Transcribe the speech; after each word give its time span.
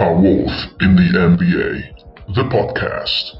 A 0.00 0.12
Wolf 0.12 0.52
in 0.80 0.94
the 0.94 1.10
NBA, 1.18 2.34
the 2.36 2.44
podcast. 2.44 3.34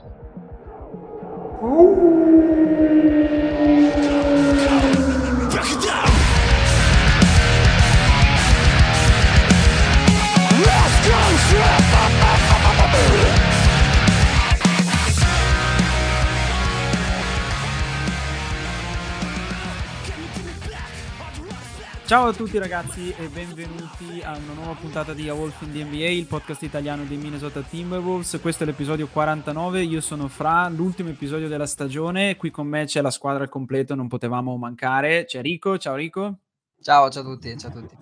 Ciao 22.08 22.28
a 22.28 22.32
tutti 22.32 22.56
ragazzi 22.56 23.10
e 23.18 23.28
benvenuti 23.28 24.22
a 24.22 24.34
una 24.34 24.54
nuova 24.54 24.72
puntata 24.72 25.12
di 25.12 25.28
A 25.28 25.34
Wolf 25.34 25.60
in 25.60 25.72
the 25.72 25.84
NBA, 25.84 26.08
il 26.08 26.24
podcast 26.24 26.62
italiano 26.62 27.04
dei 27.04 27.18
Minnesota 27.18 27.60
Timberwolves. 27.60 28.38
Questo 28.40 28.62
è 28.62 28.66
l'episodio 28.66 29.08
49, 29.08 29.82
io 29.82 30.00
sono 30.00 30.26
Fra, 30.26 30.70
l'ultimo 30.70 31.10
episodio 31.10 31.48
della 31.48 31.66
stagione. 31.66 32.36
Qui 32.36 32.50
con 32.50 32.66
me 32.66 32.86
c'è 32.86 33.02
la 33.02 33.10
squadra 33.10 33.42
al 33.42 33.50
completo, 33.50 33.94
non 33.94 34.08
potevamo 34.08 34.56
mancare. 34.56 35.26
C'è 35.26 35.42
Rico, 35.42 35.76
ciao 35.76 35.96
Rico. 35.96 36.38
Ciao, 36.80 37.10
ciao 37.10 37.22
a 37.22 37.26
tutti, 37.26 37.58
ciao 37.58 37.68
a 37.68 37.74
tutti. 37.74 37.94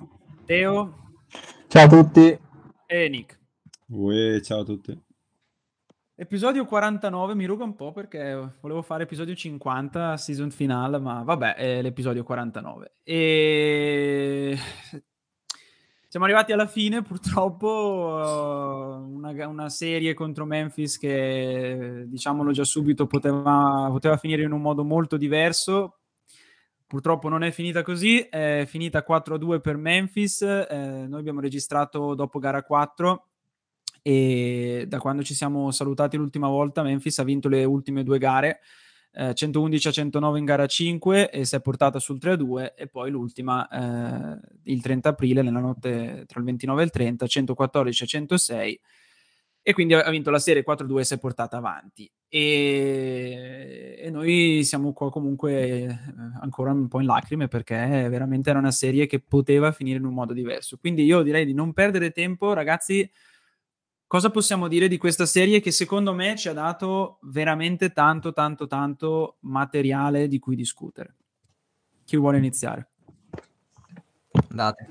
Teo. 0.45 0.95
Ciao 1.66 1.84
a 1.84 1.88
tutti. 1.88 2.38
E 2.86 3.09
Nick. 3.09 3.41
Uè, 3.88 4.41
ciao 4.41 4.61
a 4.61 4.64
tutti. 4.64 5.05
Episodio 6.19 6.65
49 6.65 7.34
mi 7.34 7.45
ruga 7.45 7.65
un 7.65 7.75
po' 7.75 7.93
perché 7.93 8.55
volevo 8.62 8.80
fare 8.80 9.02
episodio 9.02 9.34
50 9.34 10.16
season 10.16 10.51
finale, 10.51 10.98
ma 10.98 11.23
vabbè, 11.23 11.56
è 11.56 11.83
l'episodio 11.83 12.25
49. 12.25 12.95
E 13.02 14.56
siamo 16.09 16.25
arrivati 16.25 16.52
alla 16.52 16.66
fine, 16.66 17.02
purtroppo 17.02 19.05
una, 19.11 19.47
una, 19.47 19.69
serie 19.69 20.15
contro 20.15 20.47
Memphis 20.47 20.97
che 20.97 22.05
diciamolo 22.06 22.51
già 22.51 22.64
subito 22.64 23.06
poteva, 23.06 23.89
poteva 23.91 24.17
finire 24.17 24.42
in 24.42 24.53
un 24.53 24.62
modo 24.62 24.84
molto 24.84 25.19
diverso. 25.19 25.98
Purtroppo 26.86 27.28
non 27.28 27.42
è 27.42 27.51
finita 27.51 27.83
così, 27.83 28.20
è 28.20 28.64
finita 28.67 29.05
4-2 29.06 29.61
per 29.61 29.77
Memphis. 29.77 30.41
Eh, 30.41 31.05
noi 31.06 31.20
abbiamo 31.20 31.41
registrato 31.41 32.14
dopo 32.14 32.39
gara 32.39 32.62
4 32.62 33.25
e 34.06 34.84
da 34.86 35.00
quando 35.00 35.24
ci 35.24 35.34
siamo 35.34 35.72
salutati 35.72 36.16
l'ultima 36.16 36.46
volta 36.46 36.84
Memphis 36.84 37.18
ha 37.18 37.24
vinto 37.24 37.48
le 37.48 37.64
ultime 37.64 38.04
due 38.04 38.18
gare 38.18 38.60
eh, 39.12 39.34
111 39.34 39.88
a 39.88 39.90
109 39.90 40.38
in 40.38 40.44
gara 40.44 40.64
5 40.64 41.28
e 41.28 41.44
si 41.44 41.56
è 41.56 41.60
portata 41.60 41.98
sul 41.98 42.20
3 42.20 42.30
a 42.30 42.36
2 42.36 42.74
e 42.77 42.86
poi 42.86 43.10
l'ultima 43.10 43.66
eh, 43.68 44.38
il 44.62 44.80
30 44.80 45.08
aprile 45.08 45.42
nella 45.42 45.58
notte 45.58 46.22
tra 46.28 46.38
il 46.38 46.46
29 46.46 46.82
e 46.82 46.84
il 46.84 46.90
30 46.92 47.27
114 47.27 48.02
a 48.04 48.06
106 48.06 48.80
e 49.60 49.72
quindi 49.72 49.94
ha 49.94 50.08
vinto 50.10 50.30
la 50.30 50.38
serie 50.38 50.62
4-2 50.64 51.00
e 51.00 51.04
si 51.04 51.14
è 51.14 51.18
portata 51.18 51.56
avanti. 51.56 52.08
E, 52.28 53.96
e 53.98 54.10
noi 54.10 54.62
siamo 54.62 54.92
qua 54.92 55.10
comunque 55.10 55.52
eh, 55.52 55.98
ancora 56.40 56.70
un 56.70 56.86
po' 56.86 57.00
in 57.00 57.06
lacrime 57.06 57.48
perché 57.48 57.74
veramente 58.08 58.50
era 58.50 58.60
una 58.60 58.70
serie 58.70 59.06
che 59.06 59.18
poteva 59.18 59.72
finire 59.72 59.98
in 59.98 60.04
un 60.04 60.14
modo 60.14 60.32
diverso. 60.32 60.77
Quindi 60.78 61.02
io 61.02 61.22
direi 61.22 61.44
di 61.44 61.52
non 61.52 61.72
perdere 61.72 62.12
tempo 62.12 62.52
ragazzi 62.52 63.10
cosa 64.06 64.30
possiamo 64.30 64.68
dire 64.68 64.88
di 64.88 64.98
questa 64.98 65.26
serie 65.26 65.60
che 65.60 65.70
secondo 65.70 66.14
me 66.14 66.36
ci 66.36 66.48
ha 66.48 66.52
dato 66.52 67.18
veramente 67.22 67.92
tanto, 67.92 68.32
tanto, 68.32 68.66
tanto 68.66 69.36
materiale 69.40 70.28
di 70.28 70.38
cui 70.38 70.56
discutere? 70.56 71.14
Chi 72.04 72.16
vuole 72.16 72.38
iniziare? 72.38 72.90
Andate. 74.50 74.90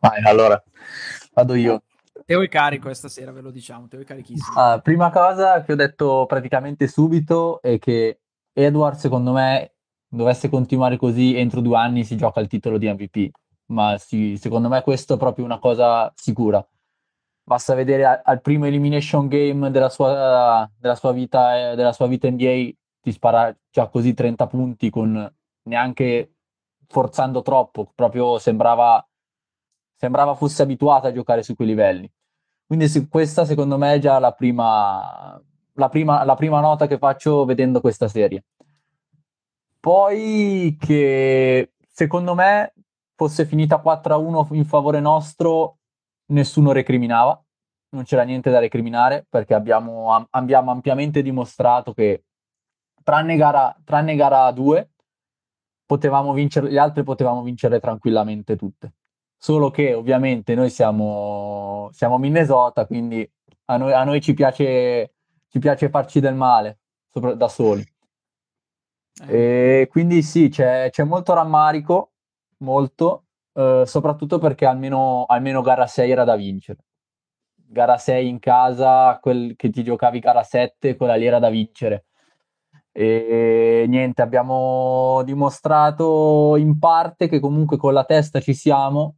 Vai, 0.00 0.22
allora, 0.24 0.62
vado 1.32 1.54
io. 1.54 1.82
Teo 2.24 2.42
è 2.42 2.48
carico 2.48 2.86
questa 2.86 3.08
sera, 3.08 3.32
ve 3.32 3.40
lo 3.40 3.50
diciamo, 3.50 3.88
Teo 3.88 4.00
è 4.00 4.04
carichissimo. 4.04 4.58
Ah, 4.58 4.80
prima 4.80 5.10
cosa 5.10 5.62
che 5.62 5.72
ho 5.72 5.76
detto 5.76 6.26
praticamente 6.26 6.86
subito 6.88 7.62
è 7.62 7.78
che 7.78 8.20
Edward, 8.52 8.96
secondo 8.96 9.32
me, 9.32 9.74
dovesse 10.06 10.48
continuare 10.48 10.96
così, 10.96 11.36
entro 11.36 11.60
due 11.60 11.76
anni 11.76 12.04
si 12.04 12.16
gioca 12.16 12.40
il 12.40 12.48
titolo 12.48 12.78
di 12.78 12.88
MVP. 12.88 13.30
Ma 13.66 13.96
sì, 13.98 14.36
secondo 14.36 14.68
me 14.68 14.82
questo 14.82 15.14
è 15.14 15.18
proprio 15.18 15.44
una 15.44 15.58
cosa 15.58 16.12
sicura 16.16 16.66
basta 17.48 17.74
vedere 17.74 18.04
al, 18.04 18.20
al 18.22 18.40
primo 18.42 18.66
elimination 18.66 19.26
game 19.26 19.70
della 19.70 19.88
sua, 19.88 20.70
della 20.76 20.94
sua, 20.94 21.12
vita, 21.12 21.74
della 21.74 21.94
sua 21.94 22.06
vita 22.06 22.30
NBA, 22.30 22.68
ti 23.00 23.10
spara 23.10 23.56
già 23.70 23.88
così 23.88 24.12
30 24.12 24.46
punti 24.46 24.90
con 24.90 25.34
neanche 25.62 26.34
forzando 26.86 27.40
troppo, 27.40 27.90
proprio 27.94 28.38
sembrava, 28.38 29.04
sembrava 29.94 30.34
fosse 30.34 30.62
abituato 30.62 31.06
a 31.06 31.12
giocare 31.12 31.42
su 31.42 31.54
quei 31.56 31.68
livelli. 31.68 32.10
Quindi 32.66 32.86
se, 32.86 33.08
questa 33.08 33.46
secondo 33.46 33.78
me 33.78 33.94
è 33.94 33.98
già 33.98 34.18
la 34.18 34.32
prima, 34.32 35.40
la, 35.72 35.88
prima, 35.88 36.24
la 36.24 36.34
prima 36.34 36.60
nota 36.60 36.86
che 36.86 36.98
faccio 36.98 37.46
vedendo 37.46 37.80
questa 37.80 38.08
serie. 38.08 38.44
Poi 39.80 40.76
che 40.78 41.72
secondo 41.88 42.34
me 42.34 42.74
fosse 43.14 43.46
finita 43.46 43.80
4-1 43.82 44.54
in 44.54 44.66
favore 44.66 45.00
nostro 45.00 45.77
nessuno 46.28 46.72
recriminava, 46.72 47.42
non 47.90 48.04
c'era 48.04 48.22
niente 48.22 48.50
da 48.50 48.58
recriminare 48.58 49.26
perché 49.28 49.54
abbiamo, 49.54 50.12
am- 50.12 50.26
abbiamo 50.30 50.70
ampiamente 50.70 51.22
dimostrato 51.22 51.92
che 51.92 52.24
tranne 53.02 53.36
gara, 53.36 53.74
tranne 53.84 54.14
gara 54.16 54.50
2 54.50 54.90
potevamo 55.86 56.34
vincere, 56.34 56.68
le 56.68 56.78
altre 56.78 57.02
potevamo 57.02 57.42
vincere 57.42 57.80
tranquillamente 57.80 58.56
tutte. 58.56 58.92
Solo 59.38 59.70
che 59.70 59.94
ovviamente 59.94 60.54
noi 60.54 60.68
siamo, 60.68 61.88
siamo 61.92 62.18
Minnesota, 62.18 62.86
quindi 62.86 63.28
a 63.66 63.76
noi, 63.76 63.92
a 63.92 64.04
noi 64.04 64.20
ci, 64.20 64.34
piace, 64.34 65.14
ci 65.48 65.58
piace 65.58 65.88
farci 65.88 66.20
del 66.20 66.34
male 66.34 66.80
sopra, 67.06 67.34
da 67.34 67.48
soli. 67.48 67.86
Eh. 69.26 69.80
E 69.80 69.88
quindi 69.88 70.22
sì, 70.22 70.48
c'è, 70.48 70.90
c'è 70.90 71.04
molto 71.04 71.32
rammarico, 71.34 72.12
molto, 72.58 73.27
eh, 73.58 73.82
soprattutto 73.86 74.38
perché 74.38 74.66
almeno, 74.66 75.24
almeno 75.26 75.62
gara 75.62 75.86
6 75.86 76.10
era 76.10 76.24
da 76.24 76.36
vincere. 76.36 76.78
Gara 77.54 77.98
6 77.98 78.28
in 78.28 78.38
casa, 78.38 79.18
quel 79.20 79.56
che 79.56 79.70
ti 79.70 79.82
giocavi 79.82 80.20
gara 80.20 80.42
7, 80.44 80.96
quella 80.96 81.16
lì 81.16 81.26
era 81.26 81.40
da 81.40 81.50
vincere. 81.50 82.06
E 82.92 83.84
niente, 83.88 84.22
abbiamo 84.22 85.22
dimostrato 85.24 86.56
in 86.56 86.78
parte 86.78 87.28
che 87.28 87.40
comunque 87.40 87.76
con 87.76 87.92
la 87.92 88.04
testa 88.04 88.40
ci 88.40 88.54
siamo, 88.54 89.16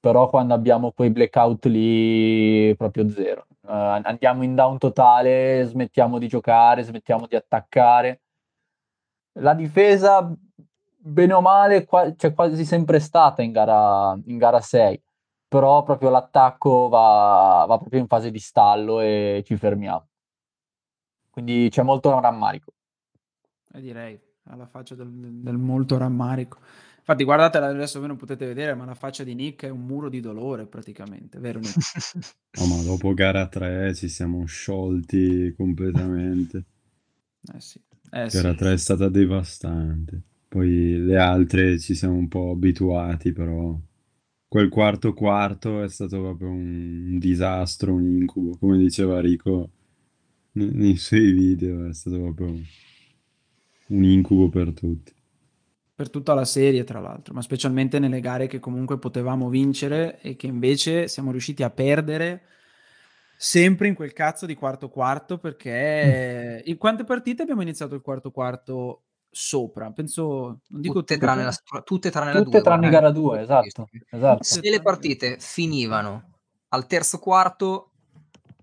però 0.00 0.28
quando 0.30 0.54
abbiamo 0.54 0.92
quei 0.92 1.10
blackout 1.10 1.66
lì 1.66 2.74
proprio 2.76 3.08
zero. 3.10 3.46
Uh, 3.62 4.00
andiamo 4.02 4.42
in 4.44 4.54
down 4.54 4.78
totale, 4.78 5.64
smettiamo 5.64 6.18
di 6.18 6.28
giocare, 6.28 6.82
smettiamo 6.82 7.26
di 7.26 7.36
attaccare. 7.36 8.22
La 9.40 9.54
difesa 9.54 10.30
bene 11.06 11.34
o 11.34 11.40
male 11.40 11.84
qua- 11.84 12.14
c'è 12.14 12.32
quasi 12.32 12.64
sempre 12.64 12.98
stata 12.98 13.42
in 13.42 13.52
gara, 13.52 14.18
in 14.26 14.38
gara 14.38 14.60
6, 14.60 15.00
però 15.46 15.82
proprio 15.82 16.10
l'attacco 16.10 16.88
va, 16.88 17.64
va 17.68 17.78
proprio 17.78 18.00
in 18.00 18.06
fase 18.06 18.30
di 18.30 18.38
stallo 18.38 19.00
e 19.00 19.42
ci 19.44 19.56
fermiamo. 19.56 20.08
Quindi 21.30 21.68
c'è 21.70 21.82
molto 21.82 22.18
rammarico. 22.18 22.72
Eh, 23.72 23.80
direi, 23.80 24.18
alla 24.44 24.66
faccia 24.66 24.94
del, 24.94 25.10
del 25.10 25.56
molto 25.56 25.98
rammarico. 25.98 26.58
Infatti, 26.98 27.24
guardate 27.24 27.58
adesso 27.58 27.98
voi 27.98 28.08
non 28.08 28.16
potete 28.16 28.46
vedere, 28.46 28.74
ma 28.74 28.86
la 28.86 28.94
faccia 28.94 29.24
di 29.24 29.34
Nick 29.34 29.64
è 29.64 29.68
un 29.68 29.84
muro 29.84 30.08
di 30.08 30.20
dolore 30.20 30.64
praticamente, 30.64 31.38
vero 31.38 31.58
Nick? 31.58 31.76
no, 32.58 32.66
ma 32.66 32.82
dopo 32.82 33.12
gara 33.12 33.46
3 33.46 33.94
ci 33.94 34.08
siamo 34.08 34.46
sciolti 34.46 35.52
completamente. 35.54 36.64
Eh 37.52 37.60
sì. 37.60 37.78
Eh 38.10 38.28
gara 38.28 38.52
sì. 38.52 38.56
3 38.56 38.72
è 38.72 38.78
stata 38.78 39.08
devastante. 39.10 40.22
Poi 40.54 40.98
le 40.98 41.18
altre 41.18 41.80
ci 41.80 41.96
siamo 41.96 42.14
un 42.14 42.28
po' 42.28 42.52
abituati, 42.52 43.32
però 43.32 43.76
quel 44.46 44.68
quarto 44.68 45.12
quarto 45.12 45.82
è 45.82 45.88
stato 45.88 46.20
proprio 46.20 46.48
un 46.48 47.18
disastro, 47.18 47.94
un 47.94 48.04
incubo, 48.04 48.56
come 48.56 48.78
diceva 48.78 49.20
Rico 49.20 49.70
nei, 50.52 50.70
nei 50.72 50.96
suoi 50.96 51.32
video, 51.32 51.88
è 51.88 51.92
stato 51.92 52.20
proprio 52.20 52.56
un 53.88 54.04
incubo 54.04 54.48
per 54.48 54.72
tutti. 54.72 55.12
Per 55.92 56.08
tutta 56.08 56.34
la 56.34 56.44
serie, 56.44 56.84
tra 56.84 57.00
l'altro, 57.00 57.34
ma 57.34 57.42
specialmente 57.42 57.98
nelle 57.98 58.20
gare 58.20 58.46
che 58.46 58.60
comunque 58.60 59.00
potevamo 59.00 59.48
vincere 59.48 60.20
e 60.20 60.36
che 60.36 60.46
invece 60.46 61.08
siamo 61.08 61.32
riusciti 61.32 61.64
a 61.64 61.70
perdere 61.70 62.42
sempre 63.36 63.88
in 63.88 63.94
quel 63.96 64.12
cazzo 64.12 64.46
di 64.46 64.54
quarto 64.54 64.88
quarto 64.88 65.38
perché 65.38 66.62
in 66.64 66.76
quante 66.76 67.02
partite 67.02 67.42
abbiamo 67.42 67.62
iniziato 67.62 67.96
il 67.96 68.02
quarto 68.02 68.30
quarto 68.30 69.02
sopra. 69.34 69.90
Penso, 69.90 70.60
non 70.68 70.80
dico 70.80 71.00
tutte, 71.00 71.14
tutte, 71.14 71.26
tranne 71.26 71.44
la, 71.44 71.52
tutte 71.82 72.10
tranne 72.10 72.32
tutte 72.32 72.44
la 72.44 72.50
2. 72.50 72.62
tranne 72.62 72.88
gara 72.88 73.10
2, 73.10 73.40
esatto, 73.40 73.88
esatto. 74.10 74.42
Se 74.42 74.60
le 74.60 74.80
partite 74.80 75.36
finivano 75.40 76.32
al 76.68 76.86
terzo 76.86 77.18
quarto, 77.18 77.90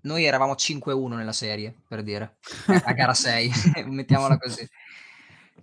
noi 0.02 0.24
eravamo 0.24 0.54
5-1 0.54 1.14
nella 1.14 1.32
serie, 1.32 1.74
per 1.86 2.02
dire, 2.02 2.38
a 2.84 2.92
gara 2.92 3.14
6, 3.14 3.50
mettiamola 3.86 4.38
così. 4.38 4.66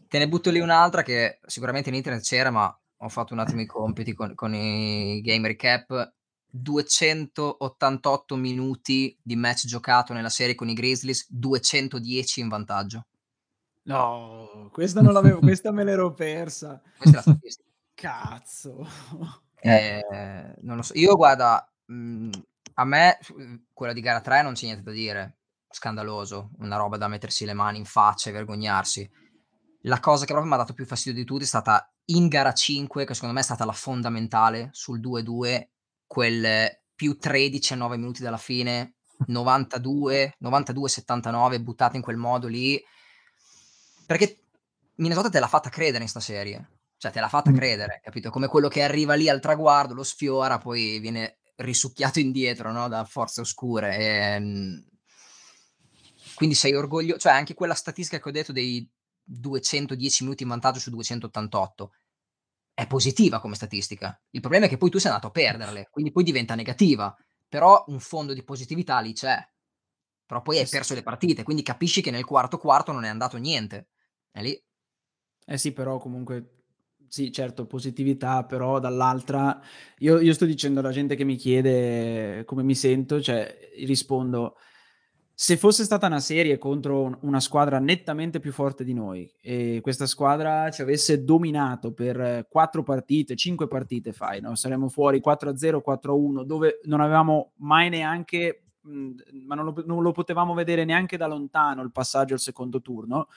Te 0.08 0.18
ne 0.18 0.28
butto 0.28 0.50
lì 0.50 0.60
un'altra 0.60 1.02
che 1.02 1.40
sicuramente 1.46 1.90
in 1.90 1.96
internet 1.96 2.24
c'era, 2.24 2.52
ma 2.52 2.80
ho 3.02 3.10
fatto 3.10 3.34
un 3.34 3.40
attimo 3.40 3.62
i 3.62 3.66
compiti 3.66 4.14
con, 4.14 4.34
con 4.36 4.54
i 4.54 5.22
game 5.22 5.48
recap. 5.48 6.14
288 6.52 8.36
minuti 8.36 9.16
di 9.22 9.36
match 9.36 9.66
giocato 9.66 10.14
nella 10.14 10.30
serie 10.30 10.56
con 10.56 10.68
i 10.68 10.74
Grizzlies, 10.74 11.28
210 11.30 12.40
in 12.40 12.48
vantaggio. 12.48 13.06
No, 13.84 14.70
questa 14.72 15.02
non 15.02 15.14
l'avevo, 15.14 15.40
questa 15.40 15.72
me 15.72 15.84
l'ero 15.84 16.14
persa. 16.14 16.82
Questa 16.98 17.18
la 17.18 17.22
statistica. 17.22 17.68
Cazzo. 17.94 18.88
Eh, 19.62 20.02
non 20.62 20.78
lo 20.78 20.82
so. 20.82 20.94
Io 20.96 21.16
guarda, 21.16 21.70
mh, 21.86 22.30
a 22.76 22.86
me 22.86 23.18
quella 23.74 23.94
di 23.94 24.02
gara 24.02 24.22
3 24.22 24.42
non 24.42 24.54
c'è 24.54 24.66
niente 24.66 24.84
da 24.84 24.92
dire. 24.92 25.38
Scandaloso, 25.70 26.52
una 26.60 26.78
roba 26.78 26.98
da 26.98 27.08
mettersi 27.08 27.46
le 27.46 27.54
mani 27.54 27.78
in 27.78 27.86
faccia 27.86 28.30
e 28.30 28.34
vergognarsi. 28.34 29.10
La 29.84 30.00
cosa 30.00 30.26
che 30.26 30.32
proprio 30.34 30.50
mi 30.50 30.56
ha 30.56 30.60
dato 30.62 30.74
più 30.74 30.86
fastidio 30.86 31.20
di 31.20 31.26
tutti 31.26 31.44
è 31.44 31.48
stata 31.48 31.92
in 32.06 32.28
gara 32.28 32.54
5, 32.54 33.06
che 33.06 33.14
secondo 33.14 33.34
me 33.36 33.42
è 33.42 33.44
stata 33.44 33.66
la 33.66 33.72
fondamentale 33.72 34.70
sul 34.72 35.00
2-2, 35.00 35.70
quel 36.08 36.80
più 36.96 37.18
13 37.18 37.74
a 37.74 37.76
9 37.78 37.98
minuti 37.98 38.22
dalla 38.24 38.38
fine, 38.38 38.96
92, 39.28 40.36
92-79, 40.42 41.62
buttata 41.62 41.96
in 41.98 42.02
quel 42.02 42.18
modo 42.18 42.48
lì. 42.48 42.82
Perché 44.10 44.40
Minnesota 44.96 45.30
te 45.30 45.40
l'ha 45.40 45.48
fatta 45.48 45.70
credere 45.70 46.02
in 46.02 46.10
sta 46.10 46.20
serie. 46.20 46.68
Cioè, 46.98 47.12
te 47.12 47.20
l'ha 47.20 47.30
fatta 47.30 47.52
Mm. 47.52 47.56
credere, 47.56 48.00
capito? 48.04 48.32
Come 48.32 48.48
quello 48.48 48.68
che 48.68 48.82
arriva 48.82 49.14
lì 49.14 49.30
al 49.30 49.40
traguardo, 49.40 49.94
lo 49.94 50.02
sfiora, 50.02 50.58
poi 50.58 50.98
viene 50.98 51.38
risucchiato 51.58 52.20
indietro, 52.20 52.72
no? 52.72 52.88
Da 52.88 53.06
forze 53.06 53.42
oscure. 53.42 53.96
E, 53.96 54.40
mm, 54.40 54.78
quindi 56.34 56.56
sei 56.56 56.74
orgoglioso, 56.74 57.20
cioè 57.20 57.34
anche 57.34 57.54
quella 57.54 57.76
statistica 57.76 58.20
che 58.20 58.30
ho 58.30 58.32
detto 58.32 58.52
dei 58.52 58.90
210 59.24 60.24
minuti 60.24 60.42
in 60.42 60.50
vantaggio 60.50 60.80
su 60.80 60.90
288 60.90 61.92
è 62.74 62.88
positiva 62.88 63.40
come 63.40 63.54
statistica. 63.54 64.20
Il 64.32 64.42
problema 64.42 64.66
è 64.66 64.70
che 64.70 64.78
poi 64.78 64.90
tu 64.90 64.98
sei 64.98 65.12
andato 65.12 65.28
a 65.28 65.32
perderle, 65.32 65.88
quindi 65.92 66.12
poi 66.12 66.24
diventa 66.24 66.56
negativa. 66.56 67.16
Però 67.48 67.84
un 67.90 68.00
fondo 68.00 68.34
di 68.34 68.44
positività 68.44 69.00
lì 69.02 69.14
c'è. 69.14 69.38
Però 70.26 70.42
poi 70.42 70.58
hai 70.58 70.68
perso 70.68 70.96
le 70.96 71.04
partite, 71.04 71.44
quindi 71.44 71.62
capisci 71.62 72.02
che 72.02 72.10
nel 72.10 72.26
quarto 72.26 72.58
quarto 72.58 72.92
non 72.92 73.04
è 73.04 73.08
andato 73.08 73.38
niente. 73.38 73.90
È 74.32 74.42
lì. 74.42 74.60
Eh 75.46 75.58
sì, 75.58 75.74
però 75.74 75.98
comunque, 75.98 76.64
sì, 77.08 77.32
certo, 77.32 77.66
positività, 77.66 78.46
però 78.46 78.80
dall'altra, 78.80 79.60
io, 80.00 80.20
io 80.20 80.34
sto 80.34 80.46
dicendo 80.46 80.80
alla 80.80 80.92
gente 80.92 81.16
che 81.16 81.24
mi 81.24 81.36
chiede 81.36 82.44
come 82.46 82.64
mi 82.64 82.76
sento, 82.76 83.22
cioè 83.22 83.58
rispondo, 83.86 84.56
se 85.34 85.58
fosse 85.58 85.84
stata 85.86 86.08
una 86.08 86.20
serie 86.20 86.58
contro 86.60 87.02
un- 87.04 87.18
una 87.22 87.40
squadra 87.40 87.80
nettamente 87.80 88.40
più 88.40 88.52
forte 88.52 88.84
di 88.84 88.94
noi 88.94 89.32
e 89.42 89.80
questa 89.82 90.06
squadra 90.06 90.70
ci 90.72 90.82
avesse 90.82 91.24
dominato 91.24 91.94
per 91.94 92.48
quattro 92.50 92.84
partite, 92.84 93.36
cinque 93.38 93.68
partite 93.68 94.12
fai, 94.14 94.42
no? 94.42 94.56
Saremmo 94.56 94.90
fuori 94.90 95.20
4-0, 95.22 95.82
4-1, 95.82 96.44
dove 96.44 96.80
non 96.86 97.02
avevamo 97.02 97.54
mai 97.58 97.90
neanche, 97.90 98.66
mh, 98.82 99.12
ma 99.48 99.56
non 99.56 99.66
lo, 99.66 99.84
non 99.86 100.04
lo 100.04 100.12
potevamo 100.12 100.54
vedere 100.54 100.86
neanche 100.86 101.18
da 101.18 101.28
lontano 101.28 101.82
il 101.84 101.92
passaggio 101.92 102.34
al 102.36 102.40
secondo 102.42 102.82
turno 102.82 103.28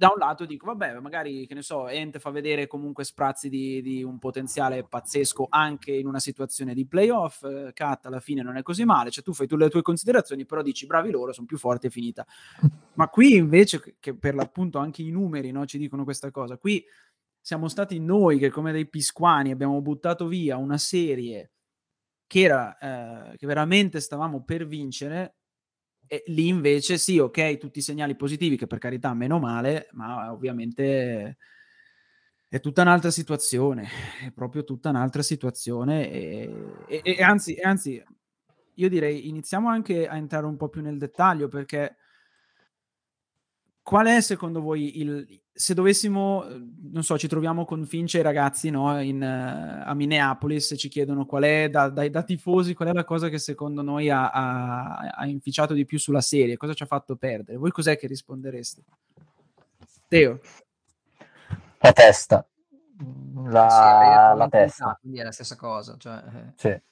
da 0.00 0.08
un 0.08 0.18
lato 0.18 0.46
dico, 0.46 0.64
vabbè, 0.64 0.98
magari, 1.00 1.46
che 1.46 1.52
ne 1.52 1.60
so, 1.60 1.86
Ente 1.86 2.20
fa 2.20 2.30
vedere 2.30 2.66
comunque 2.66 3.04
sprazzi 3.04 3.50
di, 3.50 3.82
di 3.82 4.02
un 4.02 4.18
potenziale 4.18 4.82
pazzesco 4.82 5.46
anche 5.50 5.92
in 5.92 6.06
una 6.06 6.20
situazione 6.20 6.72
di 6.72 6.86
playoff, 6.86 7.42
eh, 7.42 7.72
Cat 7.74 8.06
alla 8.06 8.18
fine 8.18 8.40
non 8.40 8.56
è 8.56 8.62
così 8.62 8.86
male, 8.86 9.10
cioè 9.10 9.22
tu 9.22 9.34
fai 9.34 9.46
tu 9.46 9.56
le 9.56 9.68
tue 9.68 9.82
considerazioni, 9.82 10.46
però 10.46 10.62
dici, 10.62 10.86
bravi 10.86 11.10
loro, 11.10 11.34
sono 11.34 11.46
più 11.46 11.58
forti, 11.58 11.88
è 11.88 11.90
finita. 11.90 12.24
Ma 12.94 13.08
qui 13.08 13.34
invece, 13.34 13.78
che- 13.78 13.96
che 14.00 14.16
per 14.16 14.34
l'appunto 14.34 14.78
anche 14.78 15.02
i 15.02 15.10
numeri 15.10 15.50
no, 15.50 15.66
ci 15.66 15.76
dicono 15.76 16.04
questa 16.04 16.30
cosa, 16.30 16.56
qui 16.56 16.82
siamo 17.38 17.68
stati 17.68 18.00
noi 18.00 18.38
che 18.38 18.48
come 18.48 18.72
dei 18.72 18.88
pisquani 18.88 19.50
abbiamo 19.50 19.82
buttato 19.82 20.28
via 20.28 20.56
una 20.56 20.78
serie 20.78 21.50
che 22.26 22.40
era, 22.40 22.78
eh, 22.78 23.36
che 23.36 23.46
veramente 23.46 24.00
stavamo 24.00 24.44
per 24.44 24.66
vincere, 24.66 25.39
e 26.12 26.24
lì 26.26 26.48
invece 26.48 26.98
sì, 26.98 27.20
ok, 27.20 27.56
tutti 27.58 27.78
i 27.78 27.82
segnali 27.82 28.16
positivi, 28.16 28.56
che 28.56 28.66
per 28.66 28.78
carità 28.78 29.14
meno 29.14 29.38
male, 29.38 29.86
ma 29.92 30.32
ovviamente 30.32 31.36
è 32.48 32.58
tutta 32.58 32.82
un'altra 32.82 33.12
situazione, 33.12 33.86
è 34.26 34.32
proprio 34.32 34.64
tutta 34.64 34.88
un'altra 34.88 35.22
situazione 35.22 36.10
e, 36.10 36.74
e- 36.88 37.00
e 37.04 37.22
anzi, 37.22 37.54
anzi, 37.60 38.02
io 38.74 38.88
direi 38.88 39.28
iniziamo 39.28 39.68
anche 39.68 40.08
a 40.08 40.16
entrare 40.16 40.46
un 40.46 40.56
po' 40.56 40.68
più 40.68 40.82
nel 40.82 40.98
dettaglio 40.98 41.46
perché 41.46 41.96
qual 43.82 44.06
è 44.06 44.20
secondo 44.20 44.60
voi 44.60 44.98
il 45.00 45.42
se 45.60 45.74
dovessimo 45.74 46.48
eh, 46.48 46.60
non 46.90 47.02
so 47.02 47.18
ci 47.18 47.28
troviamo 47.28 47.64
con 47.64 47.84
Finch 47.84 48.14
e 48.14 48.18
i 48.18 48.22
ragazzi 48.22 48.70
no, 48.70 49.00
in, 49.00 49.22
eh, 49.22 49.82
a 49.84 49.94
Minneapolis 49.94 50.72
e 50.72 50.76
ci 50.76 50.88
chiedono 50.88 51.26
qual 51.26 51.42
è 51.44 51.68
da, 51.68 51.88
dai- 51.88 52.10
da 52.10 52.22
tifosi 52.22 52.74
qual 52.74 52.88
è 52.88 52.92
la 52.92 53.04
cosa 53.04 53.28
che 53.28 53.38
secondo 53.38 53.82
noi 53.82 54.08
ha, 54.08 54.30
ha- 54.30 54.96
ha 55.14 55.26
inficiato 55.26 55.74
di 55.74 55.84
più 55.84 55.98
sulla 55.98 56.20
serie 56.22 56.56
cosa 56.56 56.74
ci 56.74 56.82
ha 56.82 56.86
fatto 56.86 57.16
perdere 57.16 57.58
voi 57.58 57.70
cos'è 57.70 57.98
che 57.98 58.06
rispondereste 58.06 58.82
Teo 60.08 60.40
La 61.78 61.92
testa. 61.92 62.44
Sì, 62.98 63.06
La, 63.44 64.32
detto 64.32 64.36
la 64.36 64.48
testa. 64.48 64.98
Quindi 65.00 65.20
è 65.20 65.22
la 65.22 65.30
stessa 65.30 65.54
cosa. 65.54 65.96
Cioè, 65.96 66.16
eh. 66.16 66.52
Sì. 66.56 66.82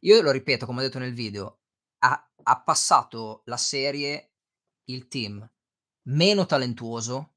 Io 0.00 0.22
lo 0.22 0.30
ripeto, 0.30 0.64
come 0.64 0.80
ho 0.80 0.82
detto 0.82 0.98
nel 0.98 1.12
video, 1.12 1.58
ha, 1.98 2.30
ha 2.42 2.60
passato 2.62 3.42
la 3.44 3.58
serie 3.58 4.30
il 4.84 5.08
team 5.08 5.46
meno 6.06 6.46
talentuoso 6.46 7.33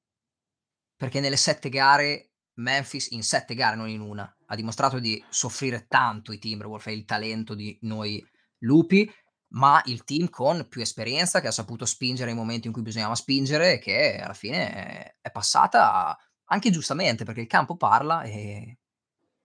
perché 0.97 1.19
nelle 1.19 1.37
sette 1.37 1.69
gare 1.69 2.31
Memphis, 2.57 3.11
in 3.11 3.23
sette 3.23 3.53
gare, 3.53 3.75
non 3.75 3.87
in 3.87 4.01
una, 4.01 4.35
ha 4.47 4.55
dimostrato 4.55 4.99
di 4.99 5.23
soffrire 5.29 5.85
tanto 5.87 6.31
i 6.31 6.39
Timberwolves 6.39 6.87
e 6.87 6.93
il 6.93 7.05
talento 7.05 7.53
di 7.53 7.77
noi 7.81 8.25
lupi, 8.59 9.09
ma 9.49 9.81
il 9.85 10.03
team 10.03 10.29
con 10.29 10.67
più 10.67 10.81
esperienza 10.81 11.39
che 11.39 11.47
ha 11.47 11.51
saputo 11.51 11.85
spingere 11.85 12.31
nei 12.31 12.39
momenti 12.39 12.67
in 12.67 12.73
cui 12.73 12.81
bisognava 12.81 13.15
spingere 13.15 13.73
e 13.73 13.79
che 13.79 14.17
alla 14.17 14.33
fine 14.33 15.15
è, 15.21 15.31
passata 15.31 16.17
anche 16.45 16.71
giustamente 16.71 17.23
perché 17.23 17.41
il 17.41 17.47
campo 17.47 17.77
parla 17.77 18.23
e 18.23 18.79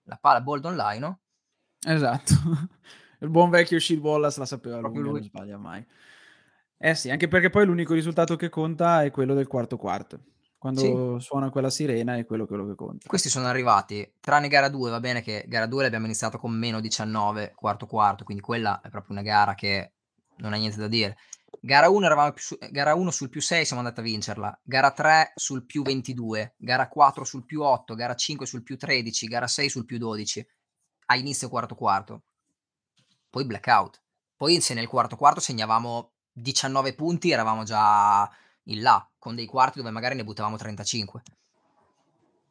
la 0.03 0.17
palla 0.17 0.41
bold 0.41 0.65
online, 0.65 0.99
no? 0.99 1.19
esatto 1.85 2.33
il 3.19 3.29
buon 3.29 3.49
vecchio 3.49 3.79
Shield 3.79 4.01
Wallace 4.01 4.39
la 4.39 4.45
sapeva 4.45 4.79
Proprio 4.79 5.01
lunga, 5.01 5.19
lui. 5.19 5.29
non 5.29 5.29
sbaglia 5.29 5.57
mai 5.57 5.85
eh 6.77 6.95
sì 6.95 7.09
anche 7.09 7.27
perché 7.27 7.49
poi 7.49 7.65
l'unico 7.65 7.93
risultato 7.93 8.35
che 8.37 8.49
conta 8.49 9.03
è 9.03 9.11
quello 9.11 9.33
del 9.33 9.47
quarto 9.47 9.77
quarto 9.77 10.23
quando 10.63 11.19
suona 11.19 11.49
quella 11.49 11.69
sirena 11.69 12.15
è 12.15 12.25
quello, 12.25 12.47
quello 12.47 12.65
che 12.65 12.75
conta 12.75 13.05
Questi 13.09 13.27
sono 13.27 13.47
arrivati, 13.47 14.13
tranne 14.21 14.47
gara 14.47 14.69
2, 14.69 14.91
va 14.91 15.01
bene 15.01 15.21
che 15.21 15.43
gara 15.45 15.65
2 15.65 15.83
l'abbiamo 15.83 16.05
iniziato 16.05 16.37
con 16.37 16.53
meno 16.53 16.79
19, 16.79 17.51
quarto 17.53 17.85
quarto, 17.85 18.23
quindi 18.23 18.41
quella 18.41 18.79
è 18.79 18.87
proprio 18.87 19.11
una 19.11 19.23
gara 19.23 19.55
che 19.55 19.91
non 20.37 20.53
ha 20.53 20.55
niente 20.55 20.77
da 20.77 20.87
dire. 20.87 21.17
Gara 21.59 21.89
1, 21.89 22.05
eravamo 22.05 22.31
più 22.31 22.41
su- 22.41 22.57
gara 22.71 22.95
1 22.95 23.11
sul 23.11 23.27
più 23.27 23.41
6 23.41 23.65
siamo 23.65 23.81
andati 23.81 23.99
a 23.99 24.03
vincerla, 24.03 24.61
gara 24.63 24.91
3 24.91 25.33
sul 25.35 25.65
più 25.65 25.81
22, 25.83 26.55
gara 26.57 26.87
4 26.87 27.25
sul 27.25 27.43
più 27.43 27.61
8, 27.61 27.93
gara 27.93 28.15
5 28.15 28.45
sul 28.45 28.63
più 28.63 28.77
13, 28.77 29.27
gara 29.27 29.47
6 29.47 29.67
sul 29.67 29.83
più 29.83 29.97
12, 29.97 30.47
a 31.07 31.15
inizio 31.17 31.49
quarto 31.49 31.75
quarto. 31.75 32.23
Poi 33.29 33.45
blackout. 33.45 34.01
Poi 34.37 34.61
se 34.61 34.73
nel 34.73 34.87
quarto 34.87 35.17
quarto 35.17 35.41
segnavamo 35.41 36.13
19 36.31 36.95
punti 36.95 37.31
eravamo 37.31 37.63
già 37.63 38.29
in 38.67 38.81
là, 38.81 39.05
con 39.23 39.35
dei 39.35 39.45
quarti 39.45 39.77
dove 39.77 39.89
magari 39.89 40.15
ne 40.15 40.25
buttavamo 40.25 40.57
35. 40.57 41.21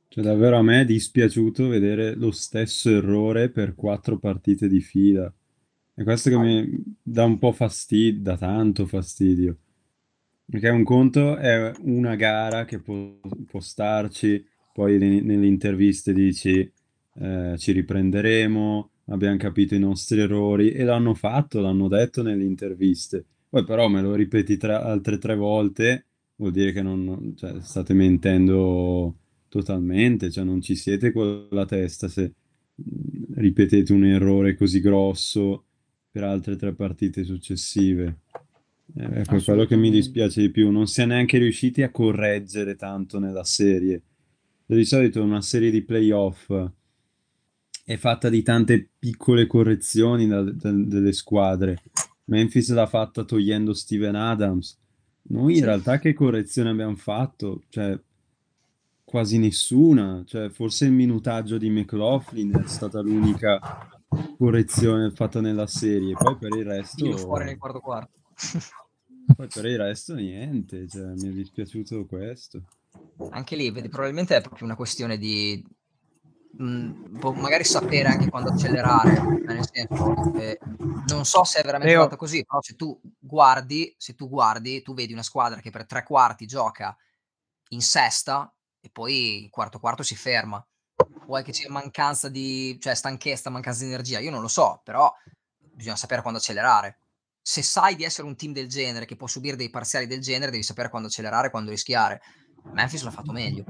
Cioè, 0.08 0.24
davvero 0.24 0.56
a 0.56 0.62
me 0.62 0.80
è 0.80 0.84
dispiaciuto 0.86 1.68
vedere 1.68 2.14
lo 2.14 2.30
stesso 2.30 2.88
errore 2.88 3.50
per 3.50 3.74
quattro 3.74 4.18
partite 4.18 4.68
di 4.68 4.80
fila. 4.80 5.30
E 5.94 6.02
questo 6.02 6.30
che 6.30 6.38
mi 6.38 6.82
dà 7.02 7.24
un 7.24 7.38
po' 7.38 7.52
fastidio, 7.52 8.22
dà 8.22 8.38
tanto 8.38 8.86
fastidio. 8.86 9.58
Perché 10.46 10.70
un 10.70 10.82
conto 10.82 11.36
è 11.36 11.72
una 11.82 12.14
gara 12.14 12.64
che 12.64 12.80
può, 12.80 13.18
può 13.46 13.60
starci, 13.60 14.42
poi 14.72 14.96
ne- 14.96 15.20
nelle 15.20 15.46
interviste 15.46 16.14
dici 16.14 16.72
eh, 17.14 17.54
ci 17.58 17.72
riprenderemo, 17.72 18.90
abbiamo 19.08 19.36
capito 19.36 19.74
i 19.74 19.78
nostri 19.78 20.20
errori 20.20 20.72
e 20.72 20.84
l'hanno 20.84 21.12
fatto, 21.12 21.60
l'hanno 21.60 21.88
detto 21.88 22.22
nelle 22.22 22.44
interviste. 22.44 23.26
Poi 23.50 23.62
però 23.64 23.88
me 23.88 24.00
lo 24.00 24.14
ripeti 24.14 24.56
tre- 24.56 24.72
altre 24.72 25.18
tre 25.18 25.36
volte, 25.36 26.06
vuol 26.42 26.52
dire 26.52 26.72
che 26.72 26.82
non, 26.82 27.34
cioè, 27.36 27.60
state 27.62 27.94
mentendo 27.94 29.14
totalmente, 29.48 30.30
cioè 30.30 30.42
non 30.42 30.60
ci 30.60 30.74
siete 30.74 31.12
con 31.12 31.46
la 31.50 31.64
testa 31.66 32.08
se 32.08 32.32
ripetete 33.34 33.92
un 33.92 34.04
errore 34.04 34.56
così 34.56 34.80
grosso 34.80 35.64
per 36.10 36.24
altre 36.24 36.56
tre 36.56 36.74
partite 36.74 37.22
successive. 37.22 38.18
Eh, 38.96 39.20
Ecco, 39.20 39.36
è 39.36 39.42
quello 39.42 39.66
che 39.66 39.76
mi 39.76 39.90
dispiace 39.90 40.40
di 40.40 40.50
più, 40.50 40.70
non 40.70 40.88
si 40.88 41.00
è 41.00 41.06
neanche 41.06 41.38
riusciti 41.38 41.82
a 41.82 41.90
correggere 41.90 42.74
tanto 42.74 43.20
nella 43.20 43.44
serie. 43.44 44.02
Di 44.66 44.84
solito 44.84 45.22
una 45.22 45.42
serie 45.42 45.70
di 45.70 45.82
playoff 45.82 46.52
è 47.84 47.96
fatta 47.96 48.28
di 48.28 48.42
tante 48.42 48.88
piccole 48.98 49.46
correzioni 49.46 50.26
da- 50.26 50.42
da- 50.42 50.72
delle 50.72 51.12
squadre. 51.12 51.82
Memphis 52.24 52.72
l'ha 52.72 52.86
fatta 52.86 53.24
togliendo 53.24 53.74
Steven 53.74 54.14
Adams. 54.16 54.80
Noi 55.24 55.52
in 55.52 55.58
Sì. 55.58 55.64
realtà 55.64 55.98
che 55.98 56.12
correzione 56.14 56.70
abbiamo 56.70 56.96
fatto? 56.96 57.62
Cioè, 57.68 57.98
quasi 59.04 59.38
nessuna. 59.38 60.22
Cioè, 60.26 60.48
forse 60.50 60.86
il 60.86 60.92
minutaggio 60.92 61.58
di 61.58 61.70
McLaughlin 61.70 62.62
è 62.64 62.68
stata 62.68 63.00
l'unica 63.00 63.88
correzione 64.36 65.10
fatta 65.10 65.40
nella 65.40 65.66
serie. 65.66 66.14
Poi 66.14 66.36
per 66.36 66.56
il 66.56 66.64
resto... 66.64 67.04
Dillo 67.04 67.16
fuori 67.16 67.44
nel 67.44 67.58
quarto 67.58 67.80
quarto. 67.80 68.18
Poi 69.36 69.46
per 69.46 69.64
il 69.66 69.78
resto 69.78 70.14
niente, 70.14 70.88
cioè, 70.88 71.12
mi 71.14 71.28
è 71.28 71.30
dispiaciuto 71.30 72.04
questo. 72.06 72.62
Anche 73.30 73.56
lì, 73.56 73.70
vedi, 73.70 73.88
probabilmente 73.88 74.36
è 74.36 74.40
proprio 74.40 74.66
una 74.66 74.76
questione 74.76 75.16
di 75.16 75.64
mh, 76.56 77.18
boh, 77.18 77.32
magari 77.32 77.64
sapere 77.64 78.08
anche 78.08 78.28
quando 78.28 78.50
accelerare, 78.50 79.20
nel 79.44 79.66
senso, 79.70 80.34
eh, 80.34 80.58
non 81.08 81.24
so 81.24 81.44
se 81.44 81.60
è 81.60 81.64
veramente 81.64 81.94
Leo. 81.94 82.04
fatto 82.04 82.16
così, 82.16 82.44
però 82.44 82.60
se 82.60 82.74
tu 82.74 82.98
guardi, 83.18 83.94
se 83.96 84.14
tu 84.14 84.28
guardi, 84.28 84.82
tu 84.82 84.94
vedi 84.94 85.12
una 85.12 85.22
squadra 85.22 85.60
che 85.60 85.70
per 85.70 85.86
tre 85.86 86.02
quarti 86.02 86.46
gioca 86.46 86.96
in 87.68 87.80
sesta 87.80 88.52
e 88.80 88.90
poi 88.90 89.44
il 89.44 89.50
quarto 89.50 89.78
quarto 89.78 90.02
si 90.02 90.16
ferma. 90.16 90.64
Vuoi 91.26 91.42
che 91.42 91.52
sia 91.52 91.70
mancanza 91.70 92.28
di, 92.28 92.78
cioè 92.80 92.94
stanchezza, 92.94 93.50
mancanza 93.50 93.84
di 93.84 93.90
energia? 93.90 94.18
Io 94.18 94.30
non 94.30 94.40
lo 94.40 94.48
so, 94.48 94.80
però 94.84 95.12
bisogna 95.58 95.96
sapere 95.96 96.20
quando 96.20 96.38
accelerare. 96.38 96.98
Se 97.40 97.62
sai 97.62 97.96
di 97.96 98.04
essere 98.04 98.26
un 98.26 98.36
team 98.36 98.52
del 98.52 98.68
genere 98.68 99.04
che 99.04 99.16
può 99.16 99.26
subire 99.26 99.56
dei 99.56 99.70
parziali 99.70 100.06
del 100.06 100.20
genere, 100.20 100.50
devi 100.50 100.62
sapere 100.62 100.88
quando 100.88 101.08
accelerare 101.08 101.48
e 101.48 101.50
quando 101.50 101.70
rischiare. 101.70 102.20
Memphis 102.72 103.02
l'ha 103.02 103.10
fatto 103.10 103.32
meglio. 103.32 103.64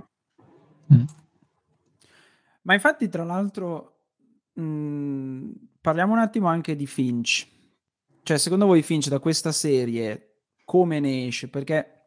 Ma 2.62 2.74
infatti, 2.74 3.08
tra 3.08 3.24
l'altro, 3.24 4.06
mh, 4.54 5.50
parliamo 5.80 6.12
un 6.12 6.18
attimo 6.18 6.48
anche 6.48 6.76
di 6.76 6.86
Finch. 6.86 7.48
Cioè, 8.22 8.38
secondo 8.38 8.66
voi 8.66 8.82
Finch 8.82 9.08
da 9.08 9.18
questa 9.18 9.52
serie 9.52 10.44
come 10.64 11.00
ne 11.00 11.26
esce? 11.26 11.48
Perché 11.48 12.04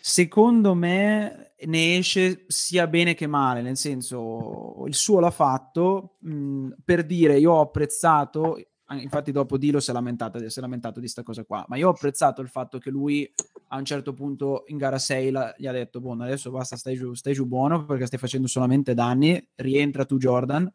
secondo 0.00 0.74
me 0.74 1.54
ne 1.66 1.96
esce 1.96 2.44
sia 2.46 2.86
bene 2.86 3.14
che 3.14 3.26
male, 3.26 3.62
nel 3.62 3.76
senso 3.76 4.84
il 4.86 4.94
suo 4.94 5.18
l'ha 5.18 5.30
fatto 5.30 6.18
mh, 6.20 6.68
per 6.84 7.04
dire 7.04 7.38
io 7.38 7.52
ho 7.52 7.60
apprezzato, 7.60 8.56
infatti 8.96 9.32
dopo 9.32 9.58
Dilo 9.58 9.80
si 9.80 9.90
è 9.90 9.92
lamentato, 9.92 10.48
si 10.48 10.58
è 10.58 10.62
lamentato 10.62 11.00
di 11.00 11.08
sta 11.08 11.22
cosa 11.22 11.44
qua, 11.44 11.64
ma 11.68 11.76
io 11.76 11.88
ho 11.88 11.90
apprezzato 11.90 12.40
il 12.40 12.48
fatto 12.48 12.78
che 12.78 12.90
lui 12.90 13.30
a 13.68 13.76
un 13.76 13.84
certo 13.84 14.14
punto 14.14 14.64
in 14.68 14.78
gara 14.78 14.98
6 14.98 15.30
la- 15.30 15.54
gli 15.58 15.66
ha 15.66 15.72
detto 15.72 16.00
buono 16.00 16.24
adesso 16.24 16.50
basta 16.50 16.76
stai 16.76 16.96
giù, 16.96 17.12
stai 17.14 17.34
giù 17.34 17.44
buono 17.46 17.84
perché 17.84 18.06
stai 18.06 18.18
facendo 18.18 18.46
solamente 18.46 18.94
danni, 18.94 19.46
rientra 19.56 20.04
tu 20.04 20.16
Jordan. 20.16 20.72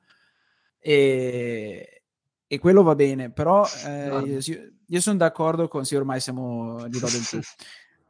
E, 0.79 2.03
e 2.45 2.59
quello 2.59 2.83
va 2.83 2.93
bene, 2.93 3.31
però 3.31 3.65
eh, 3.85 4.39
io, 4.45 4.73
io 4.85 5.01
sono 5.01 5.17
d'accordo 5.17 5.67
con, 5.67 5.85
sì 5.85 5.95
ormai 5.95 6.19
siamo 6.19 6.87
di 6.87 6.99
do 6.99 7.07
del 7.07 7.25
tu, 7.27 7.39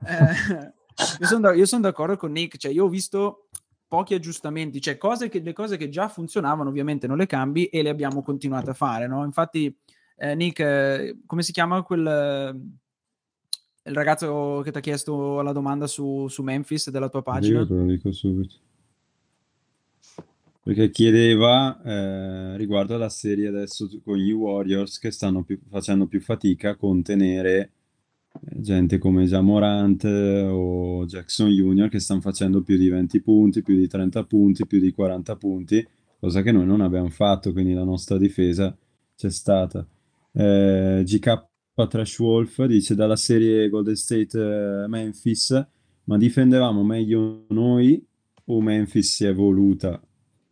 Eh, 0.06 0.74
io 1.20 1.26
sono 1.26 1.66
son 1.66 1.82
d'accordo 1.82 2.18
con 2.18 2.32
Nick, 2.32 2.58
cioè 2.58 2.72
io 2.72 2.86
ho 2.86 2.90
visto 2.90 3.48
pochi 3.94 4.16
aggiustamenti, 4.16 4.82
cioè 4.82 4.98
cose 4.98 5.30
che, 5.30 5.40
le 5.40 5.54
cose 5.54 5.78
che 5.78 5.88
già 5.88 6.08
funzionavano 6.08 6.68
ovviamente 6.68 7.06
non 7.06 7.16
le 7.16 7.28
cambi 7.28 7.66
e 7.66 7.84
le 7.84 7.90
abbiamo 7.90 8.24
continuate 8.24 8.72
a 8.72 8.74
fare, 8.74 9.06
no? 9.06 9.24
Infatti 9.24 9.72
eh, 10.18 10.34
Nick, 10.34 10.60
eh, 10.62 11.18
come 11.28 11.44
si 11.44 11.52
chiama 11.52 11.84
quel... 11.84 12.08
eh, 12.08 13.90
il 13.90 13.94
ragazzo 13.94 14.62
che 14.64 14.72
ti 14.72 14.78
ha 14.80 14.82
chiesto 14.82 15.42
la 15.42 15.52
domanda 15.52 15.86
su, 15.86 16.28
su 16.28 16.42
Memphis 16.42 16.90
della 16.90 17.08
tua 17.08 17.22
pagina? 17.22 17.60
Io 17.60 17.68
te 17.68 17.74
lo 17.76 17.86
dico 17.86 18.12
subito. 18.12 18.56
Perché 20.64 20.90
chiedeva 20.90 21.80
eh, 21.84 22.58
riguardo 22.58 22.96
alla 22.96 23.10
serie 23.10 23.48
adesso 23.48 23.88
con 24.04 24.18
gli 24.18 24.32
Warriors 24.32 24.98
che 24.98 25.12
stanno 25.12 25.44
più- 25.44 25.60
facendo 25.70 26.08
più 26.08 26.20
fatica 26.20 26.72
a 26.72 26.76
contenere 26.76 27.70
gente 28.42 28.98
come 28.98 29.26
Jamorant 29.26 30.04
o 30.06 31.06
Jackson 31.06 31.50
Jr. 31.50 31.90
che 31.90 32.00
stanno 32.00 32.22
facendo 32.22 32.62
più 32.62 32.78
di 32.78 32.90
20 32.90 33.22
punti, 33.22 33.62
più 33.62 33.76
di 33.76 33.88
30 33.88 34.24
punti, 34.26 34.66
più 34.66 34.80
di 34.80 34.92
40 34.92 35.36
punti, 35.36 35.88
cosa 36.20 36.42
che 36.42 36.52
noi 36.52 36.66
non 36.66 36.82
abbiamo 36.82 37.10
fatto, 37.10 37.52
quindi 37.52 37.74
la 37.74 37.84
nostra 37.84 38.18
difesa 38.18 38.76
c'è 39.16 39.30
stata. 39.30 39.86
Eh, 40.32 41.04
GK 41.06 41.46
Trash 41.88 42.20
Wolf 42.20 42.64
dice 42.66 42.96
dalla 42.96 43.16
serie 43.16 43.70
Golden 43.70 43.96
State 43.96 44.38
eh, 44.38 44.88
Memphis, 44.88 45.68
ma 46.06 46.18
difendevamo 46.18 46.84
meglio 46.84 47.46
noi 47.50 48.04
o 48.46 48.62
Memphis 48.62 49.16
si 49.16 49.26
è 49.26 49.30
evoluta 49.30 50.02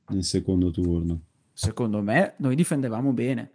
nel 0.09 0.23
secondo 0.23 0.71
turno? 0.71 1.21
Secondo 1.53 2.01
me 2.01 2.33
noi 2.37 2.55
difendevamo 2.55 3.11
bene. 3.11 3.51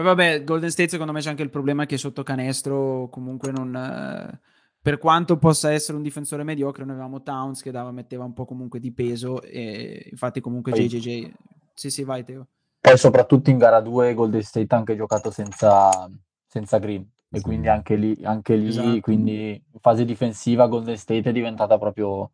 Poi 0.00 0.08
vabbè, 0.08 0.44
Golden 0.44 0.70
State 0.70 0.88
secondo 0.88 1.12
me 1.12 1.20
c'è 1.20 1.28
anche 1.28 1.42
il 1.42 1.50
problema 1.50 1.84
che 1.84 1.98
sotto 1.98 2.22
canestro 2.22 3.08
comunque 3.10 3.50
non... 3.50 3.76
eh, 3.76 4.40
per 4.80 4.96
quanto 4.96 5.36
possa 5.36 5.72
essere 5.72 5.98
un 5.98 6.02
difensore 6.02 6.42
mediocre, 6.42 6.84
noi 6.84 6.92
avevamo 6.94 7.22
Towns 7.22 7.60
che 7.60 7.70
dava, 7.70 7.90
metteva 7.90 8.24
un 8.24 8.32
po' 8.32 8.46
comunque 8.46 8.80
di 8.80 8.92
peso 8.92 9.42
e 9.42 10.08
infatti 10.10 10.40
comunque 10.40 10.72
Poi- 10.72 10.86
JJJ... 10.88 11.32
Sì, 11.74 11.90
sì, 11.90 12.02
vai 12.02 12.24
Teo. 12.24 12.46
Poi 12.80 12.96
soprattutto 12.96 13.50
in 13.50 13.58
gara 13.58 13.80
2 13.82 14.14
Golden 14.14 14.42
State 14.42 14.74
ha 14.74 14.78
anche 14.78 14.96
giocato 14.96 15.30
senza, 15.30 16.10
senza 16.46 16.78
Green 16.78 17.06
e 17.28 17.36
Sì. 17.36 17.42
quindi 17.44 17.68
anche 17.68 17.94
lì, 17.96 18.16
anche 18.22 18.54
lì 18.56 18.68
Esatto. 18.68 19.00
quindi 19.00 19.50
in 19.50 19.80
fase 19.80 20.06
difensiva 20.06 20.66
Golden 20.66 20.96
State 20.96 21.28
è 21.28 21.32
diventata 21.32 21.76
proprio 21.76 22.30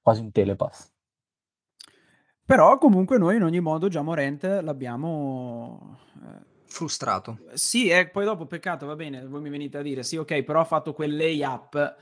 quasi 0.00 0.22
un 0.22 0.32
telepass. 0.32 0.90
Però 2.46 2.78
comunque 2.78 3.18
noi 3.18 3.36
in 3.36 3.42
ogni 3.42 3.60
modo 3.60 3.88
già 3.88 4.00
Morent 4.00 4.42
l'abbiamo... 4.62 5.98
eh, 6.22 6.52
Frustrato. 6.66 7.38
Sì, 7.54 7.88
e 7.88 8.08
poi 8.08 8.24
dopo 8.24 8.46
peccato, 8.46 8.86
va 8.86 8.96
bene, 8.96 9.24
voi 9.26 9.40
mi 9.40 9.50
venite 9.50 9.78
a 9.78 9.82
dire, 9.82 10.02
sì, 10.02 10.16
ok, 10.16 10.42
però 10.42 10.60
ha 10.60 10.64
fatto 10.64 10.92
quel 10.92 11.16
layup, 11.16 11.96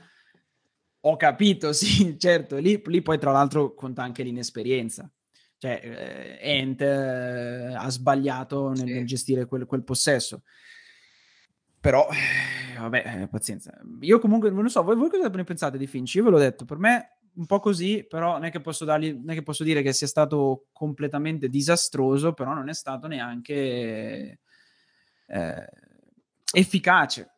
ho 1.01 1.15
capito, 1.17 1.73
sì, 1.73 2.17
certo, 2.17 2.57
lì, 2.57 2.81
lì 2.85 3.01
poi 3.01 3.19
tra 3.19 3.31
l'altro 3.31 3.73
conta 3.73 4.03
anche 4.03 4.23
l'inesperienza. 4.23 5.09
Cioè, 5.57 5.79
eh, 5.81 6.39
Ent 6.41 6.81
eh, 6.81 7.73
ha 7.73 7.89
sbagliato 7.89 8.69
nel, 8.69 8.77
Sì. 8.79 8.93
nel 8.93 9.05
gestire 9.05 9.45
quel, 9.45 9.65
quel 9.65 9.83
possesso. 9.83 10.43
Però, 11.79 12.07
eh, 12.09 12.79
vabbè, 12.79 13.21
eh, 13.21 13.27
pazienza. 13.27 13.73
Io 14.01 14.19
comunque, 14.19 14.49
non 14.49 14.69
so, 14.69 14.83
voi, 14.83 14.95
voi 14.95 15.09
cosa 15.09 15.27
ne 15.27 15.43
pensate 15.43 15.77
di 15.77 15.87
Finch? 15.87 16.15
Io 16.15 16.23
ve 16.23 16.29
l'ho 16.31 16.37
detto, 16.39 16.65
per 16.65 16.77
me 16.77 17.17
un 17.35 17.45
po' 17.45 17.59
così, 17.59 18.05
però 18.07 18.33
non 18.33 18.45
è 18.45 18.51
che 18.51 18.61
posso 18.61 18.85
dargli, 18.85 19.11
non 19.13 19.31
è 19.31 19.33
che 19.33 19.41
posso 19.43 19.63
dire 19.63 19.81
che 19.81 19.93
sia 19.93 20.07
stato 20.07 20.67
completamente 20.71 21.49
disastroso, 21.49 22.33
però 22.33 22.53
non 22.53 22.69
è 22.69 22.73
stato 22.73 23.07
neanche 23.07 24.39
eh, 25.27 25.67
efficace. 26.53 27.29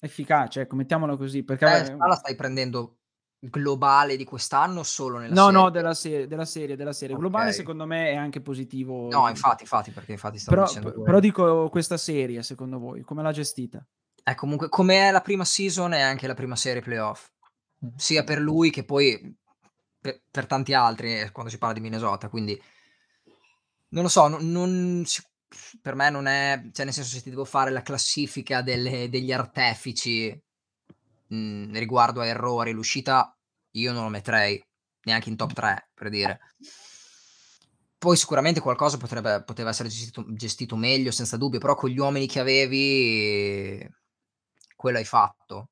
Efficace, 0.00 0.62
ecco, 0.62 0.76
mettiamola 0.76 1.16
così. 1.16 1.44
Perché, 1.44 1.64
Eh, 1.64 1.96
la 1.96 2.14
stai 2.14 2.34
prendendo 2.34 2.98
globale 3.38 4.16
di 4.16 4.24
quest'anno 4.24 4.80
o 4.80 4.82
solo 4.84 5.18
nella 5.18 5.34
no, 5.34 5.46
serie? 5.46 5.60
no, 5.60 5.70
della 5.70 5.94
serie, 5.94 6.26
della 6.26 6.44
serie, 6.44 6.76
della 6.76 6.92
serie. 6.92 7.16
Globale, 7.16 7.48
Ok. 7.48 7.54
secondo 7.54 7.86
me, 7.86 8.10
è 8.10 8.14
anche 8.14 8.40
positivo. 8.40 9.08
No, 9.10 9.28
infatti, 9.28 9.62
infatti, 9.62 9.90
perché 9.90 10.12
infatti 10.12 10.38
stavo 10.38 10.56
Però, 10.56 10.66
dicendo 10.68 10.90
quello. 10.90 11.04
però 11.04 11.20
dico 11.20 11.68
questa 11.68 11.96
serie, 11.96 12.42
secondo 12.42 12.78
voi, 12.78 13.02
come 13.02 13.22
l'ha 13.22 13.32
gestita? 13.32 13.84
Eh, 14.24 14.34
comunque, 14.36 14.68
come 14.68 15.08
è 15.08 15.10
la 15.10 15.20
prima 15.20 15.44
season 15.44 15.92
è 15.92 16.00
anche 16.00 16.26
la 16.28 16.34
prima 16.34 16.54
serie 16.56 16.82
playoff. 16.82 17.30
Sia 17.96 18.22
per 18.22 18.38
lui 18.38 18.70
che 18.70 18.84
poi 18.84 19.36
per, 19.98 20.22
per 20.30 20.46
tanti 20.46 20.72
altri 20.72 21.20
eh, 21.20 21.32
quando 21.32 21.50
si 21.50 21.58
parla 21.58 21.74
di 21.74 21.80
Minnesota. 21.80 22.28
Quindi 22.28 22.60
non 23.88 24.04
lo 24.04 24.08
so, 24.08 24.28
non, 24.28 24.50
non 24.50 25.02
per 25.80 25.94
me 25.94 26.10
non 26.10 26.26
è, 26.26 26.60
cioè 26.72 26.84
nel 26.84 26.94
senso 26.94 27.10
se 27.16 27.22
ti 27.22 27.30
devo 27.30 27.44
fare 27.44 27.70
la 27.70 27.82
classifica 27.82 28.62
delle- 28.62 29.08
degli 29.08 29.32
artefici 29.32 30.28
mh, 31.28 31.72
riguardo 31.78 32.20
a 32.20 32.26
errori, 32.26 32.72
l'uscita 32.72 33.34
io 33.72 33.92
non 33.92 34.04
lo 34.04 34.08
metterei 34.10 34.62
neanche 35.04 35.28
in 35.30 35.36
top 35.36 35.52
3 35.52 35.88
per 35.94 36.08
dire. 36.10 36.38
Poi 37.98 38.16
sicuramente 38.16 38.60
qualcosa 38.60 38.96
potrebbe, 38.96 39.44
poteva 39.44 39.70
essere 39.70 39.88
gestito, 39.88 40.24
gestito 40.34 40.74
meglio, 40.76 41.12
senza 41.12 41.36
dubbio, 41.36 41.60
però 41.60 41.76
con 41.76 41.88
gli 41.88 41.98
uomini 41.98 42.26
che 42.26 42.40
avevi, 42.40 43.88
quello 44.74 44.98
hai 44.98 45.04
fatto. 45.04 45.68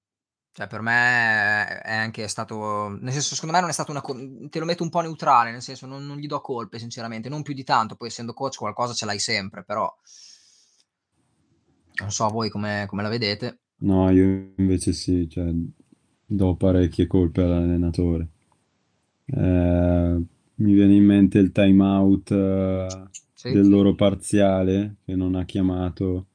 Cioè, 0.52 0.66
per 0.66 0.80
me 0.80 1.80
è 1.80 1.94
anche 1.94 2.26
stato. 2.28 2.88
Nel 2.88 3.12
senso, 3.12 3.34
secondo 3.34 3.54
me 3.54 3.60
non 3.60 3.70
è 3.70 3.72
stato 3.72 3.90
una. 3.92 4.00
co- 4.00 4.16
Te 4.48 4.58
lo 4.58 4.64
metto 4.64 4.82
un 4.82 4.90
po' 4.90 5.00
neutrale, 5.00 5.50
nel 5.52 5.62
senso, 5.62 5.86
non, 5.86 6.04
non 6.06 6.18
gli 6.18 6.26
do 6.26 6.40
colpe, 6.40 6.78
sinceramente. 6.78 7.28
Non 7.28 7.42
più 7.42 7.54
di 7.54 7.64
tanto. 7.64 7.94
Poi, 7.96 8.08
essendo 8.08 8.34
coach, 8.34 8.56
qualcosa 8.58 8.92
ce 8.92 9.06
l'hai 9.06 9.18
sempre, 9.20 9.62
però. 9.64 9.92
Non 12.00 12.10
so 12.10 12.28
voi 12.30 12.48
come, 12.50 12.86
come 12.88 13.02
la 13.02 13.08
vedete. 13.08 13.60
No, 13.82 14.10
io 14.10 14.52
invece 14.56 14.92
sì, 14.92 15.28
cioè, 15.28 15.52
do 16.26 16.54
parecchie 16.56 17.06
colpe 17.06 17.42
all'allenatore. 17.42 18.28
Eh, 19.26 20.22
mi 20.56 20.72
viene 20.74 20.94
in 20.94 21.04
mente 21.04 21.38
il 21.38 21.52
timeout 21.52 22.30
eh, 22.32 23.08
Sì. 23.34 23.58
del 23.58 23.68
loro 23.68 23.94
parziale 23.94 24.96
che 25.04 25.14
non 25.16 25.34
ha 25.34 25.44
chiamato, 25.44 26.26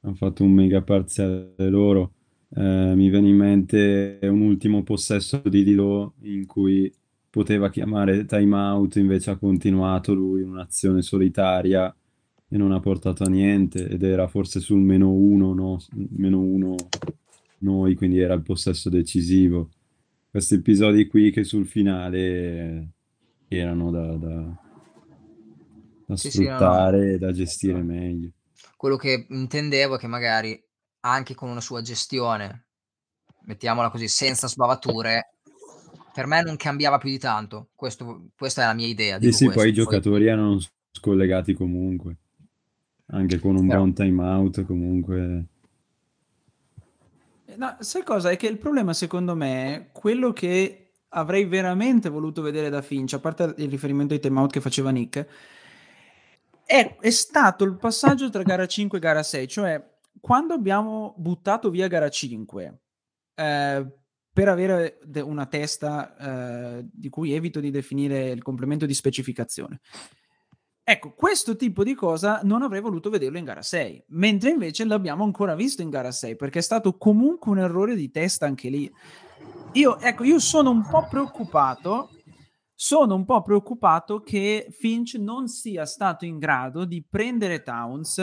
hanno 0.00 0.14
fatto 0.14 0.44
un 0.44 0.52
mega 0.52 0.82
parziale 0.82 1.54
loro. 1.70 2.12
Eh, 2.56 2.92
mi 2.94 3.08
viene 3.10 3.28
in 3.28 3.36
mente 3.36 4.18
un 4.22 4.40
ultimo 4.40 4.82
possesso 4.82 5.42
di 5.44 5.64
Dilo 5.64 6.14
in 6.22 6.46
cui 6.46 6.92
poteva 7.28 7.68
chiamare 7.68 8.24
timeout, 8.26 8.96
invece 8.96 9.30
ha 9.30 9.36
continuato 9.36 10.14
lui 10.14 10.42
un'azione 10.42 11.02
solitaria 11.02 11.94
e 12.48 12.56
non 12.56 12.70
ha 12.70 12.78
portato 12.78 13.24
a 13.24 13.28
niente 13.28 13.88
ed 13.88 14.02
era 14.04 14.28
forse 14.28 14.60
sul 14.60 14.78
meno 14.80 15.10
uno, 15.10 15.52
no? 15.52 15.80
Meno 16.16 16.38
uno 16.40 16.76
noi, 17.58 17.94
quindi 17.96 18.20
era 18.20 18.34
il 18.34 18.42
possesso 18.42 18.88
decisivo. 18.88 19.70
Questi 20.30 20.54
episodi 20.54 21.06
qui 21.08 21.30
che 21.32 21.42
sul 21.44 21.66
finale 21.66 22.88
erano 23.48 23.90
da, 23.90 24.14
da- 24.16 24.62
da 26.06 26.16
Sì, 26.16 26.30
sì, 26.30 26.44
no, 26.44 26.60
no. 26.60 26.60
sfruttare 26.60 27.14
e 27.14 27.18
da 27.18 27.32
gestire 27.32 27.82
meglio. 27.82 28.30
Quello 28.76 28.96
che 28.96 29.26
intendevo 29.30 29.96
è 29.96 29.98
che 29.98 30.06
magari 30.06 30.62
anche 31.06 31.34
con 31.34 31.50
una 31.50 31.60
sua 31.60 31.82
gestione, 31.82 32.64
mettiamola 33.42 33.90
così, 33.90 34.08
senza 34.08 34.48
sbavature, 34.48 35.32
per 36.12 36.26
me 36.26 36.42
non 36.42 36.56
cambiava 36.56 36.98
più 36.98 37.10
di 37.10 37.18
tanto. 37.18 37.68
Questo, 37.74 38.28
questa 38.36 38.62
è 38.62 38.66
la 38.66 38.74
mia 38.74 38.86
idea. 38.86 39.16
Sì, 39.16 39.26
dico 39.26 39.36
sì, 39.36 39.44
poi 39.46 39.54
i 39.54 39.72
questo. 39.72 39.82
giocatori 39.82 40.26
erano 40.26 40.58
scollegati 40.90 41.52
comunque, 41.52 42.16
anche 43.06 43.38
con 43.38 43.56
un 43.56 43.66
Però- 43.66 43.80
buon 43.80 43.92
timeout 43.92 44.64
comunque. 44.64 45.46
Eh, 47.46 47.56
No, 47.56 47.76
sai 47.80 48.02
cosa? 48.02 48.30
È 48.30 48.36
che 48.36 48.48
il 48.48 48.58
problema, 48.58 48.92
secondo 48.92 49.36
me, 49.36 49.76
è 49.76 49.88
quello 49.92 50.32
che 50.32 50.90
avrei 51.10 51.44
veramente 51.44 52.08
voluto 52.08 52.42
vedere 52.42 52.68
da 52.68 52.82
Finch, 52.82 53.12
a 53.12 53.20
parte 53.20 53.54
il 53.58 53.68
riferimento 53.70 54.12
ai 54.14 54.18
timeout 54.20 54.50
che 54.50 54.60
faceva 54.60 54.90
Nick, 54.90 55.24
è, 56.64 56.96
è 56.98 57.10
stato 57.10 57.62
il 57.62 57.76
passaggio 57.76 58.28
tra 58.30 58.42
gara 58.42 58.66
5 58.66 58.98
e 58.98 59.00
gara 59.00 59.22
6, 59.22 59.46
cioè 59.46 59.93
quando 60.20 60.54
abbiamo 60.54 61.14
buttato 61.18 61.70
via 61.70 61.88
gara 61.88 62.08
5 62.08 62.80
eh, 63.34 63.86
per 64.32 64.48
avere 64.48 64.98
una 65.22 65.46
testa 65.46 66.16
eh, 66.78 66.88
di 66.90 67.08
cui 67.08 67.32
evito 67.32 67.60
di 67.60 67.70
definire 67.70 68.30
il 68.30 68.42
complemento 68.42 68.84
di 68.84 68.94
specificazione. 68.94 69.80
Ecco, 70.86 71.14
questo 71.14 71.56
tipo 71.56 71.82
di 71.82 71.94
cosa 71.94 72.40
non 72.42 72.60
avrei 72.60 72.82
voluto 72.82 73.08
vederlo 73.08 73.38
in 73.38 73.44
gara 73.44 73.62
6, 73.62 74.04
mentre 74.08 74.50
invece 74.50 74.84
l'abbiamo 74.84 75.24
ancora 75.24 75.54
visto 75.54 75.80
in 75.80 75.88
gara 75.88 76.12
6, 76.12 76.36
perché 76.36 76.58
è 76.58 76.62
stato 76.62 76.98
comunque 76.98 77.52
un 77.52 77.58
errore 77.58 77.94
di 77.94 78.10
testa 78.10 78.44
anche 78.44 78.68
lì. 78.68 78.92
Io, 79.74 79.98
ecco, 79.98 80.24
io 80.24 80.38
sono 80.38 80.70
un 80.70 80.86
po' 80.86 81.06
preoccupato, 81.08 82.10
sono 82.74 83.14
un 83.14 83.24
po' 83.24 83.40
preoccupato 83.40 84.20
che 84.20 84.66
Finch 84.70 85.14
non 85.14 85.48
sia 85.48 85.86
stato 85.86 86.26
in 86.26 86.38
grado 86.38 86.84
di 86.84 87.02
prendere 87.08 87.62
Towns, 87.62 88.20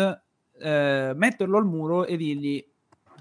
eh, 0.62 1.14
metterlo 1.16 1.58
al 1.58 1.66
muro 1.66 2.06
e 2.06 2.18
dirgli 2.18 2.64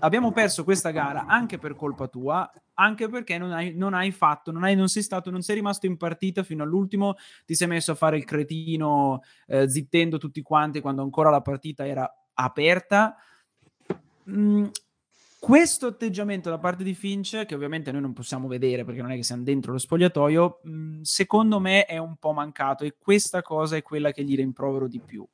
abbiamo 0.00 0.32
perso 0.32 0.64
questa 0.64 0.90
gara 0.90 1.26
anche 1.26 1.58
per 1.58 1.74
colpa 1.74 2.08
tua, 2.08 2.50
anche 2.74 3.08
perché 3.08 3.38
non 3.38 3.52
hai, 3.52 3.74
non 3.74 3.94
hai 3.94 4.10
fatto, 4.10 4.50
non, 4.50 4.64
hai, 4.64 4.74
non 4.74 4.88
sei 4.88 5.02
stato, 5.02 5.30
non 5.30 5.42
sei 5.42 5.56
rimasto 5.56 5.86
in 5.86 5.96
partita 5.96 6.42
fino 6.42 6.62
all'ultimo, 6.62 7.14
ti 7.44 7.54
sei 7.54 7.68
messo 7.68 7.92
a 7.92 7.96
fare 7.96 8.16
il 8.16 8.24
cretino 8.24 9.22
eh, 9.46 9.68
zittendo 9.68 10.18
tutti 10.18 10.42
quanti 10.42 10.80
quando 10.80 11.02
ancora 11.02 11.30
la 11.30 11.42
partita 11.42 11.86
era 11.86 12.10
aperta. 12.34 13.16
Mm, 14.28 14.66
questo 15.38 15.86
atteggiamento 15.86 16.50
da 16.50 16.58
parte 16.58 16.84
di 16.84 16.94
Finch, 16.94 17.46
che 17.46 17.54
ovviamente 17.54 17.90
noi 17.92 18.02
non 18.02 18.12
possiamo 18.12 18.46
vedere 18.46 18.84
perché 18.84 19.00
non 19.00 19.10
è 19.10 19.16
che 19.16 19.22
siamo 19.22 19.42
dentro 19.42 19.72
lo 19.72 19.78
spogliatoio, 19.78 20.60
mh, 20.62 21.00
secondo 21.00 21.58
me 21.60 21.86
è 21.86 21.96
un 21.96 22.16
po' 22.16 22.32
mancato 22.32 22.84
e 22.84 22.96
questa 22.98 23.40
cosa 23.42 23.76
è 23.76 23.82
quella 23.82 24.12
che 24.12 24.22
gli 24.22 24.36
rimprovero 24.36 24.86
di 24.86 25.00
più 25.00 25.26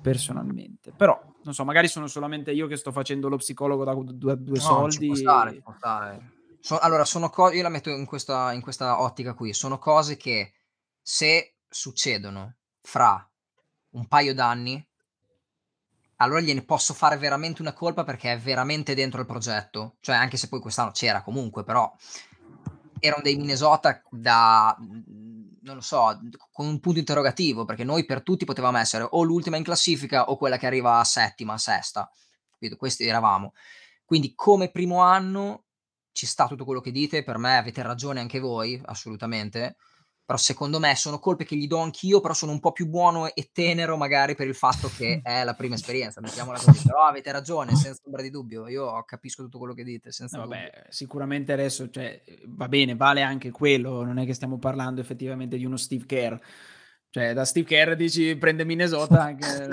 personalmente. 0.00 0.92
Però, 0.96 1.20
non 1.42 1.54
so, 1.54 1.64
magari 1.64 1.88
sono 1.88 2.06
solamente 2.06 2.52
io 2.52 2.66
che 2.66 2.76
sto 2.76 2.92
facendo 2.92 3.28
lo 3.28 3.36
psicologo 3.36 3.84
da 3.84 3.94
due, 3.94 4.36
due 4.36 4.58
No, 4.58 4.62
soldi. 4.62 5.06
può 5.06 5.14
stare, 5.14 5.52
ci 5.52 5.62
può 5.62 5.74
stare. 5.76 6.32
So- 6.60 6.78
allora, 6.78 7.04
sono 7.04 7.30
cose, 7.30 7.56
io 7.56 7.62
la 7.62 7.68
metto 7.68 7.90
in 7.90 8.04
questa, 8.06 8.52
in 8.52 8.60
questa 8.60 9.00
ottica 9.00 9.34
qui, 9.34 9.52
sono 9.52 9.78
cose 9.78 10.16
che 10.16 10.52
se 11.00 11.56
succedono 11.68 12.56
fra 12.82 13.26
un 13.90 14.06
paio 14.06 14.34
d'anni, 14.34 14.86
allora 16.16 16.40
gliene 16.40 16.62
posso 16.62 16.92
fare 16.92 17.16
veramente 17.16 17.62
una 17.62 17.72
colpa 17.72 18.04
perché 18.04 18.32
è 18.32 18.38
veramente 18.38 18.94
dentro 18.94 19.20
il 19.20 19.26
progetto. 19.26 19.96
Cioè, 20.00 20.16
anche 20.16 20.36
se 20.36 20.48
poi 20.48 20.60
quest'anno 20.60 20.90
c'era 20.90 21.22
comunque, 21.22 21.64
però 21.64 21.90
erano 22.98 23.22
dei 23.22 23.36
Minnesota 23.36 24.02
da, 24.10 24.76
non 25.62 25.76
lo 25.76 25.80
so, 25.80 26.18
con 26.50 26.66
un 26.66 26.80
punto 26.80 26.98
interrogativo, 26.98 27.64
perché 27.64 27.84
noi 27.84 28.04
per 28.04 28.22
tutti 28.22 28.44
potevamo 28.44 28.78
essere 28.78 29.06
o 29.08 29.22
l'ultima 29.22 29.56
in 29.56 29.64
classifica 29.64 30.30
o 30.30 30.36
quella 30.36 30.56
che 30.56 30.66
arriva 30.66 30.98
a 30.98 31.04
settima, 31.04 31.58
sesta. 31.58 32.10
Questi 32.76 33.04
eravamo. 33.04 33.52
Quindi 34.04 34.34
come 34.34 34.70
primo 34.70 35.00
anno 35.00 35.64
ci 36.12 36.26
sta 36.26 36.46
tutto 36.46 36.64
quello 36.64 36.80
che 36.80 36.90
dite, 36.90 37.22
per 37.22 37.38
me 37.38 37.56
avete 37.56 37.82
ragione 37.82 38.20
anche 38.20 38.40
voi, 38.40 38.80
assolutamente. 38.84 39.76
Però 40.30 40.40
secondo 40.40 40.78
me 40.78 40.94
sono 40.94 41.18
colpe 41.18 41.44
che 41.44 41.56
gli 41.56 41.66
do 41.66 41.78
anch'io, 41.78 42.20
però 42.20 42.34
sono 42.34 42.52
un 42.52 42.60
po' 42.60 42.70
più 42.70 42.86
buono 42.86 43.34
e 43.34 43.50
tenero 43.52 43.96
magari 43.96 44.36
per 44.36 44.46
il 44.46 44.54
fatto 44.54 44.88
che 44.96 45.18
è 45.24 45.42
la 45.42 45.54
prima 45.54 45.74
esperienza, 45.74 46.20
mettiamola 46.20 46.56
così. 46.56 46.86
Però 46.86 47.02
avete 47.02 47.32
ragione, 47.32 47.74
senza 47.74 48.02
ombra 48.04 48.22
di 48.22 48.30
dubbio. 48.30 48.68
Io 48.68 49.02
capisco 49.02 49.42
tutto 49.42 49.58
quello 49.58 49.74
che 49.74 49.82
dite, 49.82 50.12
senza 50.12 50.38
No, 50.38 50.46
vabbè, 50.46 50.84
sicuramente 50.88 51.52
adesso 51.52 51.90
cioè, 51.90 52.22
va 52.46 52.68
bene, 52.68 52.94
vale 52.94 53.22
anche 53.22 53.50
quello, 53.50 54.04
non 54.04 54.20
è 54.20 54.24
che 54.24 54.32
stiamo 54.32 54.60
parlando 54.60 55.00
effettivamente 55.00 55.56
di 55.56 55.64
uno 55.64 55.76
Steve 55.76 56.06
Kerr. 56.06 56.36
Cioè, 57.10 57.32
da 57.32 57.44
Steve 57.44 57.66
Kerr 57.66 57.94
dici 57.94 58.36
prende 58.36 58.64
Minnesota 58.64 59.22
anche... 59.34 59.66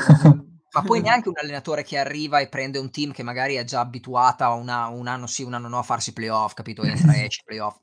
Ma 0.74 0.82
poi 0.82 1.02
neanche 1.02 1.30
un 1.30 1.36
allenatore 1.38 1.84
che 1.84 2.00
arriva 2.00 2.40
e 2.40 2.50
prende 2.50 2.80
un 2.80 2.90
team 2.90 3.12
che 3.12 3.22
magari 3.22 3.54
è 3.54 3.64
già 3.64 3.82
abituata 3.82 4.46
a 4.46 4.54
una- 4.54 4.88
un 4.88 5.06
anno 5.06 5.28
sì, 5.28 5.44
un 5.44 5.54
anno 5.54 5.68
no 5.68 5.78
a 5.78 5.84
farsi 5.84 6.14
playoff, 6.14 6.54
capito? 6.54 6.82
Entra 6.82 7.14
e 7.14 7.26
esce 7.26 7.44
playoff. 7.46 7.78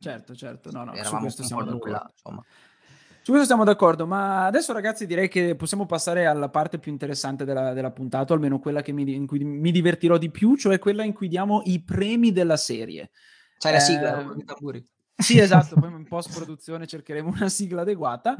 Certo, 0.00 0.34
certo, 0.34 0.70
no, 0.70 0.84
no, 0.84 0.94
su 1.02 1.16
questo 1.16 1.42
siamo 1.42 1.64
d'accordo. 1.64 1.86
nulla, 1.86 2.10
insomma. 2.10 2.44
Su 3.20 3.34
questo 3.34 3.44
siamo 3.46 3.64
d'accordo, 3.64 4.06
ma 4.06 4.46
adesso 4.46 4.72
ragazzi 4.72 5.06
direi 5.06 5.28
che 5.28 5.54
possiamo 5.54 5.84
passare 5.84 6.24
alla 6.24 6.48
parte 6.48 6.78
più 6.78 6.90
interessante 6.90 7.44
della, 7.44 7.72
della 7.74 7.90
puntata, 7.90 8.32
o 8.32 8.36
almeno 8.36 8.58
quella 8.58 8.80
che 8.80 8.92
mi, 8.92 9.12
in 9.14 9.26
cui 9.26 9.44
mi 9.44 9.70
divertirò 9.70 10.16
di 10.16 10.30
più, 10.30 10.56
cioè 10.56 10.78
quella 10.78 11.02
in 11.02 11.12
cui 11.12 11.28
diamo 11.28 11.60
i 11.64 11.82
premi 11.82 12.32
della 12.32 12.56
serie. 12.56 13.10
La 13.62 13.74
Eh, 13.74 13.80
sigla, 13.80 14.24
con 14.24 14.38
i 14.38 14.44
tamburi. 14.44 14.88
Sì, 15.14 15.38
esatto, 15.40 15.74
poi 15.78 15.90
in 15.90 16.06
post-produzione 16.08 16.86
cercheremo 16.86 17.28
una 17.28 17.48
sigla 17.48 17.82
adeguata. 17.82 18.36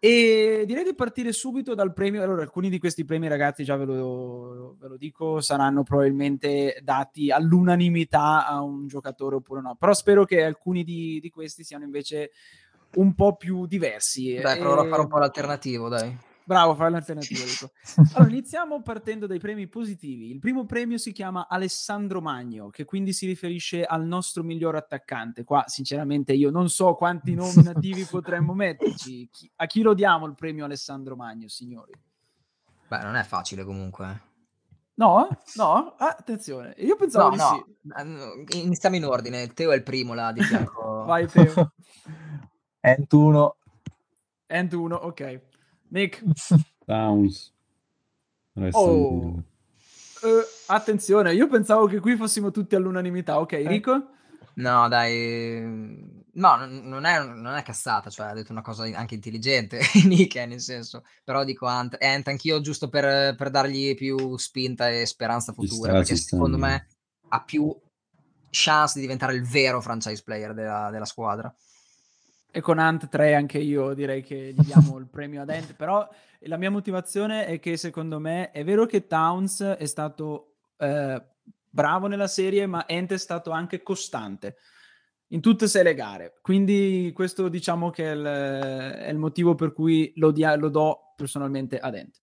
E 0.00 0.62
direi 0.64 0.84
di 0.84 0.94
partire 0.94 1.32
subito 1.32 1.74
dal 1.74 1.92
premio. 1.92 2.22
Allora, 2.22 2.42
alcuni 2.42 2.70
di 2.70 2.78
questi 2.78 3.04
premi, 3.04 3.26
ragazzi, 3.26 3.64
già 3.64 3.76
ve 3.76 3.84
lo, 3.84 4.76
ve 4.78 4.88
lo 4.88 4.96
dico, 4.96 5.40
saranno 5.40 5.82
probabilmente 5.82 6.78
dati 6.82 7.32
all'unanimità 7.32 8.46
a 8.46 8.62
un 8.62 8.86
giocatore 8.86 9.36
oppure 9.36 9.60
no. 9.60 9.74
Però 9.74 9.92
spero 9.92 10.24
che 10.24 10.44
alcuni 10.44 10.84
di, 10.84 11.18
di 11.20 11.30
questi 11.30 11.64
siano 11.64 11.84
invece 11.84 12.30
un 12.94 13.14
po' 13.14 13.34
più 13.34 13.66
diversi. 13.66 14.34
Dai, 14.34 14.58
proverò 14.58 14.82
a 14.82 14.88
fare 14.88 15.02
un 15.02 15.08
po' 15.08 15.18
l'alternativo, 15.18 15.88
dai. 15.88 16.16
Bravo, 16.48 16.74
fai 16.74 16.90
l'alternativa. 16.90 17.44
Allora, 18.14 18.30
iniziamo 18.30 18.80
partendo 18.80 19.26
dai 19.26 19.38
premi 19.38 19.66
positivi. 19.68 20.30
Il 20.30 20.38
primo 20.38 20.64
premio 20.64 20.96
si 20.96 21.12
chiama 21.12 21.46
Alessandro 21.46 22.22
Magno, 22.22 22.70
che 22.70 22.86
quindi 22.86 23.12
si 23.12 23.26
riferisce 23.26 23.84
al 23.84 24.06
nostro 24.06 24.42
miglior 24.42 24.74
attaccante. 24.74 25.44
Qua, 25.44 25.64
sinceramente, 25.66 26.32
io 26.32 26.48
non 26.50 26.70
so 26.70 26.94
quanti 26.94 27.34
nominativi 27.34 28.04
potremmo 28.10 28.54
metterci. 28.54 29.28
Chi- 29.30 29.50
a 29.56 29.66
chi 29.66 29.82
lo 29.82 29.92
diamo 29.92 30.24
il 30.24 30.34
premio 30.34 30.64
Alessandro 30.64 31.16
Magno, 31.16 31.48
signori? 31.48 31.92
Beh, 32.88 33.02
non 33.02 33.16
è 33.16 33.24
facile 33.24 33.62
comunque. 33.62 34.06
eh. 34.10 34.26
No? 34.94 35.28
No? 35.56 35.94
Ah, 35.98 36.16
attenzione. 36.18 36.74
Io 36.78 36.96
pensavo 36.96 37.36
No, 37.36 37.42
no, 37.42 37.66
sì. 38.02 38.56
eh, 38.56 38.58
iniziamo 38.62 38.96
in 38.96 39.04
ordine. 39.04 39.48
Teo 39.48 39.70
è 39.72 39.76
il 39.76 39.82
primo 39.82 40.14
là 40.14 40.32
di 40.32 40.42
fianco. 40.42 41.04
Vai, 41.04 41.26
Teo. 41.28 41.72
Ent 42.80 43.12
1. 43.12 43.56
End 44.46 44.72
1, 44.72 44.96
ok. 44.96 45.40
Nick. 45.88 46.22
Resta 48.54 48.80
Oh. 48.80 49.42
eh, 50.22 50.44
attenzione, 50.66 51.32
io 51.32 51.46
pensavo 51.48 51.86
che 51.86 52.00
qui 52.00 52.16
fossimo 52.16 52.50
tutti 52.50 52.74
all'unanimità. 52.74 53.38
Ok, 53.38 53.62
Rico? 53.66 54.10
No, 54.54 54.88
dai. 54.88 56.16
No, 56.32 56.56
non 56.56 57.04
è, 57.04 57.22
non 57.24 57.54
è 57.54 57.62
cazzata, 57.62 58.10
cioè 58.10 58.28
ha 58.28 58.34
detto 58.34 58.52
una 58.52 58.62
cosa 58.62 58.84
anche 58.96 59.14
intelligente, 59.14 59.80
Nick, 60.06 60.34
eh, 60.36 60.46
nel 60.46 60.60
senso. 60.60 61.04
Però 61.24 61.44
dico 61.44 61.66
Ant, 61.66 61.96
Ant 62.00 62.28
anch'io 62.28 62.60
giusto 62.60 62.88
per, 62.88 63.34
per 63.36 63.50
dargli 63.50 63.94
più 63.94 64.36
spinta 64.36 64.88
e 64.88 65.06
speranza 65.06 65.52
futura, 65.52 65.92
perché 65.92 66.16
secondo 66.16 66.56
me 66.58 66.86
ha 67.28 67.42
più 67.42 67.74
chance 68.50 68.94
di 68.94 69.00
diventare 69.02 69.34
il 69.34 69.46
vero 69.46 69.80
franchise 69.80 70.22
player 70.24 70.54
della, 70.54 70.90
della 70.90 71.04
squadra. 71.04 71.52
E 72.50 72.60
con 72.60 72.78
Ant 72.78 73.08
3 73.08 73.34
anche 73.34 73.58
io 73.58 73.92
direi 73.92 74.22
che 74.22 74.54
gli 74.56 74.64
diamo 74.64 74.96
il 74.98 75.06
premio 75.06 75.42
ad 75.42 75.50
Ant, 75.50 75.74
però 75.74 76.08
la 76.40 76.56
mia 76.56 76.70
motivazione 76.70 77.46
è 77.46 77.58
che 77.60 77.76
secondo 77.76 78.18
me 78.18 78.50
è 78.50 78.64
vero 78.64 78.86
che 78.86 79.06
Towns 79.06 79.62
è 79.62 79.86
stato 79.86 80.54
eh, 80.78 81.22
bravo 81.68 82.06
nella 82.06 82.26
serie, 82.26 82.66
ma 82.66 82.86
Ant 82.88 83.12
è 83.12 83.18
stato 83.18 83.50
anche 83.50 83.82
costante 83.82 84.56
in 85.28 85.40
tutte 85.40 85.66
e 85.66 85.68
sei 85.68 85.84
le 85.84 85.94
gare. 85.94 86.38
Quindi 86.40 87.12
questo 87.14 87.48
diciamo 87.48 87.90
che 87.90 88.10
è 88.10 88.14
il, 88.14 88.24
è 88.24 89.10
il 89.10 89.18
motivo 89.18 89.54
per 89.54 89.72
cui 89.72 90.12
lo, 90.16 90.30
dia- 90.30 90.56
lo 90.56 90.68
do 90.68 91.12
personalmente 91.16 91.78
ad 91.78 91.94
Ant. 91.94 92.20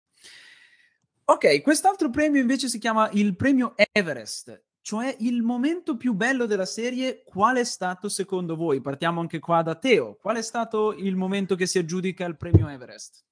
Ok, 1.25 1.61
quest'altro 1.61 2.09
premio 2.09 2.41
invece 2.41 2.67
si 2.67 2.79
chiama 2.79 3.09
il 3.13 3.35
premio 3.35 3.73
Everest, 3.91 4.61
cioè 4.83 5.15
il 5.19 5.41
momento 5.43 5.95
più 5.95 6.13
bello 6.13 6.45
della 6.45 6.65
serie. 6.65 7.23
Qual 7.23 7.55
è 7.55 7.63
stato 7.63 8.09
secondo 8.09 8.57
voi? 8.57 8.81
Partiamo 8.81 9.21
anche 9.21 9.39
qua 9.39 9.61
da 9.61 9.75
Teo. 9.75 10.17
Qual 10.21 10.35
è 10.35 10.41
stato 10.41 10.93
il 10.93 11.15
momento 11.15 11.55
che 11.55 11.65
si 11.65 11.77
aggiudica 11.77 12.25
il 12.25 12.35
premio 12.35 12.67
Everest? 12.67 13.23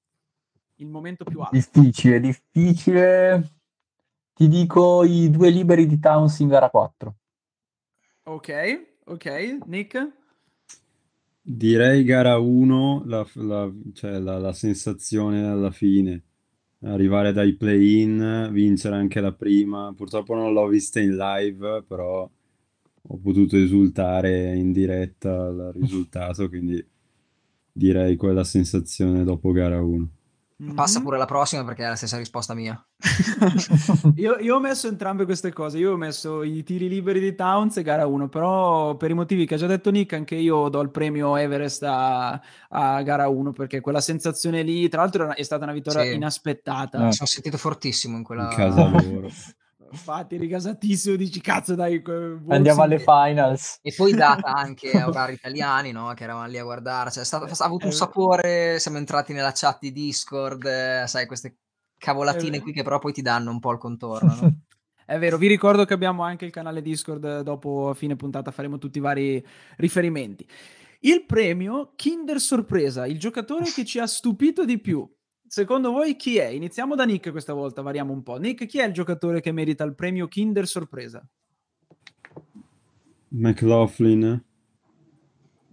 Il 0.76 0.88
momento 0.88 1.24
più 1.24 1.40
alto. 1.40 1.54
Difficile, 1.54 2.20
difficile. 2.20 3.50
Ti 4.32 4.48
dico 4.48 5.04
i 5.04 5.30
due 5.30 5.50
liberi 5.50 5.86
di 5.86 5.98
Towns 5.98 6.38
in 6.38 6.48
gara 6.48 6.70
4. 6.70 7.14
Ok, 8.24 8.86
ok, 9.04 9.58
Nick? 9.66 10.10
Direi 11.42 12.02
gara 12.04 12.38
1, 12.38 13.02
la, 13.04 13.26
la- 13.34 13.70
cioè 13.92 14.18
la, 14.20 14.38
la 14.38 14.52
sensazione 14.54 15.46
alla 15.46 15.70
fine, 15.70 16.22
arrivare 16.82 17.32
dai 17.32 17.54
play-in, 17.54 18.48
vincere 18.52 18.96
anche 18.96 19.20
la 19.20 19.32
prima. 19.32 19.92
Purtroppo 19.96 20.34
non 20.34 20.52
l'ho 20.52 20.66
vista 20.66 21.00
in 21.00 21.16
live, 21.16 21.84
però 21.86 22.28
ho 23.04 23.18
potuto 23.18 23.56
esultare 23.56 24.54
in 24.54 24.72
diretta 24.72 25.46
al 25.46 25.72
risultato, 25.74 26.48
quindi 26.48 26.84
direi 27.72 28.16
quella 28.16 28.44
sensazione 28.44 29.24
dopo 29.24 29.50
gara 29.52 29.82
1. 29.82 30.08
Passa 30.74 30.98
Mhm. 30.98 31.04
pure 31.04 31.18
la 31.18 31.24
prossima 31.24 31.64
perché 31.64 31.84
è 31.84 31.88
la 31.88 31.96
stessa 31.96 32.16
risposta 32.16 32.54
mia. 32.54 32.80
io, 34.16 34.36
io 34.38 34.56
ho 34.56 34.60
messo 34.60 34.86
entrambe 34.88 35.24
queste 35.24 35.52
cose. 35.52 35.78
Io 35.78 35.92
ho 35.92 35.96
messo 35.96 36.42
i 36.42 36.62
tiri 36.62 36.88
liberi 36.88 37.20
di 37.20 37.34
Towns 37.34 37.76
e 37.78 37.82
gara 37.82 38.06
1, 38.06 38.28
però 38.28 38.96
per 38.96 39.10
i 39.10 39.14
motivi 39.14 39.44
che 39.46 39.54
ha 39.54 39.58
già 39.58 39.66
detto 39.66 39.90
Nick, 39.90 40.12
anche 40.12 40.34
io 40.36 40.68
do 40.68 40.80
il 40.80 40.90
premio 40.90 41.36
Everest 41.36 41.82
a, 41.84 42.40
a 42.68 43.02
gara 43.02 43.28
1 43.28 43.52
perché 43.52 43.80
quella 43.80 44.00
sensazione 44.00 44.62
lì, 44.62 44.88
tra 44.88 45.00
l'altro, 45.02 45.34
è 45.34 45.42
stata 45.42 45.64
una 45.64 45.72
vittoria 45.72 46.02
Sì. 46.02 46.14
inaspettata. 46.14 46.98
Eh. 46.98 47.04
Mi 47.04 47.12
sono 47.12 47.28
sentito 47.28 47.56
fortissimo 47.56 48.16
in 48.16 48.22
quella... 48.22 48.48
In 48.50 48.56
casa 48.56 48.88
loro. 49.02 49.28
Infatti, 49.92 50.36
rigasatissimo, 50.38 51.16
dici 51.16 51.40
cazzo, 51.40 51.74
dai. 51.74 52.00
que- 52.02 52.40
Andiamo 52.48 52.82
alle 52.82 52.98
finals. 52.98 53.78
E 53.82 53.92
poi 53.94 54.12
data 54.14 54.52
anche 54.56 54.90
a 54.92 55.06
orari 55.06 55.34
italiani, 55.34 55.92
no? 55.92 56.12
Che 56.14 56.24
eravamo 56.24 56.46
lì 56.48 56.58
a 56.58 56.64
guardare. 56.64 57.10
Cioè, 57.10 57.22
è 57.22 57.26
stato- 57.26 57.44
ha 57.44 57.64
avuto 57.66 57.84
un 57.86 57.92
Eh. 57.92 57.94
sapore. 57.94 58.78
Siamo 58.78 58.96
entrati 58.98 59.32
nella 59.32 59.52
chat 59.54 59.78
di 59.80 59.92
Discord, 59.92 60.64
eh, 60.64 61.04
sai, 61.06 61.26
queste 61.26 61.58
cavolatine 61.98 62.56
Eh. 62.56 62.60
qui 62.60 62.72
che 62.72 62.82
però 62.82 62.98
poi 62.98 63.12
ti 63.12 63.22
danno 63.22 63.50
un 63.50 63.60
po' 63.60 63.70
il 63.72 63.78
contorno, 63.78 64.34
no? 64.40 64.40
È 65.04 65.18
vero, 65.18 65.36
vi 65.36 65.46
ricordo 65.48 65.84
che 65.84 65.92
abbiamo 65.94 66.22
anche 66.22 66.44
il 66.46 66.50
canale 66.52 66.80
Discord, 66.80 67.22
eh, 67.24 67.42
dopo 67.42 67.90
a 67.90 67.94
fine 67.94 68.16
puntata 68.16 68.50
faremo 68.50 68.78
tutti 68.78 68.96
i 68.98 69.00
vari 69.02 69.44
riferimenti. 69.76 70.48
Il 71.00 71.26
premio 71.26 71.92
Kinder 71.96 72.40
Sorpresa, 72.40 73.04
il 73.06 73.18
giocatore 73.18 73.64
che 73.64 73.84
ci 73.84 73.98
ha 73.98 74.06
stupito 74.06 74.64
di 74.64 74.78
più. 74.80 75.06
Secondo 75.54 75.90
voi 75.90 76.16
chi 76.16 76.38
è? 76.38 76.46
Iniziamo 76.46 76.94
da 76.94 77.04
Nick 77.04 77.30
questa 77.30 77.52
volta, 77.52 77.82
variamo 77.82 78.14
un 78.14 78.22
po'. 78.22 78.38
Nick, 78.38 78.64
chi 78.64 78.78
è 78.78 78.86
il 78.86 78.94
giocatore 78.94 79.42
che 79.42 79.52
merita 79.52 79.84
il 79.84 79.94
premio 79.94 80.26
Kinder 80.26 80.66
Sorpresa? 80.66 81.22
McLaughlin, 83.28 84.42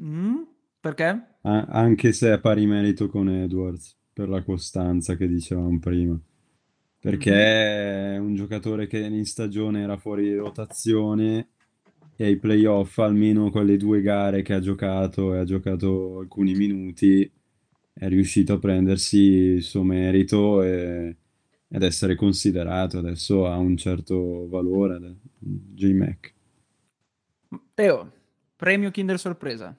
Mm? 0.02 0.42
Perché? 0.82 1.04
a- 1.44 1.66
anche 1.70 2.12
se 2.12 2.34
è 2.34 2.40
pari 2.42 2.66
merito 2.66 3.08
con 3.08 3.30
Edwards, 3.30 3.96
per 4.12 4.28
la 4.28 4.44
costanza 4.44 5.16
che 5.16 5.30
dicevamo 5.30 5.80
prima. 5.80 6.20
Perché 7.00 8.16
è 8.16 8.18
un 8.18 8.36
giocatore 8.36 8.86
che 8.86 9.00
in 9.00 9.26
stagione 9.26 9.82
era 9.82 9.96
fuori 9.96 10.36
rotazione 10.36 11.52
e 12.18 12.26
ai 12.26 12.36
playoff, 12.38 12.98
almeno 12.98 13.50
con 13.50 13.66
le 13.66 13.78
due 13.78 14.02
gare 14.02 14.42
che 14.42 14.56
ha 14.56 14.60
giocato 14.60 15.34
e 15.34 15.38
ha 15.38 15.46
giocato 15.46 16.20
alcuni 16.20 16.54
minuti, 16.54 17.32
è 18.00 18.08
riuscito 18.08 18.54
a 18.54 18.60
prendersi 18.60 19.18
il 19.18 19.62
suo 19.62 19.84
merito 19.84 20.64
e, 20.64 21.18
ed 21.68 21.84
essere 21.84 22.16
considerato. 22.16 22.98
Adesso 22.98 23.46
ha 23.46 23.58
un 23.58 23.76
certo 23.76 24.48
valore, 24.48 25.18
J-Mac. 25.38 26.34
Teo, 27.74 28.12
premio 28.56 28.90
Kinder 28.90 29.20
Sorpresa. 29.20 29.76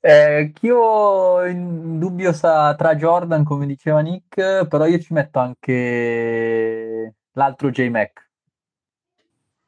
Eh, 0.00 0.52
io 0.62 1.44
in 1.44 1.98
dubbio 1.98 2.32
sta 2.32 2.74
tra 2.74 2.96
Jordan, 2.96 3.44
come 3.44 3.66
diceva 3.66 4.00
Nick, 4.00 4.66
però 4.66 4.86
io 4.86 4.98
ci 4.98 5.12
metto 5.12 5.38
anche 5.38 7.14
l'altro 7.32 7.70
J-Mac. 7.70 8.30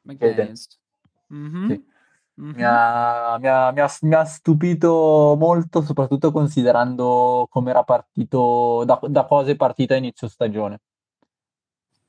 McDaniels. 0.01 0.79
Mhm. 1.27 1.67
Sì. 1.67 1.89
Mi 2.35 2.63
ha, 2.63 3.37
mi 3.39 3.47
ha- 3.47 3.71
mi 3.71 3.79
ha- 3.81 3.89
mi 4.01 4.13
ha 4.15 4.25
stupito 4.25 5.35
molto, 5.39 5.81
soprattutto 5.81 6.31
considerando 6.31 7.47
come 7.49 7.69
era 7.71 7.83
partito, 7.83 8.83
da, 8.85 8.99
da 9.07 9.25
cosa 9.25 9.51
è 9.51 9.55
partita 9.55 9.93
a 9.93 9.97
inizio 9.97 10.27
stagione. 10.27 10.79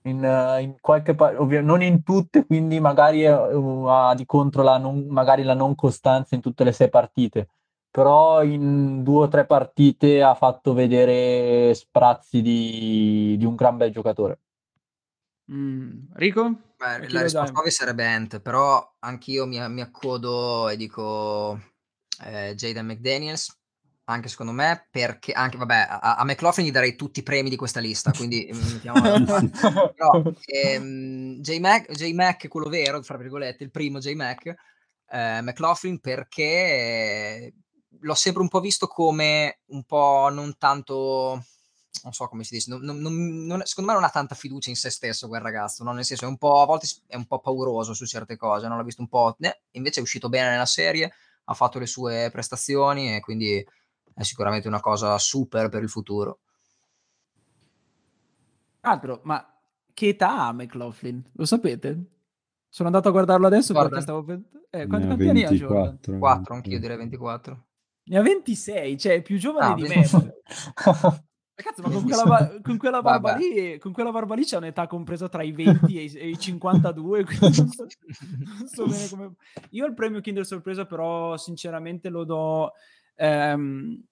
In, 0.05 0.19
in 0.61 0.77
qualche 0.81 1.15
pa- 1.15 1.41
ovvio- 1.41 1.63
non 1.63 1.81
in 1.83 2.03
tutte, 2.03 2.45
quindi 2.45 2.81
magari 2.81 3.25
ha 3.25 4.15
di 4.17 4.25
contro 4.27 4.63
la 4.65 4.77
non, 4.79 5.07
magari 5.09 5.45
la 5.45 5.55
non 5.55 5.75
costanza 5.77 6.35
in 6.35 6.41
tutte 6.41 6.65
le 6.65 6.73
sei 6.73 6.89
partite, 6.89 7.49
però 7.91 8.43
in 8.43 9.03
due 9.05 9.25
o 9.27 9.29
tre 9.29 9.47
partite 9.47 10.21
ha 10.23 10.35
fatto 10.35 10.73
vedere 10.73 11.73
sprazzi 11.75 12.43
di, 12.43 13.37
di 13.39 13.45
un 13.45 13.55
gran 13.55 13.77
bel 13.77 13.93
giocatore. 13.93 14.41
Mm. 15.51 16.13
Rico? 16.15 16.73
Beh, 16.77 17.09
la 17.09 17.23
risposta 17.23 17.59
ovvia 17.59 17.71
sarebbe 17.71 18.07
Ant, 18.07 18.41
però 18.41 18.97
anch'io 19.01 19.47
mi, 19.47 19.59
mi 19.71 19.81
accodo 19.81 20.69
e 20.69 20.77
dico 20.77 21.61
eh, 22.25 22.55
Jaden 22.55 22.87
McDaniels, 22.87 23.57
anche 24.05 24.29
secondo 24.29 24.53
me, 24.53 24.87
perché 24.91 25.33
anche, 25.33 25.57
vabbè, 25.57 25.87
a, 25.89 26.17
a 26.17 26.25
McLaughlin 26.25 26.67
gli 26.67 26.73
darei 26.73 26.97
tutti 26.97 27.21
i 27.21 27.25
premi 27.25 27.49
di 27.49 27.57
questa 27.57 27.81
lista, 27.81 28.13
quindi 28.13 28.51
mm, 28.53 28.93
parte. 28.93 29.51
Però 29.97 30.23
ehm, 30.45 31.41
J-Mac, 31.41 31.93
J-Mac, 31.93 32.49
quello 32.49 32.69
vero, 32.69 33.03
fra 33.03 33.17
virgolette, 33.17 33.65
il 33.65 33.71
primo 33.71 33.99
J-Mac, 33.99 34.55
eh, 35.09 35.41
McLaughlin 35.43 36.01
perché 36.01 36.43
eh, 36.43 37.55
l'ho 38.01 38.15
sempre 38.15 38.43
un 38.43 38.49
po' 38.49 38.61
visto 38.61 38.87
come 38.87 39.61
un 39.67 39.85
po' 39.85 40.29
non 40.33 40.57
tanto, 40.59 41.45
non 42.03 42.13
so 42.13 42.27
come 42.27 42.43
si 42.45 42.55
dice, 42.55 42.71
non- 42.71 42.83
non- 42.83 43.47
non- 43.47 43.63
secondo 43.65 43.91
me 43.91 43.97
non 43.97 44.07
ha 44.07 44.11
tanta 44.11 44.35
fiducia 44.35 44.71
in 44.71 44.77
se 44.77 44.91
stesso 44.91 45.29
quel 45.29 45.41
ragazzo, 45.41 45.85
no? 45.85 45.93
nel 45.93 46.05
senso 46.05 46.25
è 46.25 46.29
un 46.29 46.39
po', 46.39 46.61
a 46.61 46.67
volte 46.67 46.87
è 47.07 47.17
un 47.17 47.27
po' 47.27 47.39
pauroso 47.39 47.95
su 47.95 48.07
certe 48.07 48.37
cose, 48.37 48.67
non 48.67 48.77
l'ho 48.79 48.85
visto 48.85 49.03
un 49.03 49.09
po', 49.09 49.37
eh, 49.41 49.63
invece 49.73 50.01
è 50.01 50.03
uscito 50.03 50.29
bene 50.29 50.51
nella 50.51 50.67
serie, 50.67 51.13
ha 51.45 51.55
fatto 51.55 51.79
le 51.79 51.87
sue 51.87 52.31
prestazioni 52.33 53.15
e 53.15 53.21
quindi 53.21 53.65
è 54.15 54.23
sicuramente 54.23 54.69
una 54.69 54.81
cosa 54.81 55.17
super 55.19 55.69
per 55.69 55.83
il 55.83 55.89
futuro. 55.89 56.41
Altro, 58.81 59.21
ma 59.25 59.47
che 59.95 60.09
età 60.09 60.47
ha 60.47 60.53
McLaughlin? 60.53 61.23
Lo 61.35 61.45
sapete? 61.45 62.05
Sono 62.69 62.89
andato 62.89 63.09
a 63.09 63.13
guardarlo 63.13 63.47
adesso 63.47 63.73
Jordan? 63.73 63.91
perché 63.91 64.05
stavo 64.05 64.25
pensando... 64.25 64.67
Eh, 64.71 64.87
quanti, 64.87 65.29
anni 65.29 65.45
ha 65.45 65.51
Jordan? 65.51 65.83
24. 65.83 66.19
4, 66.19 66.55
anch'io 66.55 66.81
direi 66.81 66.97
24. 66.97 67.67
Ne 68.05 68.19
ha 68.19 68.23
26, 68.23 68.99
cioè 68.99 69.15
è 69.17 69.23
più 69.23 69.39
giovane 69.39 69.73
Ah, 69.73 69.75
di 69.75 69.83
me. 69.83 70.03
Cazzo, 71.63 71.83
ma 71.83 71.91
con 71.91 72.03
quella, 72.05 72.25
ba- 72.25 72.61
con 72.63 72.77
quella 72.77 73.03
barba 73.03 73.35
lì, 73.37 73.79
con 73.79 73.93
quella 73.93 74.11
barba 74.11 74.35
lì 74.35 74.45
c'è 74.45 74.57
un'età 74.57 74.87
compresa 74.87 75.29
tra 75.29 75.43
i 75.43 75.53
20 75.53 75.99
e 75.99 76.03
i, 76.03 76.13
e 76.15 76.29
i 76.31 76.39
52, 76.39 77.25
quindi 77.25 77.57
non 77.57 77.69
so, 77.69 77.87
non 78.59 78.69
so 78.69 78.87
bene 78.87 79.09
come... 79.09 79.35
Io 79.71 79.87
il 79.87 79.95
premio 79.95 80.21
Kinder 80.21 80.45
Sorpresa 80.45 80.85
però 80.87 81.37
sinceramente 81.37 82.09
lo 82.09 82.25
do... 82.25 82.73
ehm, 83.17 84.05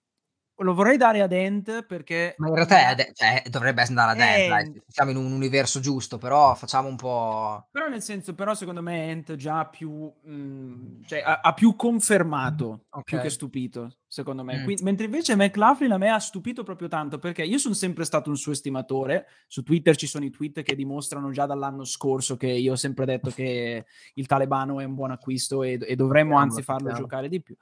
lo 0.61 0.75
vorrei 0.75 0.97
dare 0.97 1.23
ad 1.23 1.33
Ent 1.33 1.85
perché... 1.87 2.35
Ma 2.37 2.49
in 2.49 2.55
realtà 2.55 2.95
de- 2.95 3.13
cioè, 3.15 3.43
dovrebbe 3.49 3.83
andare 3.83 4.11
a 4.11 4.15
Eh, 4.15 4.37
dentro, 4.37 4.55
dai, 4.55 4.83
siamo 4.89 5.11
in 5.11 5.17
un 5.17 5.33
universo 5.33 5.81
giusto, 5.81 6.19
però 6.19 6.55
facciamo 6.55 6.87
un 6.89 6.97
po'... 6.97 7.67
Però 7.71 7.89
nel 7.89 8.03
senso, 8.03 8.35
però 8.35 8.55
secondo 8.55 8.83
me 8.83 9.09
Ent 9.11 9.37
già 9.37 9.65
più, 9.67 10.13
mm, 10.29 11.03
cioè 11.07 11.21
ha, 11.21 11.41
ha 11.41 11.55
più 11.55 11.77
confermato 11.77 12.85
più 13.05 13.17
Ok. 13.17 13.23
che 13.23 13.31
stupito, 13.31 14.00
secondo 14.11 14.43
me. 14.43 14.59
Mm. 14.59 14.65
Quindi- 14.65 14.83
mentre 14.83 15.05
invece 15.05 15.37
McLaughlin 15.37 15.93
a 15.93 15.97
me 15.97 16.09
ha 16.11 16.19
stupito 16.19 16.65
proprio 16.65 16.89
tanto 16.89 17.21
perché 17.21 17.45
io 17.45 17.59
sono 17.59 17.75
sempre 17.75 18.05
stato 18.05 18.29
un 18.29 18.37
suo 18.37 18.51
estimatore. 18.51 19.27
Su 19.47 19.63
Twitter 19.63 19.95
ci 19.95 20.09
sono 20.09 20.25
i 20.25 20.31
tweet 20.31 20.63
che 20.63 20.75
dimostrano 20.75 21.31
già 21.31 21.47
dall'anno 21.47 21.85
scorso 21.85 22.37
che 22.37 22.49
io 22.49 22.73
ho 22.73 22.77
sempre 22.77 23.05
detto 23.05 23.31
che 23.31 23.87
il 24.15 24.27
talebano 24.27 24.81
è 24.81 24.85
un 24.85 24.97
buon 24.97 25.13
acquisto 25.13 25.63
e, 25.63 25.79
e 25.81 25.95
dovremmo 25.95 26.37
anzi 26.37 26.63
farlo 26.63 26.89
speriamo. 26.89 27.07
giocare 27.07 27.29
di 27.29 27.41
più. 27.41 27.55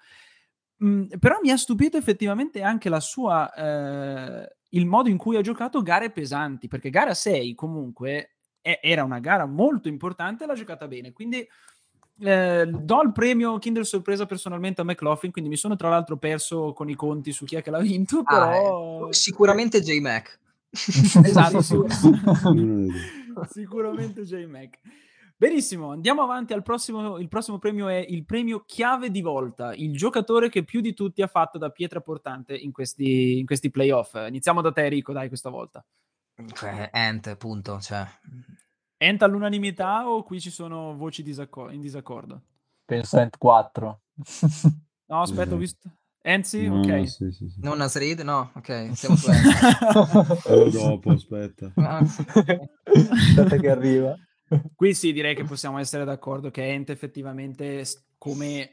Mm, 0.82 1.04
però 1.20 1.38
mi 1.42 1.50
ha 1.50 1.56
stupito 1.58 1.98
effettivamente 1.98 2.62
anche 2.62 2.88
la 2.88 3.00
sua, 3.00 3.52
eh, 3.52 4.56
il 4.70 4.86
modo 4.86 5.10
in 5.10 5.18
cui 5.18 5.36
ha 5.36 5.42
giocato 5.42 5.82
gare 5.82 6.10
pesanti, 6.10 6.66
perché 6.66 6.88
gara 6.88 7.12
6 7.12 7.54
comunque 7.54 8.36
è- 8.62 8.80
era 8.82 9.04
una 9.04 9.18
gara 9.18 9.44
molto 9.44 9.88
importante 9.88 10.44
e 10.44 10.46
l'ha 10.46 10.54
giocata 10.54 10.88
bene. 10.88 11.12
Quindi 11.12 11.46
eh, 12.20 12.66
do 12.66 13.02
il 13.02 13.12
premio 13.12 13.58
Kinder 13.58 13.86
Sorpresa 13.86 14.26
personalmente 14.26 14.80
a 14.80 14.84
McLaughlin, 14.84 15.30
quindi 15.32 15.50
mi 15.50 15.56
sono 15.56 15.76
tra 15.76 15.88
l'altro 15.88 16.16
perso 16.16 16.72
con 16.72 16.88
i 16.88 16.94
conti 16.94 17.32
su 17.32 17.44
chi 17.44 17.56
è 17.56 17.62
che 17.62 17.70
l'ha 17.70 17.80
vinto, 17.80 18.22
Ah, 18.24 18.48
però... 18.48 19.08
eh, 19.08 19.12
sicuramente 19.12 19.80
J-Mac. 19.80 20.38
Esatto, 21.24 21.62
due. 21.68 21.88
Sicuramente 23.50 24.22
J-Mac. 24.22 24.78
Benissimo, 25.36 25.92
andiamo 25.92 26.22
avanti 26.22 26.52
al 26.52 26.62
prossimo. 26.62 27.18
Il 27.18 27.28
prossimo 27.28 27.58
premio 27.58 27.88
è 27.88 28.04
il 28.08 28.24
premio 28.24 28.64
chiave 28.66 29.10
di 29.10 29.20
volta, 29.20 29.72
il 29.72 29.96
giocatore 29.96 30.48
che 30.48 30.64
più 30.64 30.80
di 30.80 30.94
tutti 30.94 31.22
ha 31.22 31.28
fatto 31.28 31.58
da 31.58 31.70
pietra 31.70 32.00
portante 32.00 32.56
in 32.56 32.72
questi, 32.72 33.38
in 33.38 33.46
questi 33.46 33.70
playoff. 33.70 34.14
Iniziamo 34.14 34.60
da 34.60 34.72
te, 34.72 34.88
Rico, 34.88 35.12
dai, 35.12 35.28
questa 35.28 35.48
volta. 35.48 35.84
Cioè, 36.54 36.90
Ant, 36.92 37.36
punto. 37.36 37.78
Cioè. 37.80 38.04
Enta 39.00 39.24
all'unanimità 39.26 40.08
o 40.10 40.24
qui 40.24 40.40
ci 40.40 40.50
sono 40.50 40.96
voci 40.96 41.22
disaccor- 41.22 41.72
in 41.72 41.80
disaccordo? 41.80 42.42
Penso 42.84 43.18
Ent 43.18 43.38
4. 43.38 44.00
No, 45.06 45.20
aspetta, 45.20 45.54
ho 45.54 45.58
visto. 45.58 45.88
Enzi, 46.20 46.66
No, 46.66 46.80
ok. 46.80 47.08
sì, 47.08 47.30
sì, 47.30 47.48
sì. 47.48 47.60
Non 47.60 47.76
Nasrid? 47.78 48.20
No, 48.20 48.50
ok, 48.54 48.90
siamo 48.98 49.14
su. 49.14 49.30
Quello 50.42 50.68
dopo, 50.68 51.12
aspetta. 51.12 51.72
Ah, 51.78 51.98
Aspetta 51.98 53.56
che 53.56 53.70
arriva. 53.70 54.16
Qui 54.74 54.94
sì, 54.94 55.12
direi 55.12 55.34
che 55.36 55.44
possiamo 55.44 55.78
essere 55.78 56.04
d'accordo 56.04 56.50
che 56.50 56.66
Ent 56.68 56.90
effettivamente 56.90 57.84
come 58.18 58.72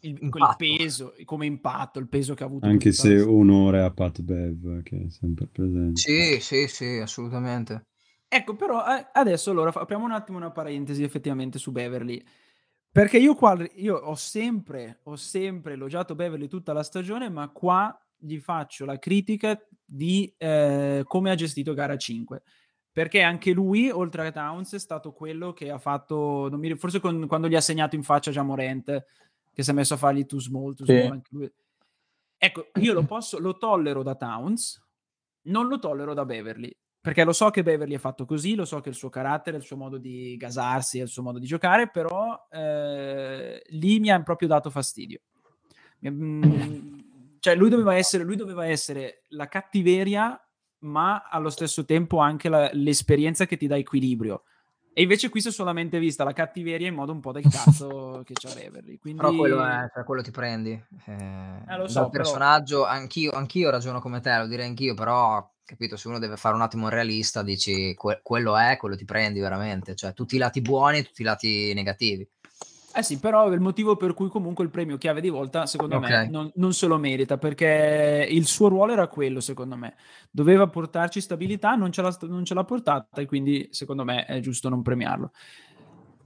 il, 0.00 0.18
Impatto. 0.20 0.56
peso, 0.56 1.14
come 1.24 1.46
impatto, 1.46 1.98
il 1.98 2.08
peso 2.08 2.34
che 2.34 2.44
ha 2.44 2.46
avuto. 2.46 2.66
Anche 2.66 2.92
se 2.92 3.20
onore 3.20 3.82
a 3.82 3.90
Pat 3.90 4.20
Bev, 4.20 4.82
che 4.82 5.06
è 5.06 5.10
sempre 5.10 5.46
presente. 5.46 6.00
Sì, 6.00 6.38
sì, 6.40 6.68
sì, 6.68 6.98
assolutamente. 6.98 7.86
Ecco, 8.34 8.56
però 8.56 8.78
adesso 8.78 9.50
allora 9.50 9.70
apriamo 9.74 10.06
un 10.06 10.12
attimo 10.12 10.38
una 10.38 10.50
parentesi 10.50 11.02
effettivamente 11.02 11.58
su 11.58 11.70
Beverly. 11.70 12.24
Perché 12.90 13.18
io 13.18 13.34
qua 13.34 13.58
io 13.74 13.96
ho 13.96 14.14
sempre, 14.14 15.00
ho 15.02 15.16
sempre 15.16 15.74
elogiato 15.74 16.14
Beverly 16.14 16.48
tutta 16.48 16.72
la 16.72 16.82
stagione, 16.82 17.28
ma 17.28 17.50
qua 17.50 17.94
gli 18.16 18.38
faccio 18.38 18.86
la 18.86 18.98
critica 18.98 19.62
di 19.84 20.32
eh, 20.38 21.02
come 21.06 21.30
ha 21.30 21.34
gestito 21.34 21.74
gara 21.74 21.98
5. 21.98 22.42
Perché 22.90 23.20
anche 23.20 23.52
lui, 23.52 23.90
oltre 23.90 24.26
a 24.26 24.32
Towns, 24.32 24.72
è 24.72 24.78
stato 24.78 25.12
quello 25.12 25.52
che 25.52 25.70
ha 25.70 25.78
fatto, 25.78 26.48
mi 26.52 26.74
forse 26.76 27.00
con- 27.00 27.26
quando 27.26 27.48
gli 27.48 27.54
ha 27.54 27.60
segnato 27.60 27.96
in 27.96 28.02
faccia 28.02 28.30
già 28.30 28.42
Morente, 28.42 29.06
che 29.52 29.62
si 29.62 29.70
è 29.70 29.74
messo 29.74 29.92
a 29.92 29.98
fargli 29.98 30.24
too 30.24 30.40
small, 30.40 30.74
too 30.74 30.86
Sì. 30.86 31.00
small 31.00 31.12
anche 31.12 31.28
lui. 31.32 31.52
Ecco, 32.38 32.68
io 32.80 32.94
lo 32.94 33.04
posso, 33.04 33.38
lo 33.38 33.58
tollero 33.58 34.02
da 34.02 34.14
Towns, 34.14 34.82
non 35.42 35.68
lo 35.68 35.78
tollero 35.78 36.14
da 36.14 36.24
Beverly. 36.24 36.74
Perché 37.02 37.24
lo 37.24 37.32
so 37.32 37.50
che 37.50 37.64
Beverly 37.64 37.94
è 37.96 37.98
fatto 37.98 38.24
così, 38.24 38.54
lo 38.54 38.64
so 38.64 38.80
che 38.80 38.88
il 38.88 38.94
suo 38.94 39.08
carattere, 39.08 39.56
il 39.56 39.64
suo 39.64 39.76
modo 39.76 39.98
di 39.98 40.36
gasarsi, 40.36 40.98
il 40.98 41.08
suo 41.08 41.24
modo 41.24 41.40
di 41.40 41.46
giocare, 41.46 41.90
però 41.90 42.46
eh, 42.48 43.60
lì 43.70 43.98
mi 43.98 44.08
ha 44.10 44.22
proprio 44.22 44.46
dato 44.46 44.70
fastidio. 44.70 45.18
Mm, 46.08 46.98
cioè, 47.40 47.56
lui 47.56 47.68
doveva, 47.70 47.96
essere, 47.96 48.22
lui 48.22 48.36
doveva 48.36 48.66
essere 48.66 49.22
la 49.30 49.48
cattiveria, 49.48 50.40
ma 50.80 51.26
allo 51.28 51.50
stesso 51.50 51.84
tempo 51.84 52.18
anche 52.18 52.48
la- 52.48 52.70
l'esperienza 52.72 53.46
che 53.46 53.56
ti 53.56 53.66
dà 53.66 53.76
equilibrio. 53.76 54.44
E 54.94 55.02
invece 55.02 55.28
qui 55.28 55.40
si 55.40 55.48
è 55.48 55.50
solamente 55.52 55.98
vista 55.98 56.22
la 56.22 56.32
cattiveria 56.34 56.86
in 56.86 56.94
modo 56.94 57.12
un 57.12 57.20
po' 57.20 57.32
del 57.32 57.48
cazzo 57.50 58.22
che 58.26 58.34
c'ha 58.34 58.52
Beverly. 58.54 58.98
Quindi... 58.98 59.20
Però 59.20 59.34
quello, 59.34 59.64
è, 59.64 59.88
cioè, 59.92 60.04
quello 60.04 60.22
ti 60.22 60.30
prendi. 60.30 60.70
Eh, 61.06 61.12
Eh, 61.66 61.76
lo 61.78 61.88
so, 61.88 62.00
dal 62.00 62.10
però- 62.10 62.22
personaggio, 62.22 62.84
anch'io, 62.86 63.32
anch'io 63.32 63.70
ragiono 63.70 64.00
come 64.00 64.20
te, 64.20 64.36
lo 64.38 64.46
direi 64.46 64.66
anch'io, 64.66 64.94
però, 64.94 65.50
capito, 65.64 65.96
se 65.96 66.08
uno 66.08 66.18
deve 66.18 66.36
fare 66.36 66.54
un 66.54 66.62
attimo 66.62 66.84
un 66.84 66.90
realista, 66.90 67.42
dici, 67.42 67.94
que- 67.94 68.20
quello 68.22 68.56
è, 68.56 68.76
quello 68.76 68.96
ti 68.96 69.04
prendi 69.04 69.40
veramente. 69.40 69.94
Cioè, 69.94 70.12
tutti 70.12 70.36
i 70.36 70.38
lati 70.38 70.60
buoni 70.60 70.98
e 70.98 71.02
tutti 71.04 71.22
i 71.22 71.24
lati 71.24 71.72
negativi. 71.74 72.28
Eh 72.94 73.02
sì, 73.02 73.18
però 73.18 73.48
è 73.48 73.54
il 73.54 73.60
motivo 73.60 73.96
per 73.96 74.12
cui 74.12 74.28
comunque 74.28 74.64
il 74.64 74.70
premio 74.70 74.98
chiave 74.98 75.22
di 75.22 75.30
volta, 75.30 75.64
secondo 75.64 75.98
me, 75.98 76.24
Ok. 76.24 76.28
non, 76.28 76.50
non 76.56 76.74
se 76.74 76.86
lo 76.86 76.98
merita, 76.98 77.38
perché 77.38 78.26
il 78.28 78.46
suo 78.46 78.68
ruolo 78.68 78.92
era 78.92 79.06
quello, 79.06 79.40
secondo 79.40 79.76
me. 79.76 79.94
Doveva 80.30 80.66
portarci 80.66 81.20
stabilità, 81.20 81.74
non 81.74 81.90
ce 81.90 82.02
l'ha, 82.02 82.14
non 82.22 82.44
ce 82.44 82.52
l'ha 82.52 82.64
portata 82.64 83.22
e 83.22 83.26
quindi, 83.26 83.68
secondo 83.70 84.04
me, 84.04 84.26
è 84.26 84.40
giusto 84.40 84.68
non 84.68 84.82
premiarlo. 84.82 85.32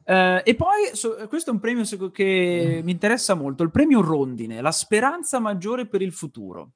Eh, 0.02 0.42
e 0.44 0.54
poi, 0.56 0.90
so- 0.92 1.16
questo 1.28 1.50
è 1.50 1.52
un 1.52 1.60
premio 1.60 1.84
che 2.10 2.80
mi 2.82 2.90
interessa 2.90 3.34
molto, 3.34 3.62
il 3.62 3.70
premio 3.70 4.00
Rondine, 4.00 4.60
la 4.60 4.72
speranza 4.72 5.38
maggiore 5.38 5.86
per 5.86 6.02
il 6.02 6.12
futuro. 6.12 6.70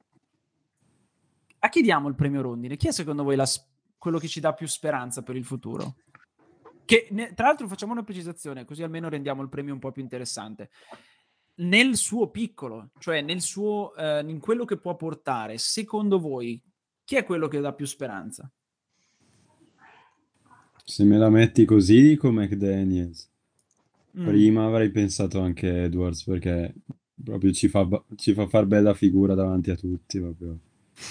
A 1.62 1.68
chi 1.68 1.83
diamo 1.83 2.09
il 2.09 2.14
premio 2.14 2.40
Rondine? 2.40 2.77
Chi 2.77 2.88
è 2.88 2.92
secondo 2.92 3.23
voi 3.23 3.37
la 3.37 3.46
quello 3.99 4.18
che 4.18 4.29
ci 4.29 4.40
dà 4.40 4.55
più 4.55 4.66
speranza 4.66 5.23
per 5.23 5.37
il 5.37 5.44
futuro? 5.44 5.96
Che, 6.87 7.09
ne- 7.11 7.35
tra 7.35 7.46
l'altro 7.46 7.68
facciamo 7.68 7.92
una 7.92 8.03
precisazione, 8.03 8.64
così 8.64 8.83
almeno 8.83 9.11
rendiamo 9.11 9.42
il 9.42 9.51
premio 9.51 9.75
un 9.75 9.79
po' 9.79 9.92
più 9.92 10.03
interessante. 10.03 10.70
Nel 11.57 11.96
suo 11.96 12.31
piccolo, 12.31 12.92
cioè 12.99 13.20
nel 13.20 13.42
suo, 13.42 13.94
eh, 13.94 14.25
in 14.27 14.40
quello 14.40 14.64
che 14.64 14.79
può 14.79 14.96
portare, 14.96 15.59
secondo 15.59 16.18
voi, 16.18 16.61
chi 17.05 17.16
è 17.16 17.25
quello 17.25 17.46
che 17.46 17.61
dà 17.61 17.75
più 17.75 17.85
speranza? 17.85 18.51
Se 20.83 21.05
me 21.05 21.18
la 21.18 21.29
metti 21.29 21.66
così, 21.66 22.01
dico 22.01 22.33
McDaniels. 22.33 23.31
Mm. 24.18 24.25
Prima 24.25 24.64
avrei 24.64 24.90
pensato 24.90 25.40
anche 25.40 25.85
Edwards 25.85 26.25
perché 26.25 26.75
proprio 27.23 27.53
ci 27.53 27.68
fa, 27.68 27.87
ci 28.16 28.33
fa 28.33 28.49
far 28.49 28.64
bella 28.64 28.94
figura 28.94 29.35
davanti 29.35 29.70
a 29.70 29.77
tutti, 29.77 30.18
proprio 30.18 30.59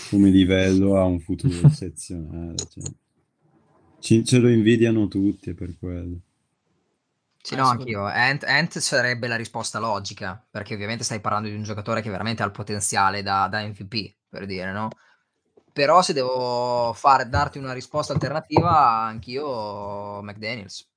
come 0.09 0.29
livello 0.29 0.97
ha 0.97 1.03
un 1.03 1.19
futuro 1.19 1.53
eccezionale. 1.67 2.55
cioè. 2.69 2.83
Ci- 3.99 4.23
ce 4.23 4.39
lo 4.39 4.49
invidiano 4.49 5.07
tutti, 5.07 5.53
per 5.53 5.77
quello. 5.77 6.19
Sì, 7.41 7.55
no, 7.55 7.65
anch'io. 7.65 8.03
Ant, 8.05 8.43
Ant 8.43 8.77
sarebbe 8.79 9.27
la 9.27 9.35
risposta 9.35 9.79
logica, 9.79 10.43
perché 10.49 10.73
ovviamente 10.73 11.03
stai 11.03 11.19
parlando 11.19 11.47
di 11.47 11.55
un 11.55 11.63
giocatore 11.63 12.01
che 12.01 12.09
veramente 12.09 12.43
ha 12.43 12.45
il 12.45 12.51
potenziale 12.51 13.21
da, 13.21 13.47
da 13.47 13.61
MVP, 13.61 14.15
per 14.27 14.45
dire, 14.45 14.71
no? 14.71 14.89
Però 15.71 16.01
se 16.01 16.13
devo 16.13 16.91
fare, 16.93 17.29
darti 17.29 17.57
una 17.57 17.73
risposta 17.73 18.13
alternativa, 18.13 19.03
anch'io 19.03 20.21
McDaniels. 20.21 20.87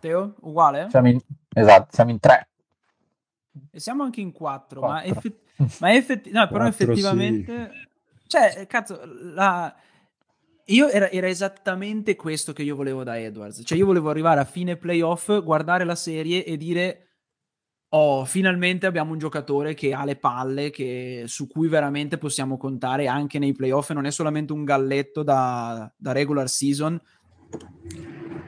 Teo, 0.00 0.34
uguale? 0.40 0.88
Siamo 0.90 1.08
in, 1.08 1.20
esatto, 1.54 1.88
siamo 1.92 2.10
in 2.10 2.18
tre. 2.18 2.48
E 3.70 3.78
siamo 3.78 4.02
anche 4.02 4.20
in 4.20 4.32
quattro, 4.32 4.80
ma, 4.80 5.00
Quattro. 5.00 5.30
ma 5.80 5.94
effetti- 5.94 6.30
no, 6.30 6.46
però 6.48 6.66
effettivamente... 6.66 7.70
Cioè, 8.26 8.66
cazzo, 8.66 9.00
la... 9.34 9.74
Io 10.68 10.88
era, 10.88 11.10
era 11.10 11.28
esattamente 11.28 12.16
questo 12.16 12.54
che 12.54 12.62
io 12.62 12.74
volevo 12.74 13.04
da 13.04 13.18
Edwards. 13.18 13.62
Cioè, 13.64 13.76
io 13.76 13.84
volevo 13.84 14.08
arrivare 14.08 14.40
a 14.40 14.44
fine 14.46 14.76
playoff, 14.76 15.42
guardare 15.42 15.84
la 15.84 15.94
serie 15.94 16.42
e 16.42 16.56
dire: 16.56 17.16
Oh, 17.90 18.24
finalmente 18.24 18.86
abbiamo 18.86 19.12
un 19.12 19.18
giocatore 19.18 19.74
che 19.74 19.92
ha 19.92 20.04
le 20.06 20.16
palle, 20.16 20.70
che- 20.70 21.24
su 21.26 21.48
cui 21.48 21.68
veramente 21.68 22.16
possiamo 22.16 22.56
contare 22.56 23.06
anche 23.08 23.38
nei 23.38 23.52
playoff. 23.52 23.90
e 23.90 23.94
Non 23.94 24.06
è 24.06 24.10
solamente 24.10 24.54
un 24.54 24.64
galletto 24.64 25.22
da, 25.22 25.92
da 25.94 26.12
regular 26.12 26.48
season. 26.48 26.98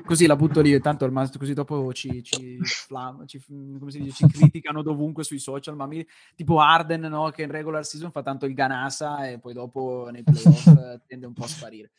Così 0.06 0.26
la 0.26 0.36
butto 0.36 0.60
lì, 0.60 0.80
tanto 0.80 1.10
master, 1.10 1.38
così 1.38 1.52
dopo 1.52 1.92
ci, 1.92 2.22
ci, 2.22 2.58
flam- 2.62 3.26
ci- 3.26 3.42
come 3.44 3.90
si 3.90 4.00
dice, 4.00 4.28
ci 4.28 4.32
criticano 4.38 4.82
dovunque 4.82 5.24
sui 5.24 5.40
social, 5.40 5.74
ma 5.74 5.86
mi, 5.86 6.06
tipo 6.36 6.60
Arden, 6.60 7.00
no? 7.02 7.30
che 7.30 7.42
in 7.42 7.50
regular 7.50 7.84
season 7.84 8.12
fa 8.12 8.22
tanto 8.22 8.46
il 8.46 8.54
ganassa 8.54 9.28
e 9.28 9.40
poi 9.40 9.52
dopo 9.52 10.08
nei 10.12 10.22
playoff 10.22 10.66
eh, 10.68 11.00
tende 11.06 11.26
un 11.26 11.32
po' 11.32 11.42
a 11.44 11.48
sparire. 11.48 11.90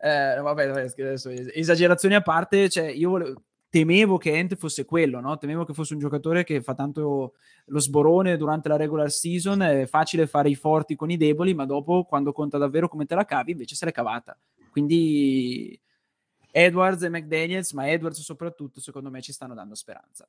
Eh, 0.00 0.40
vabbè, 0.40 0.68
adesso, 0.68 1.28
es- 1.28 1.50
esagerazioni 1.52 2.14
a 2.14 2.22
parte, 2.22 2.70
cioè 2.70 2.86
io 2.86 3.10
volevo- 3.10 3.42
temevo 3.68 4.16
che 4.16 4.32
Ent 4.32 4.54
fosse 4.56 4.86
quello, 4.86 5.20
no? 5.20 5.36
temevo 5.36 5.66
che 5.66 5.74
fosse 5.74 5.92
un 5.92 5.98
giocatore 5.98 6.42
che 6.42 6.62
fa 6.62 6.74
tanto 6.74 7.34
lo 7.66 7.78
sborone 7.78 8.38
durante 8.38 8.70
la 8.70 8.76
regular 8.76 9.10
season, 9.10 9.60
è 9.60 9.84
facile 9.84 10.26
fare 10.26 10.48
i 10.48 10.54
forti 10.54 10.96
con 10.96 11.10
i 11.10 11.18
deboli, 11.18 11.52
ma 11.52 11.66
dopo 11.66 12.04
quando 12.04 12.32
conta 12.32 12.56
davvero 12.56 12.88
come 12.88 13.04
te 13.04 13.14
la 13.14 13.26
cavi 13.26 13.50
invece 13.50 13.74
se 13.74 13.84
l'è 13.84 13.92
cavata. 13.92 14.38
Quindi 14.70 15.78
Edwards 16.58 17.02
e 17.02 17.10
McDaniels, 17.10 17.72
ma 17.72 17.86
Edwards 17.90 18.22
soprattutto, 18.22 18.80
secondo 18.80 19.10
me 19.10 19.20
ci 19.20 19.30
stanno 19.32 19.52
dando 19.52 19.74
speranza. 19.74 20.26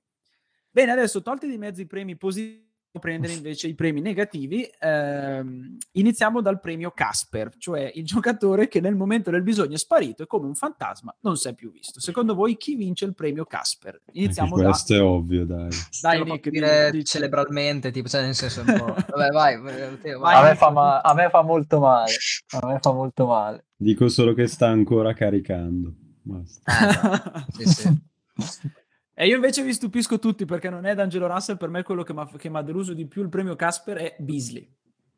Bene, 0.70 0.92
adesso 0.92 1.22
tolti 1.22 1.48
di 1.48 1.58
mezzo 1.58 1.80
i 1.80 1.86
premi 1.88 2.18
positivi, 2.18 2.66
prendere 3.00 3.32
invece 3.34 3.68
i 3.68 3.76
premi 3.76 4.02
negativi. 4.02 4.68
ehm, 4.80 5.78
iniziamo 5.94 6.42
dal 6.42 6.60
premio 6.60 6.92
Casper, 6.92 7.54
cioè 7.58 7.92
il 7.96 8.04
giocatore 8.04 8.68
che 8.68 8.82
nel 8.82 8.96
momento 8.96 9.30
del 9.32 9.42
bisogno 9.44 9.76
è 9.76 9.78
sparito 9.78 10.24
e 10.24 10.26
come 10.26 10.48
un 10.48 10.56
fantasma 10.56 11.16
non 11.22 11.38
si 11.38 11.48
è 11.48 11.54
più 11.54 11.72
visto. 11.72 12.02
Secondo 12.02 12.36
voi 12.36 12.58
chi 12.58 12.76
vince 12.76 13.06
il 13.06 13.14
premio 13.14 13.46
Casper? 13.46 14.02
Iniziamo 14.12 14.50
Anche 14.50 14.64
da... 14.64 14.70
questo 14.72 14.96
è 14.96 15.02
ovvio, 15.02 15.46
dai. 15.46 15.70
Dai, 16.02 16.24
Nick, 16.24 16.50
di- 16.50 16.60
dire 16.60 16.92
dici. 16.92 17.06
cerebralmente, 17.06 17.92
tipo, 17.92 18.10
cioè 18.10 18.24
nel 18.24 18.36
senso 18.36 18.62
un 18.68 18.76
po'... 18.78 18.86
Vabbè, 19.16 19.30
vai, 19.32 19.62
Vai, 19.62 20.36
a, 20.36 20.42
me 20.44 20.56
fa 20.56 20.72
ma- 20.72 21.00
a 21.00 21.14
me 21.14 21.30
fa 21.30 21.42
molto 21.42 21.80
male. 21.80 22.12
A 22.60 22.68
me 22.68 22.80
fa 22.82 22.92
molto 22.92 23.28
male. 23.28 23.66
Dico 23.78 24.10
solo 24.10 24.34
che 24.34 24.48
sta 24.48 24.68
ancora 24.68 25.14
caricando. 25.14 25.94
Basta. 26.28 27.46
Esatto. 27.46 27.46
Sì, 27.58 27.66
sì. 27.66 28.72
E 29.20 29.26
io 29.26 29.36
invece 29.36 29.64
vi 29.64 29.74
stupisco 29.74 30.20
tutti 30.20 30.46
perché 30.46 30.70
non 30.70 30.86
è 30.86 30.94
D'Angelo 30.94 31.26
Russell, 31.26 31.58
per 31.58 31.70
me 31.70 31.82
quello 31.82 32.04
che 32.04 32.14
mi 32.14 32.58
ha 32.58 32.62
deluso 32.62 32.94
di 32.94 33.08
più 33.08 33.24
il 33.24 33.30
premio 33.30 33.56
Casper 33.56 33.98
è 33.98 34.16
Beasley. 34.20 34.72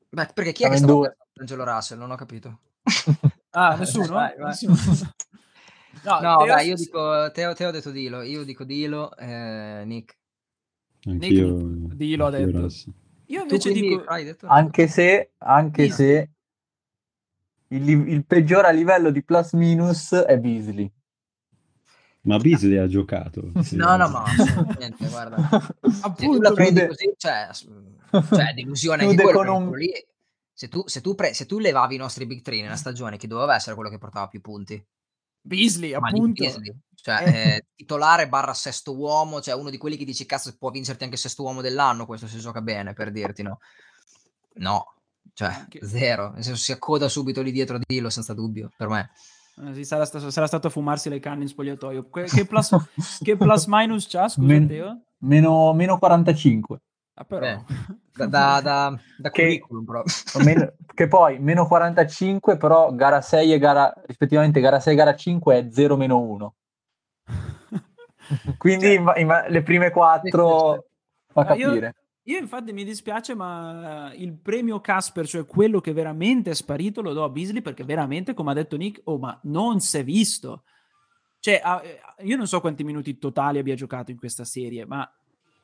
Beh, 0.08 0.30
perché 0.34 0.54
chi 0.54 0.64
è 0.64 0.68
Siamo 0.68 0.74
che 0.74 0.78
stava 0.78 0.94
due. 0.94 1.08
pensando 1.10 1.40
Angelo 1.40 1.64
Russell? 1.66 1.98
Non 2.00 2.12
ho 2.12 2.16
capito. 2.16 2.60
Ah, 3.50 3.76
nessuno? 3.76 4.08
Vai, 4.08 4.34
vai. 4.38 4.48
Nessuno. 4.48 4.76
No, 6.06 6.20
No, 6.22 6.38
Teo- 6.38 6.46
dai, 6.46 6.68
io 6.68 6.76
dico... 6.76 7.32
Teo, 7.32 7.54
Teo 7.54 7.68
ha 7.68 7.72
detto 7.72 7.92
Dilo, 7.92 8.22
io 8.22 8.44
dico 8.46 8.64
Dilo, 8.64 9.14
eh, 9.18 9.82
Nick. 9.86 10.18
Anch'io. 11.06 11.58
Nick, 11.58 11.94
dillo, 11.96 12.28
ha 12.28 12.30
detto. 12.30 12.60
Russell. 12.62 12.94
Io 13.26 13.42
invece 13.42 13.72
quindi 13.72 13.90
dico... 13.90 14.04
hai 14.06 14.24
detto? 14.24 14.48
Anche 14.48 14.88
se, 14.88 15.32
anche 15.40 15.86
Sì. 15.88 15.92
se 15.92 16.30
il, 17.70 17.90
il 17.90 18.26
peggiore 18.26 18.68
a 18.68 18.72
livello 18.72 19.10
di 19.10 19.24
plus 19.24 19.52
minus 19.54 20.14
è 20.14 20.38
Beasley. 20.40 20.90
Ma 22.22 22.38
Beasley 22.38 22.78
ha 22.78 22.88
giocato. 22.88 23.52
sì. 23.64 23.76
No, 23.78 23.96
no, 23.96 24.10
ma 24.10 24.24
assolutamente, 24.24 25.08
guarda. 25.08 25.38
Se 25.82 25.90
tu 25.92 25.98
Appunto, 26.02 26.42
la 26.42 26.52
prendi 26.52 26.86
così, 26.88 27.14
cioè, 27.18 27.50
cioè 27.54 28.54
delusione 28.54 29.04
anche 29.06 29.22
quello, 29.22 29.56
un- 29.56 29.68
quello 29.70 29.78
lì, 29.78 29.92
se 30.54 30.68
tu, 30.68 30.84
se, 30.88 31.00
tu 31.00 31.16
pre- 31.16 31.34
se 31.34 31.46
tu 31.46 31.60
levavi 31.60 31.96
i 31.96 31.98
nostri 31.98 32.26
big 32.26 32.42
three 32.42 32.62
nella 32.62 32.76
stagione, 32.76 33.16
chi 33.18 33.28
doveva 33.28 33.56
essere 33.56 33.76
quello 33.76 33.90
che 33.90 33.98
portava 33.98 34.28
più 34.28 34.42
punti? 34.42 34.86
Beasley, 35.42 35.92
Ma 35.98 36.08
appunto. 36.10 36.44
Beasley. 36.44 36.76
Cioè, 37.02 37.24
Eh. 37.26 37.32
eh, 37.56 37.66
titolare 37.76 38.28
barra 38.28 38.54
sesto 38.54 38.94
uomo, 38.98 39.40
cioè 39.40 39.56
uno 39.56 39.70
di 39.70 39.78
quelli 39.78 39.96
che 39.96 40.04
dici, 40.04 40.26
cazzo, 40.26 40.54
può 40.58 40.70
vincerti 40.70 41.06
anche 41.06 41.16
sesto 41.16 41.44
uomo 41.44 41.62
dell'anno, 41.62 42.06
questo 42.06 42.28
si 42.28 42.38
gioca 42.40 42.62
bene, 42.62 42.92
per 42.94 43.10
dirti, 43.12 43.42
no? 43.42 43.60
No, 44.56 44.94
cioè, 45.34 45.66
zero. 45.84 46.32
Nel 46.32 46.44
senso, 46.44 46.62
si 46.62 46.74
accoda 46.74 47.08
subito 47.08 47.42
lì 47.42 47.52
dietro 47.54 47.78
a 47.78 47.80
Dillo, 47.82 48.10
senza 48.10 48.34
dubbio, 48.34 48.70
per 48.76 48.90
me. 48.90 49.10
Eh, 49.62 49.74
sì, 49.74 49.84
sarà, 49.84 50.06
stato, 50.06 50.30
sarà 50.32 50.48
stato 50.48 50.68
a 50.68 50.70
fumarsi 50.70 51.10
le 51.10 51.20
canne 51.20 51.44
in 51.44 51.50
spogliatoio. 51.50 52.10
Che 52.10 52.46
plus, 52.46 52.76
che 53.22 53.36
plus 53.36 53.66
minus 53.68 54.08
c'ha, 54.08 54.28
scusa 54.30 54.48
Men- 54.48 54.68
Teo? 54.68 55.02
meno, 55.20 55.74
meno 55.74 55.98
45. 55.98 56.80
Ah, 57.16 57.26
però... 57.26 57.40
Beh, 57.42 57.64
Da, 58.14 58.26
da, 58.28 58.62
da, 58.62 59.00
da 59.18 59.30
Che- 59.30 59.62
però. 59.86 60.02
Meno- 60.44 60.72
che 60.94 61.08
poi 61.08 61.40
meno 61.40 61.68
45, 61.68 62.56
però 62.58 62.94
gara 62.94 63.20
6 63.22 63.52
e 63.54 63.58
gara, 63.60 63.94
rispettivamente 64.06 64.60
gara 64.62 64.80
6 64.80 64.94
e 64.94 64.96
gara 64.96 65.16
5 65.16 65.58
è 65.58 65.68
0 65.70 65.98
meno 65.98 66.20
1. 66.20 66.56
Quindi 68.58 68.86
Cioè- 68.86 68.96
imma- 68.96 69.18
imma- 69.18 69.48
le 69.48 69.64
prime 69.64 69.90
4 69.92 70.86
fa 71.34 71.42
Ah, 71.42 71.56
io- 71.56 71.68
capire. 71.68 71.96
Io 72.30 72.38
infatti 72.38 72.74
mi 72.74 72.84
dispiace, 72.84 73.34
ma 73.34 74.14
il 74.16 74.38
premio 74.38 74.80
Casper, 74.80 75.28
cioè 75.28 75.48
quello 75.48 75.82
che 75.82 75.94
veramente 75.94 76.52
è 76.52 76.54
sparito, 76.54 77.02
lo 77.02 77.12
do 77.14 77.24
a 77.24 77.30
Beasley 77.30 77.62
perché 77.62 77.84
veramente, 77.84 78.36
come 78.36 78.52
ha 78.52 78.54
detto 78.54 78.78
Nick, 78.78 79.02
oh, 79.06 79.18
ma 79.18 79.38
non 79.46 79.80
si 79.80 79.98
è 79.98 80.04
visto. 80.04 80.64
Cioè, 81.40 81.60
eh, 81.84 82.26
io 82.26 82.38
non 82.38 82.46
so 82.46 82.60
quanti 82.60 82.84
minuti 82.84 83.18
totali 83.18 83.58
abbia 83.58 83.74
giocato 83.74 84.12
in 84.12 84.18
questa 84.18 84.46
serie, 84.46 84.86
ma 84.86 85.12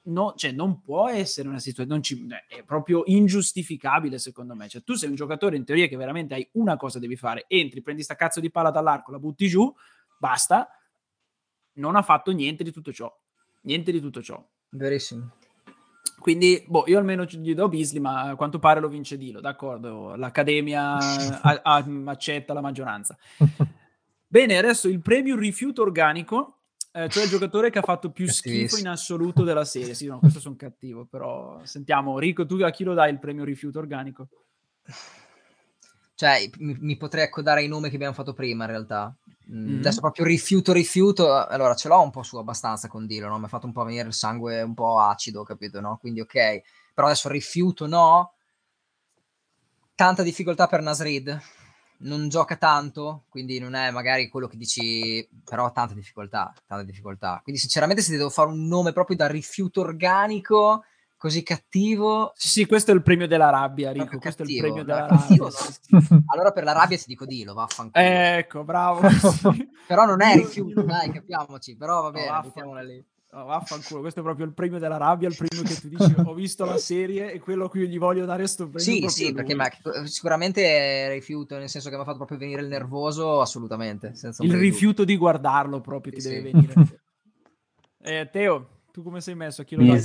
no- 0.06 0.34
cioè, 0.36 0.54
non 0.54 0.82
può 0.82 1.08
essere 1.08 1.48
una 1.48 1.60
situazione, 1.60 2.02
è 2.48 2.64
proprio 2.64 3.04
ingiustificabile 3.06 4.18
secondo 4.18 4.56
me. 4.56 4.68
Cioè, 4.68 4.82
tu 4.82 4.96
sei 4.96 5.10
un 5.10 5.16
giocatore 5.16 5.58
in 5.58 5.66
teoria 5.66 5.86
che 5.86 5.98
veramente 5.98 6.34
hai 6.34 6.50
una 6.54 6.78
cosa 6.78 6.98
devi 6.98 7.16
fare, 7.16 7.46
entri, 7.48 7.84
prendi 7.84 8.02
sta 8.02 8.16
cazzo 8.16 8.40
di 8.40 8.50
palla 8.50 8.72
dall'arco, 8.72 9.12
la 9.12 9.20
butti 9.20 9.48
giù, 9.48 9.72
basta. 10.18 10.68
Non 11.74 11.96
ha 11.96 12.02
fatto 12.02 12.32
niente 12.32 12.64
di 12.64 12.72
tutto 12.72 12.92
ciò. 12.92 13.16
Niente 13.62 13.92
di 13.92 14.00
tutto 14.00 14.24
ciò. 14.24 14.44
Verissimo. 14.70 15.36
Quindi, 16.26 16.66
boh, 16.66 16.86
io 16.88 16.98
almeno 16.98 17.24
gli 17.26 17.54
do 17.54 17.70
Beasley, 17.70 18.02
ma 18.02 18.22
a 18.22 18.36
quanto 18.36 18.58
pare 18.58 18.80
lo 18.80 18.88
vince 18.88 19.16
Dilo, 19.16 19.40
d'accordo? 19.42 20.16
L'Accademia 20.16 20.82
a- 21.40 21.62
a- 21.64 21.86
accetta 22.06 22.52
la 22.52 22.62
maggioranza. 22.62 23.16
Bene, 24.26 24.58
adesso 24.58 24.88
il 24.88 25.02
premio 25.02 25.36
rifiuto 25.38 25.84
organico, 25.84 26.62
eh, 26.94 27.10
cioè 27.10 27.26
il 27.26 27.30
giocatore 27.30 27.70
che 27.70 27.78
ha 27.78 27.84
fatto 27.84 28.10
più 28.10 28.28
schifo 28.28 28.78
in 28.78 28.88
assoluto 28.88 29.44
della 29.44 29.66
serie. 29.66 29.94
Sì, 29.94 30.08
no, 30.08 30.18
questo 30.20 30.40
sono 30.40 30.56
cattivo, 30.56 31.06
però 31.06 31.64
sentiamo, 31.64 32.18
Rico, 32.18 32.44
tu 32.48 32.56
a 32.56 32.72
chi 32.72 32.84
lo 32.84 32.96
dai 32.96 33.12
il 33.12 33.20
premio 33.20 33.44
rifiuto 33.44 33.78
organico? 33.78 34.28
Cioè, 36.16 36.50
mi, 36.58 36.76
mi 36.80 36.98
potrei 36.98 37.26
accodare 37.26 37.60
ai 37.60 37.68
nomi 37.68 37.90
che 37.90 37.98
abbiamo 37.98 38.16
fatto 38.16 38.34
prima, 38.34 38.64
in 38.64 38.72
realtà. 38.72 39.16
Mm, 39.52 39.74
Mhm. 39.74 39.78
Adesso 39.80 40.00
proprio 40.02 40.26
rifiuto, 40.26 40.72
rifiuto. 40.74 41.34
Allora, 41.34 41.76
ce 41.76 41.88
l'ho 41.88 42.02
un 42.02 42.10
po' 42.12 42.24
su 42.24 42.38
abbastanza 42.38 42.88
con 42.88 43.06
Dilo, 43.06 43.28
no? 43.28 43.38
Mi 43.38 43.46
ha 43.46 43.48
fatto 43.48 43.66
un 43.68 43.74
po' 43.74 43.84
venire 43.84 44.08
il 44.08 44.14
sangue 44.14 44.62
un 44.62 44.74
po' 44.74 45.00
acido, 45.00 45.44
capito, 45.44 45.80
no? 45.82 45.98
Quindi, 46.00 46.22
ok. 46.22 46.62
Però 46.94 47.08
adesso 47.08 47.30
rifiuto, 47.30 47.86
no. 47.88 48.34
Tanta 49.96 50.24
difficoltà 50.24 50.68
per 50.68 50.82
Nasrid. 50.82 51.40
Non 51.98 52.28
gioca 52.28 52.58
tanto, 52.58 53.24
quindi 53.30 53.58
non 53.58 53.74
è 53.74 53.90
magari 53.90 54.28
quello 54.28 54.48
che 54.48 54.58
dici, 54.58 55.26
però 55.46 55.72
tanta 55.72 55.94
difficoltà, 55.94 56.54
tanta 56.68 56.84
difficoltà. 56.84 57.40
Quindi, 57.42 57.62
sinceramente, 57.62 58.02
se 58.02 58.18
devo 58.18 58.30
fare 58.30 58.50
un 58.50 58.68
nome 58.68 58.92
proprio 58.92 59.16
da 59.16 59.28
rifiuto 59.28 59.80
organico, 59.80 60.84
così 61.18 61.44
cattivo, 61.44 62.32
Sì, 62.36 62.48
sì, 62.50 62.66
questo 62.66 62.92
è 62.92 62.94
il 62.94 63.02
premio 63.02 63.28
della 63.28 63.50
rabbia, 63.50 63.92
Rico, 63.92 64.06
Proprio 64.06 64.20
questo 64.22 64.44
è 64.44 64.46
il 64.46 64.52
cattivo, 64.52 64.74
premio 64.74 64.84
no, 64.84 65.00
della 65.02 65.18
cattivo 65.18 65.50
rabbia. 65.50 66.10
no. 66.10 66.24
allora 66.34 66.52
per 66.52 66.64
la 66.64 66.72
rabbia 66.74 66.98
ti 66.98 67.04
dico 67.08 67.26
Dilo, 67.26 67.54
vaffanculo. 67.54 68.04
Ecco, 68.06 68.64
bravo. 68.64 69.08
Sì. 69.56 69.70
Però 69.88 70.06
non 70.06 70.22
è 70.22 70.36
rifiuto, 70.36 70.82
dai, 70.82 71.12
capiamoci. 71.12 71.76
Però 71.76 72.02
va 72.02 72.12
bene, 72.12 72.26
vaffanculo. 72.28 72.54
mettiamola 72.74 72.82
lì. 72.82 73.06
No, 73.32 73.46
vaffanculo, 73.46 74.00
questo 74.00 74.22
è 74.22 74.24
proprio 74.24 74.46
il 74.46 74.54
premio 74.54 74.80
della 74.80 74.98
rabbia, 74.98 75.28
il 75.28 75.36
premio 75.36 75.64
che 75.64 75.76
tu 75.80 75.90
dici 75.90 76.14
ho 76.16 76.34
visto 76.34 76.64
la 76.64 76.78
serie 76.78 77.34
e 77.34 77.40
quello 77.40 77.66
a 77.66 77.70
cui 77.70 77.82
io 77.82 77.88
gli 77.88 78.00
voglio 78.00 78.26
dare 78.26 78.48
sto 78.48 78.70
premio. 78.70 78.80
Sì, 78.80 79.08
sì, 79.10 79.34
perché 79.34 79.54
lui. 79.54 79.68
ma- 79.94 80.06
sicuramente 80.08 81.10
rifiuto, 81.10 81.58
nel 81.58 81.68
senso 81.70 81.90
che 81.90 81.96
mi 81.96 82.02
ha 82.02 82.06
fatto 82.06 82.18
proprio 82.18 82.38
venire 82.38 82.62
il 82.62 82.68
nervoso, 82.68 83.42
assolutamente. 83.42 84.16
Senza 84.16 84.42
il 84.44 84.54
rifiuto 84.56 85.04
di 85.04 85.18
guardarlo 85.18 85.82
proprio 85.82 86.14
ti 86.14 86.22
Sì, 86.22 86.30
deve 86.30 86.48
sì. 86.48 86.52
venire. 86.54 87.00
Eh, 88.02 88.30
Teo, 88.32 88.70
tu 88.92 89.04
come 89.04 89.20
sei 89.20 89.36
messo? 89.36 89.62
A 89.62 89.66
chi 89.66 89.76
lo 89.76 89.84
dai 89.84 90.00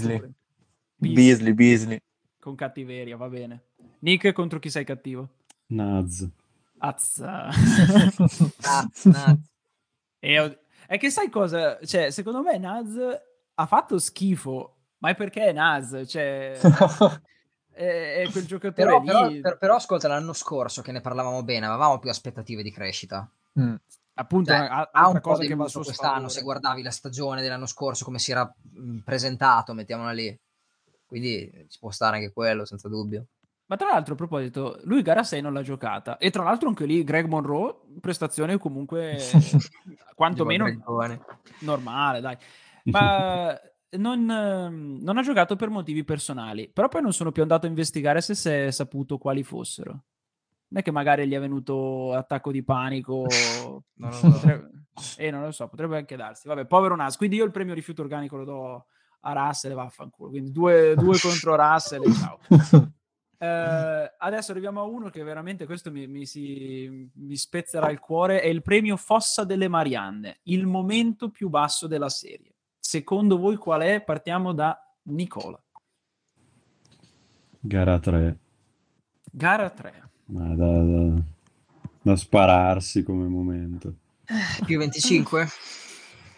Beasley. 1.00 1.54
Beasley, 1.54 1.98
con 2.38 2.54
cattiveria, 2.54 3.16
va 3.16 3.28
bene. 3.28 3.64
Nick 4.00 4.32
contro 4.32 4.58
chi 4.58 4.70
sei 4.70 4.84
cattivo? 4.84 5.28
Naz. 5.68 6.28
Azza. 6.78 7.48
Ah, 8.62 8.88
ah, 9.14 9.36
E 10.18 10.58
è 10.86 10.98
che 10.98 11.10
sai 11.10 11.28
cosa? 11.30 11.78
Cioè, 11.84 12.10
secondo 12.10 12.42
me 12.42 12.58
Naz 12.58 12.96
ha 13.54 13.66
fatto 13.66 13.98
schifo, 13.98 14.76
ma 14.98 15.10
è 15.10 15.14
perché 15.14 15.46
è 15.46 15.52
Naz, 15.52 16.04
cioè 16.06 16.58
è, 17.72 18.22
è 18.22 18.30
quel 18.30 18.46
giocatore 18.46 18.72
Però, 18.86 18.98
lì. 19.00 19.06
però, 19.06 19.28
per- 19.40 19.58
però, 19.58 19.74
ascolta, 19.76 20.08
l'anno 20.08 20.32
scorso 20.32 20.82
che 20.82 20.92
ne 20.92 21.00
parlavamo 21.00 21.42
bene, 21.42 21.66
avevamo 21.66 21.98
più 21.98 22.10
aspettative 22.10 22.62
di 22.62 22.70
crescita. 22.72 23.30
Mm. 23.60 23.74
appunto, 24.14 24.52
Cioè, 24.52 24.60
a- 24.60 24.66
ha 24.68 24.90
altra 24.92 25.08
un 25.08 25.20
po' 25.20 25.30
cosa 25.30 25.42
che 25.44 25.54
va 25.54 25.68
suo 25.68 25.82
quest'anno, 25.82 26.12
sfavore. 26.12 26.30
se 26.30 26.42
guardavi 26.42 26.82
la 26.82 26.90
stagione 26.90 27.42
dell'anno 27.42 27.66
scorso, 27.66 28.04
come 28.04 28.18
si 28.18 28.30
era 28.30 28.44
mh, 28.72 28.98
presentato, 28.98 29.74
mettiamola 29.74 30.12
lì. 30.12 30.38
Quindi 31.10 31.66
ci 31.68 31.80
può 31.80 31.90
stare 31.90 32.18
anche 32.18 32.32
quello, 32.32 32.64
senza 32.64 32.88
dubbio. 32.88 33.26
Ma 33.66 33.74
tra 33.74 33.88
l'altro, 33.88 34.12
a 34.12 34.16
proposito, 34.16 34.78
lui 34.84 35.02
gara 35.02 35.24
6 35.24 35.40
non 35.40 35.52
l'ha 35.52 35.62
giocata. 35.62 36.18
E 36.18 36.30
tra 36.30 36.44
l'altro 36.44 36.68
anche 36.68 36.86
lì 36.86 37.02
Greg 37.02 37.26
Monroe, 37.26 37.80
prestazione 38.00 38.58
comunque 38.58 39.18
quantomeno 40.14 40.66
normale, 41.62 42.20
dai. 42.20 42.36
Ma 42.84 43.58
non, 43.98 44.30
ehm, 44.30 44.98
non 45.02 45.18
ha 45.18 45.22
giocato 45.22 45.56
per 45.56 45.68
motivi 45.68 46.04
personali. 46.04 46.70
Però 46.72 46.86
poi 46.86 47.02
non 47.02 47.12
sono 47.12 47.32
più 47.32 47.42
andato 47.42 47.66
a 47.66 47.68
investigare 47.68 48.20
se 48.20 48.36
si 48.36 48.48
è 48.48 48.70
saputo 48.70 49.18
quali 49.18 49.42
fossero. 49.42 49.90
Non 50.68 50.80
è 50.80 50.82
che 50.82 50.92
magari 50.92 51.26
gli 51.26 51.34
è 51.34 51.40
venuto 51.40 52.12
attacco 52.12 52.52
di 52.52 52.62
panico. 52.62 53.26
Non 54.00 54.10
lo 54.10 54.16
so. 54.16 54.30
Potrebbe- 54.30 54.70
eh, 55.16 55.30
non 55.30 55.42
lo 55.42 55.50
so, 55.50 55.66
potrebbe 55.66 55.96
anche 55.96 56.14
darsi. 56.14 56.46
Vabbè, 56.46 56.66
povero 56.66 56.94
Nas. 56.94 57.16
Quindi 57.16 57.36
io 57.36 57.44
il 57.44 57.50
premio 57.50 57.74
rifiuto 57.74 58.02
organico 58.02 58.36
lo 58.36 58.44
do 58.44 58.86
a 59.20 59.32
Russell 59.32 59.72
e 59.72 59.74
vaffanculo. 59.74 60.30
Quindi 60.30 60.52
due, 60.52 60.94
due 60.96 61.18
contro 61.20 61.56
Russell 61.56 62.02
e 62.02 62.12
ciao. 62.12 62.38
Eh, 63.42 64.14
adesso 64.18 64.50
arriviamo 64.50 64.80
a 64.80 64.84
uno 64.84 65.08
che 65.08 65.22
veramente 65.22 65.64
questo 65.64 65.90
mi, 65.90 66.06
mi 66.06 66.26
si, 66.26 67.08
mi 67.14 67.36
spezzerà 67.36 67.90
il 67.90 67.98
cuore. 67.98 68.42
È 68.42 68.46
il 68.46 68.60
premio 68.60 68.98
Fossa 68.98 69.44
delle 69.44 69.66
Marianne, 69.66 70.40
il 70.42 70.66
momento 70.66 71.30
più 71.30 71.48
basso 71.48 71.86
della 71.86 72.10
serie. 72.10 72.52
Secondo 72.78 73.38
voi 73.38 73.56
qual 73.56 73.80
è? 73.80 74.02
Partiamo 74.02 74.52
da 74.52 74.78
Nicola. 75.04 75.58
Gara 77.60 77.98
3. 77.98 78.38
Gara 79.24 79.70
3. 79.70 80.08
Ma 80.26 80.54
da, 80.54 80.82
da- 80.82 81.22
da 82.02 82.16
spararsi 82.16 83.02
come 83.02 83.26
momento. 83.26 83.94
Più 84.66 84.78
25? 84.78 85.48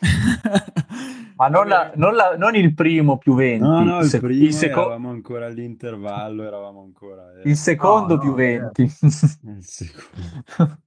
Ma 1.43 1.49
non, 1.49 1.67
la- 1.67 1.93
non 1.97 2.15
la- 2.15 2.37
non 2.37 2.55
il 2.55 2.73
primo 2.73 3.19
più 3.19 3.35
20. 3.35 3.65
No, 3.65 3.85
no, 3.85 4.01
il 4.01 4.09
se- 4.11 4.21
primo 4.21 4.51
seco- 4.53 4.81
eravamo 4.83 5.11
ancora 5.11 5.47
all'intervallo, 5.47 6.45
eravamo 6.45 6.83
ancora... 6.83 7.33
eh, 7.35 7.49
il 7.49 7.57
secondo 7.57 8.15
No, 8.15 8.21
più 8.23 8.31
no, 8.31 8.37
20. 8.37 8.83
il 8.83 9.65
secondo. 9.65 10.45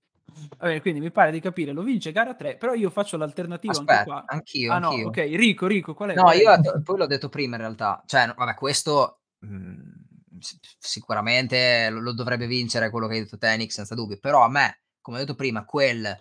Vabbè, 0.57 0.81
quindi 0.81 0.99
mi 0.99 1.11
pare 1.11 1.31
di 1.31 1.39
capire, 1.39 1.71
lo 1.71 1.81
vince 1.83 2.11
gara 2.11 2.35
3, 2.35 2.57
però 2.57 2.73
io 2.73 2.89
faccio 2.89 3.17
l'alternativo 3.17 3.77
anche 3.77 3.99
Aspetta, 3.99 4.01
qua. 4.01 4.25
anch'io, 4.27 4.71
ah 4.71 4.79
no, 4.79 4.89
anch'io. 4.89 5.07
ok, 5.07 5.17
Rico, 5.35 5.67
Rico, 5.67 5.93
qual 5.93 6.09
è? 6.11 6.13
No, 6.15 6.23
Qual 6.23 6.35
è? 6.37 6.41
io 6.41 6.51
poi 6.83 6.97
l'ho 6.97 7.07
detto 7.07 7.29
prima 7.29 7.55
in 7.55 7.61
realtà. 7.61 8.01
Cioè, 8.05 8.27
no, 8.27 8.33
vabbè, 8.37 8.53
questo 8.55 9.21
mh, 9.39 10.39
s- 10.39 10.59
sicuramente 10.79 11.89
lo, 11.89 11.99
lo 11.99 12.13
dovrebbe 12.13 12.47
vincere 12.47 12.89
quello 12.89 13.07
che 13.07 13.15
hai 13.15 13.19
detto 13.21 13.37
te, 13.37 13.55
Nick, 13.57 13.71
senza 13.71 13.95
dubbio. 13.95 14.17
Però 14.19 14.43
a 14.43 14.49
me, 14.49 14.81
come 15.01 15.17
ho 15.17 15.19
detto 15.19 15.35
prima, 15.35 15.65
quel 15.65 16.17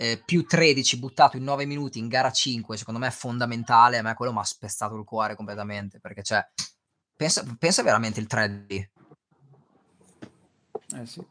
eh, 0.00 0.22
più 0.24 0.46
13 0.46 0.98
buttato 0.98 1.36
in 1.36 1.44
9 1.44 1.66
minuti 1.66 1.98
in 1.98 2.08
gara 2.08 2.32
5, 2.32 2.78
secondo 2.78 2.98
me 2.98 3.08
è 3.08 3.10
fondamentale. 3.10 3.98
A 3.98 4.02
me 4.02 4.14
quello 4.14 4.32
mi 4.32 4.38
ha 4.38 4.44
spezzato 4.44 4.96
il 4.96 5.04
cuore 5.04 5.36
completamente. 5.36 6.00
Perché, 6.00 6.22
cioè, 6.22 6.42
pensa, 7.14 7.44
pensa 7.58 7.82
veramente 7.82 8.18
il 8.18 8.26
3D. 8.26 8.88
Eh 10.96 11.06
sì. 11.06 11.22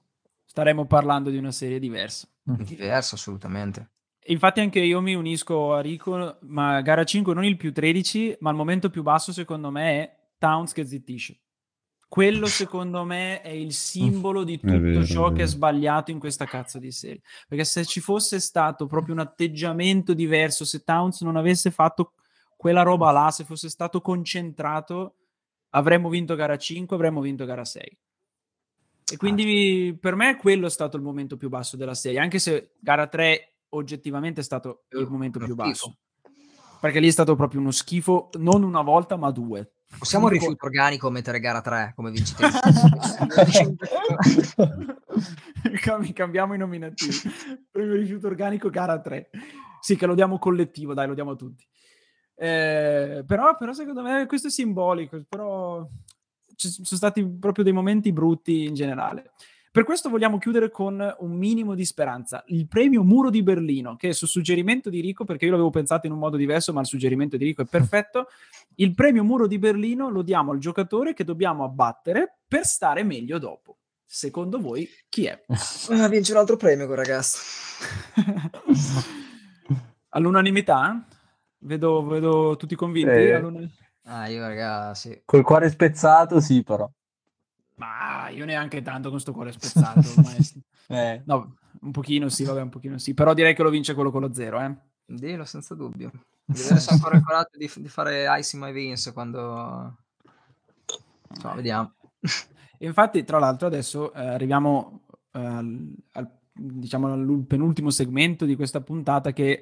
Staremo 0.46 0.86
parlando 0.86 1.32
di 1.32 1.38
una 1.38 1.52
serie 1.52 1.80
diversa. 1.80 2.28
Diverso, 2.44 3.16
assolutamente. 3.16 3.90
Infatti 4.28 4.60
anche 4.60 4.80
io 4.80 5.02
mi 5.02 5.16
unisco 5.16 5.74
a 5.74 5.82
Rico, 5.82 6.38
ma 6.42 6.80
gara 6.82 7.04
5 7.04 7.34
non 7.34 7.46
il 7.46 7.58
più 7.58 7.74
13, 7.74 8.38
ma 8.42 8.52
il 8.52 8.56
momento 8.56 8.92
più 8.92 9.02
basso 9.02 9.34
secondo 9.34 9.72
me 9.72 10.04
è 10.04 10.18
Towns 10.38 10.74
che 10.74 10.86
zittisce. 10.86 11.40
Quello 12.10 12.48
secondo 12.48 13.04
me 13.04 13.40
è 13.42 13.50
il 13.50 13.72
simbolo 13.72 14.44
di 14.44 14.60
tutto 14.60 14.80
vero, 14.80 15.06
ciò 15.06 15.32
che 15.32 15.44
è 15.44 15.46
sbagliato 15.46 16.10
in 16.10 16.18
questa 16.18 16.46
cazzo 16.46 16.80
di 16.80 16.92
serie. 16.92 17.22
Perché 17.48 17.64
se 17.64 17.86
ci 17.86 18.00
fosse 18.00 18.40
stato 18.40 18.88
proprio 18.88 19.14
un 19.14 19.20
atteggiamento 19.20 20.16
diverso, 20.16 20.66
se 20.66 20.84
Towns 20.84 21.22
non 21.22 21.36
avesse 21.36 21.70
fatto 21.70 22.14
quella 22.58 22.82
roba 22.82 23.12
là, 23.12 23.30
se 23.30 23.44
fosse 23.44 23.70
stato 23.70 24.02
concentrato, 24.02 25.18
avremmo 25.70 26.10
vinto 26.10 26.34
gara 26.34 26.58
5, 26.58 26.96
avremmo 26.96 27.22
vinto 27.22 27.46
gara 27.46 27.64
6. 27.64 27.98
E 29.12 29.18
quindi 29.18 29.96
per 30.00 30.16
me 30.16 30.36
quello 30.36 30.66
è 30.66 30.72
stato 30.72 30.98
il 30.98 31.04
momento 31.04 31.38
più 31.38 31.48
basso 31.48 31.78
della 31.78 31.94
serie, 31.94 32.20
anche 32.20 32.40
se 32.40 32.72
gara 32.80 33.06
3 33.06 33.54
oggettivamente 33.70 34.42
è 34.42 34.44
stato 34.44 34.86
il 34.94 35.08
momento 35.08 35.38
più 35.38 35.54
basso. 35.54 35.96
Perché 36.82 37.00
lì 37.00 37.08
è 37.08 37.12
stato 37.12 37.36
proprio 37.36 37.60
uno 37.60 37.72
schifo, 37.72 38.30
non 38.40 38.64
una 38.64 38.82
volta, 38.82 39.16
ma 39.16 39.30
due. 39.30 39.74
Possiamo 39.98 40.26
Un 40.28 40.32
rifiuto 40.32 40.66
organico 40.66 41.10
mettere 41.10 41.40
gara 41.40 41.62
3 41.62 41.94
come 41.96 42.12
vincitore? 42.12 42.52
Cam- 45.82 46.14
Cambiamo 46.14 46.54
i 46.54 46.58
nominativi. 46.58 47.14
Premio 47.72 47.96
rifiuto 47.96 48.28
organico, 48.28 48.70
gara 48.70 49.00
3. 49.00 49.30
Sì, 49.82 49.96
che 49.96 50.06
lo 50.06 50.14
diamo 50.16 50.38
collettivo, 50.40 50.94
dai, 50.94 51.08
lo 51.08 51.14
diamo 51.14 51.32
a 51.32 51.36
tutti. 51.36 51.66
Eh, 52.36 53.24
però, 53.26 53.58
però 53.58 53.74
secondo 53.74 54.02
me 54.02 54.26
questo 54.26 54.48
è 54.48 54.52
simbolico, 54.52 55.22
però 55.28 55.86
ci 56.56 56.70
sono 56.70 56.86
stati 56.86 57.26
proprio 57.26 57.64
dei 57.64 57.74
momenti 57.74 58.14
brutti 58.14 58.66
in 58.66 58.74
generale. 58.74 59.32
Per 59.72 59.84
questo 59.84 60.10
vogliamo 60.10 60.40
chiudere 60.40 60.72
con 60.72 61.16
un 61.20 61.32
minimo 61.38 61.76
di 61.76 61.86
speranza. 61.86 62.44
Il 62.48 62.68
premio 62.68 63.04
Muro 63.04 63.30
di 63.30 63.44
Berlino, 63.44 63.96
che 63.96 64.14
su 64.14 64.26
suggerimento 64.26 64.90
di 64.90 65.00
Rico, 65.00 65.26
perché 65.26 65.46
io 65.46 65.52
l'avevo 65.52 65.70
pensato 65.70 66.08
in 66.08 66.14
un 66.14 66.18
modo 66.20 66.38
diverso, 66.38 66.74
ma 66.74 66.80
il 66.82 66.88
suggerimento 66.88 67.38
di 67.38 67.46
Rico 67.46 67.62
è 67.62 67.66
perfetto. 67.66 68.28
Il 68.80 68.96
premio 68.96 69.24
Muro 69.24 69.46
di 69.46 69.60
Berlino 69.60 70.10
lo 70.10 70.22
diamo 70.22 70.52
al 70.54 70.58
giocatore 70.58 71.14
che 71.14 71.24
dobbiamo 71.26 71.64
abbattere 71.66 72.40
per 72.48 72.66
stare 72.66 73.04
meglio 73.04 73.38
dopo. 73.38 73.78
Secondo 74.06 74.60
voi 74.60 74.88
chi 75.10 75.26
è? 75.26 75.40
Ah, 75.90 76.08
vince 76.08 76.32
un 76.32 76.38
altro 76.40 76.56
premio 76.56 76.86
quel 76.86 76.98
ragazzo. 76.98 77.38
All'unanimità? 80.10 81.06
Vedo, 81.60 82.06
vedo 82.08 82.56
tutti 82.56 82.74
convinti? 82.76 83.12
Eh. 83.12 83.34
All'una- 83.34 83.70
Ah, 84.06 84.28
io 84.28 84.42
ragazzi. 84.42 85.22
Col 85.26 85.44
cuore 85.44 85.70
spezzato, 85.70 86.40
sì, 86.40 86.64
però. 86.64 86.90
Ma 87.80 88.30
io 88.30 88.46
neanche 88.46 88.82
tanto 88.82 89.10
con 89.10 89.20
sto 89.20 89.34
cuore 89.34 89.52
spezzato. 89.52 90.02
Eh, 90.92 91.22
No, 91.26 91.58
un 91.82 91.92
pochino 91.92 92.30
sì, 92.30 92.44
vabbè, 92.44 92.62
un 92.62 92.70
pochino 92.70 92.98
sì. 92.98 93.14
Però 93.14 93.36
direi 93.36 93.54
che 93.54 93.62
lo 93.62 93.70
vince 93.70 93.94
quello 93.94 94.10
con 94.10 94.22
lo 94.22 94.34
zero, 94.34 94.60
eh. 94.60 94.76
Dillo 95.06 95.46
senza 95.46 95.76
dubbio. 95.76 96.12
Di 96.44 96.58
vedere 96.60 96.80
se 96.80 96.90
ha 96.90 96.94
ancora 96.94 97.18
il 97.18 97.24
coraggio 97.24 97.58
di, 97.58 97.72
di 97.76 97.88
fare 97.88 98.26
Icy 98.40 98.58
My 98.58 98.72
Vince 98.72 99.14
quando... 99.14 99.40
No, 101.44 101.54
vediamo. 101.56 101.94
Infatti, 102.80 103.24
tra 103.24 103.38
l'altro, 103.38 103.68
adesso 103.68 104.12
eh, 104.14 104.26
arriviamo 104.26 105.02
eh, 105.32 105.40
al, 105.40 105.94
al- 106.14 106.32
diciamo, 106.52 107.14
al 107.14 107.44
penultimo 107.48 107.92
segmento 107.92 108.46
di 108.46 108.56
questa 108.56 108.82
puntata 108.82 109.32
che 109.32 109.62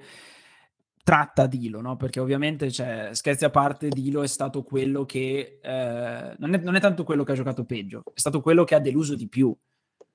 tratta 1.07 1.47
Dilo, 1.47 1.79
no? 1.79 1.95
Perché 1.95 2.19
ovviamente, 2.19 2.69
cioè, 2.69 3.11
scherzi 3.13 3.45
a 3.45 3.49
parte, 3.49 3.87
Dilo 3.87 4.23
è 4.23 4.27
stato 4.27 4.63
quello 4.63 5.05
che... 5.05 5.59
eh, 5.61 6.35
non, 6.37 6.53
è, 6.53 6.57
non 6.57 6.75
è 6.75 6.81
tanto 6.81 7.05
quello 7.05 7.23
che 7.23 7.31
ha 7.31 7.35
giocato 7.35 7.63
peggio, 7.63 8.03
è 8.13 8.19
stato 8.19 8.41
quello 8.41 8.65
che 8.65 8.75
ha 8.75 8.81
deluso 8.81 9.15
di 9.15 9.29
più. 9.29 9.55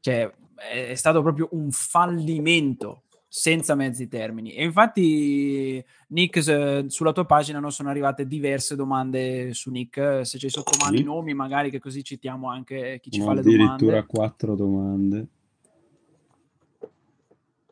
Cioè, 0.00 0.30
è, 0.54 0.88
è 0.88 0.94
stato 0.94 1.22
proprio 1.22 1.48
un 1.52 1.70
fallimento 1.70 3.04
senza 3.26 3.74
mezzi 3.74 4.06
termini. 4.06 4.52
E 4.52 4.64
infatti, 4.64 5.82
Nick, 6.08 6.84
sulla 6.90 7.12
tua 7.12 7.24
pagina 7.24 7.58
no, 7.58 7.70
sono 7.70 7.88
arrivate 7.88 8.26
diverse 8.26 8.76
domande 8.76 9.54
su 9.54 9.70
Nick. 9.70 10.26
Se 10.26 10.36
c'hai 10.36 10.50
sotto 10.50 10.72
mano 10.78 10.98
i 10.98 11.02
nomi, 11.02 11.32
magari 11.32 11.70
che 11.70 11.78
così 11.80 12.04
citiamo 12.04 12.50
anche 12.50 13.00
chi 13.00 13.10
ci 13.10 13.22
Ho 13.22 13.24
fa 13.24 13.32
le 13.32 13.40
addirittura 13.40 13.76
domande. 13.76 14.06
quattro 14.06 14.54
domande. 14.54 15.26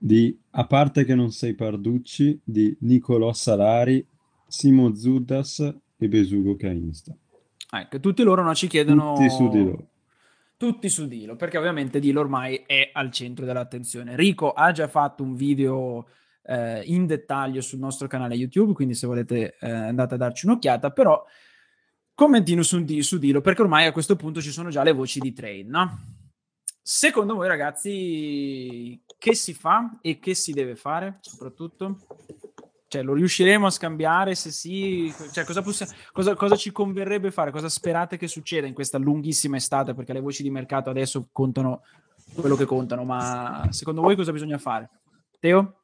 Di, 0.03 0.35
a 0.53 0.67
parte 0.67 1.05
che 1.05 1.15
non 1.15 1.31
sei 1.31 1.55
Parducci, 1.55 2.41
di 2.43 2.75
Nicolò 2.81 3.35
Salari, 3.35 4.03
Simo 4.47 4.95
Zudas 4.95 5.61
e 5.99 6.09
Besugo 6.09 6.57
Cainsta. 6.57 7.15
Ecco, 7.71 8.01
tutti 8.01 8.23
loro 8.23 8.43
no, 8.43 8.55
ci 8.55 8.67
chiedono... 8.67 9.13
Tutti 9.13 9.29
su 9.29 9.49
di 9.51 9.63
loro. 9.63 9.89
Tutti 10.57 10.89
su 10.89 11.07
Dilo, 11.07 11.37
perché 11.37 11.59
ovviamente 11.59 12.01
Dilo 12.01 12.21
ormai 12.21 12.65
è 12.67 12.91
al 12.93 13.11
centro 13.11 13.45
dell'attenzione. 13.45 14.17
Rico 14.17 14.53
ha 14.53 14.73
già 14.73 14.89
fatto 14.89 15.23
un 15.23 15.35
video 15.35 16.07
eh, 16.45 16.83
in 16.85 17.07
dettaglio 17.07 17.61
sul 17.61 17.79
nostro 17.79 18.09
canale 18.09 18.35
YouTube, 18.35 18.73
quindi 18.73 18.95
se 18.95 19.07
volete 19.07 19.57
eh, 19.61 19.71
andate 19.71 20.15
a 20.15 20.19
darci 20.19 20.47
un'occhiata, 20.47 20.91
però 20.91 21.23
commentino 22.15 22.63
su, 22.63 22.85
su 23.01 23.19
Dilo, 23.19 23.41
perché 23.41 23.63
ormai 23.63 23.87
a 23.87 23.93
questo 23.93 24.17
punto 24.17 24.41
ci 24.41 24.51
sono 24.51 24.71
già 24.71 24.83
le 24.83 24.93
voci 24.93 25.19
di 25.21 25.33
trade, 25.33 25.65
no? 25.65 25.99
Secondo 26.83 27.35
voi 27.35 27.49
ragazzi, 27.49 29.01
che 29.19 29.35
si 29.35 29.55
fa 29.55 29.99
e 30.01 30.19
che 30.19 30.35
si 30.35 30.53
deve 30.53 30.77
fare 30.77 31.19
soprattutto? 31.21 31.99
Cioè, 32.89 33.03
lo 33.03 33.15
riusciremo 33.15 33.67
a 33.67 33.71
scambiare? 33.71 34.35
Se 34.35 34.51
sì, 34.51 35.15
cioè, 35.33 35.45
cosa, 35.45 35.63
possi- 35.63 35.87
cosa, 36.11 36.35
cosa 36.35 36.57
ci 36.57 36.73
converrebbe 36.73 37.31
fare? 37.31 37.53
Cosa 37.53 37.69
sperate 37.69 38.17
che 38.17 38.27
succeda 38.27 38.67
in 38.67 38.75
questa 38.75 38.99
lunghissima 38.99 39.57
estate? 39.57 39.95
Perché 39.95 40.13
le 40.13 40.21
voci 40.21 40.43
di 40.43 40.51
mercato 40.51 40.91
adesso 40.91 41.29
contano 41.31 41.83
quello 42.35 42.57
che 42.57 42.65
contano, 42.65 43.05
ma 43.05 43.69
secondo 43.71 44.01
voi 44.01 44.17
cosa 44.17 44.33
bisogna 44.33 44.59
fare? 44.59 44.91
Teo? 45.39 45.83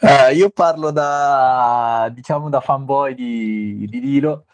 Eh, 0.00 0.34
io 0.34 0.50
parlo 0.50 0.90
da, 0.90 2.10
diciamo, 2.12 2.50
da 2.50 2.60
fanboy 2.60 3.14
di, 3.14 3.86
di 3.88 4.00
Dilo 4.00 4.46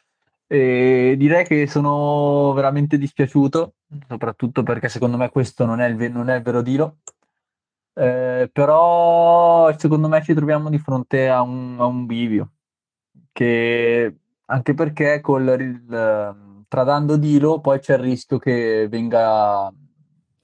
e 0.47 1.15
direi 1.19 1.45
che 1.45 1.67
sono 1.67 2.53
veramente 2.53 2.99
dispiaciuto, 2.99 3.75
soprattutto 4.07 4.63
perché 4.63 4.89
secondo 4.89 5.17
me 5.17 5.31
questo 5.31 5.65
non 5.65 5.81
è 5.81 5.87
il, 5.89 5.97
ve- 5.97 6.09
non 6.09 6.29
è 6.31 6.37
il 6.37 6.43
vero 6.43 6.63
Dilo. 6.63 6.99
Eh, 7.95 8.49
però 8.53 9.77
secondo 9.77 10.09
me 10.09 10.23
ci 10.23 10.33
troviamo 10.35 10.71
di 10.71 10.79
fronte 10.79 11.29
a 11.29 11.43
un, 11.43 11.77
a 11.81 11.85
un 11.87 12.07
bivio, 12.07 12.53
che 13.33 14.17
anche 14.47 14.75
perché 14.75 15.21
col, 15.21 15.57
il- 15.59 16.65
tradando 16.69 17.17
Dilo 17.17 17.61
poi 17.61 17.81
c'è 17.81 17.95
il 17.95 18.01
rischio 18.01 18.39
che 18.39 18.87
venga 18.89 19.73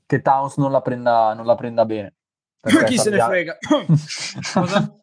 che 0.07 0.21
Towns 0.21 0.57
non 0.59 0.73
la 0.73 0.81
prenda, 0.83 1.33
non 1.35 1.47
la 1.47 1.55
prenda 1.55 1.85
bene. 1.85 2.15
Chi 2.87 2.99
se 2.99 3.11
ne 3.11 3.21
frega? 3.21 3.57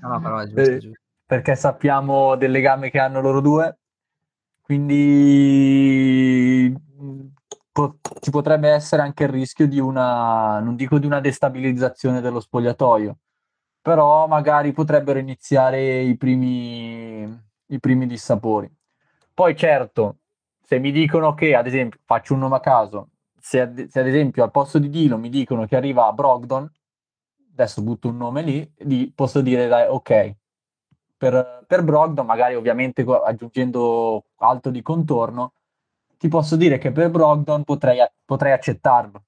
No, 0.00 0.20
però 0.20 0.38
è 0.38 0.46
giusto, 0.46 0.60
è 0.60 0.74
Eh, 0.74 0.78
giusto. 0.78 1.00
perché 1.24 1.54
sappiamo 1.56 2.36
del 2.36 2.50
legame 2.50 2.90
che 2.90 2.98
hanno 2.98 3.20
loro 3.20 3.40
due, 3.40 3.78
quindi 4.70 6.72
mh, 6.72 7.26
po- 7.72 7.98
ci 8.20 8.30
potrebbe 8.30 8.68
essere 8.70 9.02
anche 9.02 9.24
il 9.24 9.28
rischio 9.30 9.66
di 9.66 9.80
una, 9.80 10.60
non 10.60 10.76
dico 10.76 10.98
di 11.00 11.06
una 11.06 11.18
destabilizzazione 11.20 12.20
dello 12.20 12.38
spogliatoio, 12.38 13.18
però 13.82 14.28
magari 14.28 14.70
potrebbero 14.72 15.18
iniziare 15.18 16.02
i 16.02 16.16
primi, 16.16 17.22
i 17.66 17.80
primi 17.80 18.06
dissapori. 18.06 18.70
Poi 19.34 19.56
certo, 19.56 20.18
se 20.62 20.78
mi 20.78 20.92
dicono 20.92 21.34
che, 21.34 21.56
ad 21.56 21.66
esempio, 21.66 21.98
faccio 22.04 22.34
un 22.34 22.40
nome 22.40 22.56
a 22.56 22.60
caso, 22.60 23.08
se 23.40 23.60
ad, 23.60 23.88
se 23.88 23.98
ad 24.00 24.06
esempio 24.06 24.44
al 24.44 24.52
posto 24.52 24.78
di 24.78 24.88
Dilo 24.88 25.18
mi 25.18 25.30
dicono 25.30 25.66
che 25.66 25.74
arriva 25.76 26.12
Brogdon, 26.12 26.70
adesso 27.52 27.82
butto 27.82 28.08
un 28.08 28.16
nome 28.18 28.42
lì 28.42 29.12
posso 29.12 29.40
dire 29.40 29.66
dai, 29.66 29.88
ok, 29.88 30.36
per, 31.20 31.64
per 31.66 31.82
Brogdon, 31.82 32.24
magari 32.24 32.54
ovviamente 32.54 33.02
aggiungendo 33.02 34.24
altro 34.38 34.70
di 34.70 34.80
contorno, 34.80 35.52
ti 36.16 36.28
posso 36.28 36.56
dire 36.56 36.78
che 36.78 36.92
per 36.92 37.10
Brogdon 37.10 37.62
potrei, 37.62 37.98
potrei 38.24 38.52
accettarlo. 38.52 39.24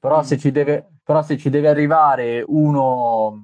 Però, 0.00 0.18
Mm. 0.18 0.22
se 0.22 0.38
ci 0.38 0.50
deve, 0.50 0.88
però 1.04 1.22
se 1.22 1.38
ci 1.38 1.48
deve 1.48 1.68
arrivare 1.68 2.42
uno, 2.44 3.40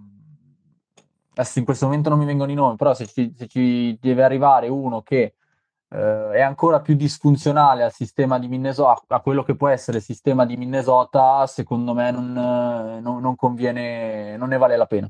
adesso 1.34 1.60
in 1.60 1.64
questo 1.64 1.86
momento 1.86 2.08
non 2.08 2.18
mi 2.18 2.24
vengono 2.24 2.50
i 2.50 2.54
nomi, 2.56 2.74
però 2.74 2.94
se 2.94 3.06
ci, 3.06 3.32
se 3.36 3.46
ci 3.46 3.96
deve 4.00 4.24
arrivare 4.24 4.66
uno 4.66 5.00
che 5.02 5.34
eh, 5.90 6.30
è 6.32 6.40
ancora 6.40 6.80
più 6.80 6.96
disfunzionale 6.96 7.84
al 7.84 7.92
sistema 7.92 8.40
di 8.40 8.48
Minnesota, 8.48 9.14
a 9.14 9.20
quello 9.20 9.44
che 9.44 9.54
può 9.54 9.68
essere 9.68 9.98
il 9.98 10.02
sistema 10.02 10.44
di 10.44 10.56
Minnesota, 10.56 11.46
secondo 11.46 11.94
me 11.94 12.10
non, 12.10 12.36
eh, 12.36 13.00
non- 13.00 13.20
non 13.20 13.36
conviene, 13.36 14.36
non 14.36 14.48
ne 14.48 14.58
vale 14.58 14.76
la 14.76 14.86
pena. 14.86 15.08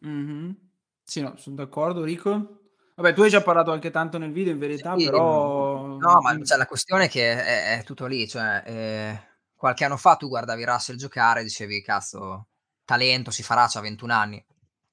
Mhm. 0.00 0.56
Sì, 1.02 1.20
no, 1.20 1.36
sono 1.36 1.56
d'accordo, 1.56 2.04
Rico. 2.04 2.60
Vabbè, 2.94 3.14
tu 3.14 3.22
hai 3.22 3.30
già 3.30 3.42
parlato 3.42 3.70
anche 3.70 3.90
tanto 3.90 4.18
nel 4.18 4.32
video, 4.32 4.52
in 4.52 4.58
verità, 4.58 4.96
Sì, 4.96 5.04
però... 5.04 5.96
No, 5.96 6.20
ma 6.20 6.36
cioè, 6.44 6.58
la 6.58 6.66
questione 6.66 7.04
è 7.04 7.08
che 7.08 7.32
è, 7.32 7.78
è 7.78 7.84
tutto 7.84 8.06
lì. 8.06 8.28
Cioè, 8.28 8.62
eh, 8.66 9.20
qualche 9.54 9.84
anno 9.84 9.96
fa 9.96 10.16
tu 10.16 10.28
guardavi 10.28 10.64
Russell 10.64 10.96
giocare 10.96 11.40
e 11.40 11.44
dicevi, 11.44 11.80
cazzo, 11.80 12.48
talento, 12.84 13.30
si 13.30 13.42
farà, 13.42 13.66
c'ha 13.68 13.80
21 13.80 14.10
anni. 14.10 14.44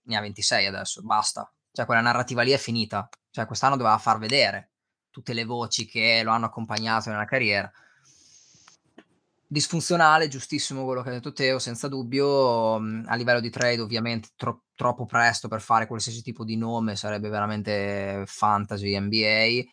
Ne 0.04 0.16
ha 0.16 0.22
26 0.22 0.68
adesso, 0.68 1.02
basta. 1.02 1.52
Cioè, 1.72 1.86
quella 1.86 2.02
narrativa 2.02 2.44
lì 2.44 2.52
è 2.52 2.58
finita. 2.58 3.10
Cioè, 3.32 3.46
quest'anno 3.46 3.76
doveva 3.76 3.98
far 3.98 4.20
vedere 4.20 4.72
tutte 5.10 5.34
le 5.34 5.44
voci 5.44 5.86
che 5.86 6.22
lo 6.24 6.32
hanno 6.32 6.46
accompagnato 6.46 7.10
nella 7.10 7.26
carriera. 7.26 7.70
Disfunzionale, 9.56 10.28
giustissimo 10.28 10.84
quello 10.84 11.02
che 11.02 11.08
ha 11.08 11.12
detto 11.14 11.32
Teo, 11.32 11.60
senza 11.60 11.88
dubbio. 11.88 12.78
mh, 12.78 13.06
A 13.08 13.16
livello 13.16 13.40
di 13.40 13.50
trade, 13.50 13.80
ovviamente, 13.80 14.30
tro- 14.36 14.66
troppo 14.76 15.06
presto 15.06 15.48
per 15.48 15.62
fare 15.62 15.88
qualsiasi 15.88 16.22
tipo 16.22 16.44
di 16.44 16.58
nome, 16.58 16.98
sarebbe 16.98 17.30
veramente 17.30 18.24
fantasy 18.26 19.00
NBA. 19.00 19.72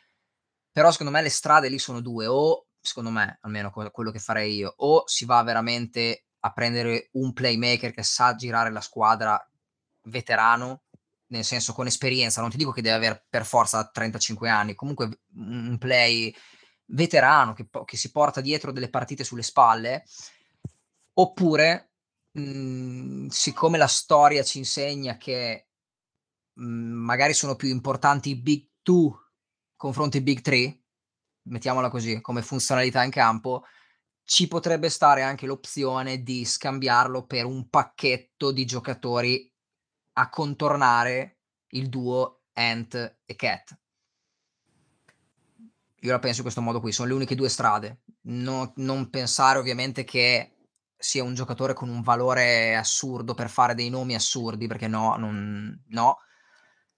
Però 0.70 0.88
secondo 0.92 1.10
me 1.12 1.20
le 1.20 1.30
strade 1.30 1.68
lì 1.68 1.80
sono 1.80 2.00
due, 2.00 2.26
o 2.26 2.66
secondo 2.80 3.10
me, 3.10 3.38
almeno 3.42 3.70
que- 3.72 3.90
quello 3.90 4.12
che 4.12 4.20
farei 4.20 4.54
io, 4.54 4.72
o 4.76 5.02
si 5.06 5.24
va 5.24 5.42
veramente 5.42 6.26
a 6.44 6.52
prendere 6.52 7.08
un 7.14 7.32
playmaker 7.32 7.90
che 7.92 8.04
sa 8.04 8.36
girare 8.36 8.70
la 8.70 8.80
squadra 8.80 9.36
veterano, 10.02 10.82
nel 11.32 11.44
senso 11.44 11.72
con 11.72 11.86
esperienza, 11.88 12.40
non 12.40 12.50
ti 12.50 12.56
dico 12.56 12.70
che 12.70 12.82
deve 12.82 12.96
avere 12.96 13.24
per 13.28 13.44
forza 13.44 13.84
35 13.88 14.48
anni, 14.48 14.74
comunque 14.76 15.22
un 15.34 15.76
play 15.78 16.32
veterano 16.92 17.52
che, 17.52 17.68
che 17.84 17.96
si 17.96 18.10
porta 18.10 18.40
dietro 18.40 18.72
delle 18.72 18.90
partite 18.90 19.24
sulle 19.24 19.42
spalle, 19.42 20.04
oppure 21.14 21.92
mh, 22.32 23.26
siccome 23.26 23.78
la 23.78 23.86
storia 23.86 24.42
ci 24.42 24.58
insegna 24.58 25.16
che 25.16 25.68
mh, 26.54 26.64
magari 26.64 27.34
sono 27.34 27.56
più 27.56 27.68
importanti 27.68 28.30
i 28.30 28.40
big 28.40 28.68
two 28.82 29.16
confronto 29.76 30.16
ai 30.16 30.22
big 30.22 30.40
three, 30.40 30.80
mettiamola 31.48 31.90
così, 31.90 32.20
come 32.20 32.42
funzionalità 32.42 33.02
in 33.02 33.10
campo, 33.10 33.64
ci 34.24 34.46
potrebbe 34.46 34.88
stare 34.88 35.22
anche 35.22 35.46
l'opzione 35.46 36.22
di 36.22 36.44
scambiarlo 36.44 37.26
per 37.26 37.44
un 37.44 37.68
pacchetto 37.68 38.52
di 38.52 38.64
giocatori 38.64 39.52
a 40.14 40.28
contornare 40.28 41.40
il 41.72 41.88
duo 41.88 42.42
Ant 42.52 43.20
e 43.24 43.34
Cat. 43.34 43.81
Io 46.04 46.10
la 46.10 46.18
penso 46.18 46.38
in 46.38 46.42
questo 46.42 46.60
modo 46.60 46.80
qui, 46.80 46.90
sono 46.92 47.08
le 47.08 47.14
uniche 47.14 47.34
due 47.36 47.48
strade. 47.48 48.00
No- 48.22 48.72
non 48.76 49.08
pensare 49.08 49.58
ovviamente 49.58 50.04
che 50.04 50.50
sia 50.96 51.22
un 51.22 51.34
giocatore 51.34 51.74
con 51.74 51.88
un 51.88 52.02
valore 52.02 52.74
assurdo 52.76 53.34
per 53.34 53.48
fare 53.48 53.74
dei 53.74 53.88
nomi 53.88 54.14
assurdi, 54.14 54.66
perché 54.66 54.88
no, 54.88 55.16
non, 55.16 55.80
no. 55.88 56.18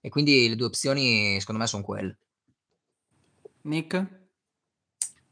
E 0.01 0.09
quindi 0.09 0.49
le 0.49 0.55
due 0.55 0.67
opzioni 0.67 1.39
secondo 1.39 1.61
me 1.61 1.67
sono 1.67 1.83
quelle. 1.83 2.17
Nick? 3.61 4.07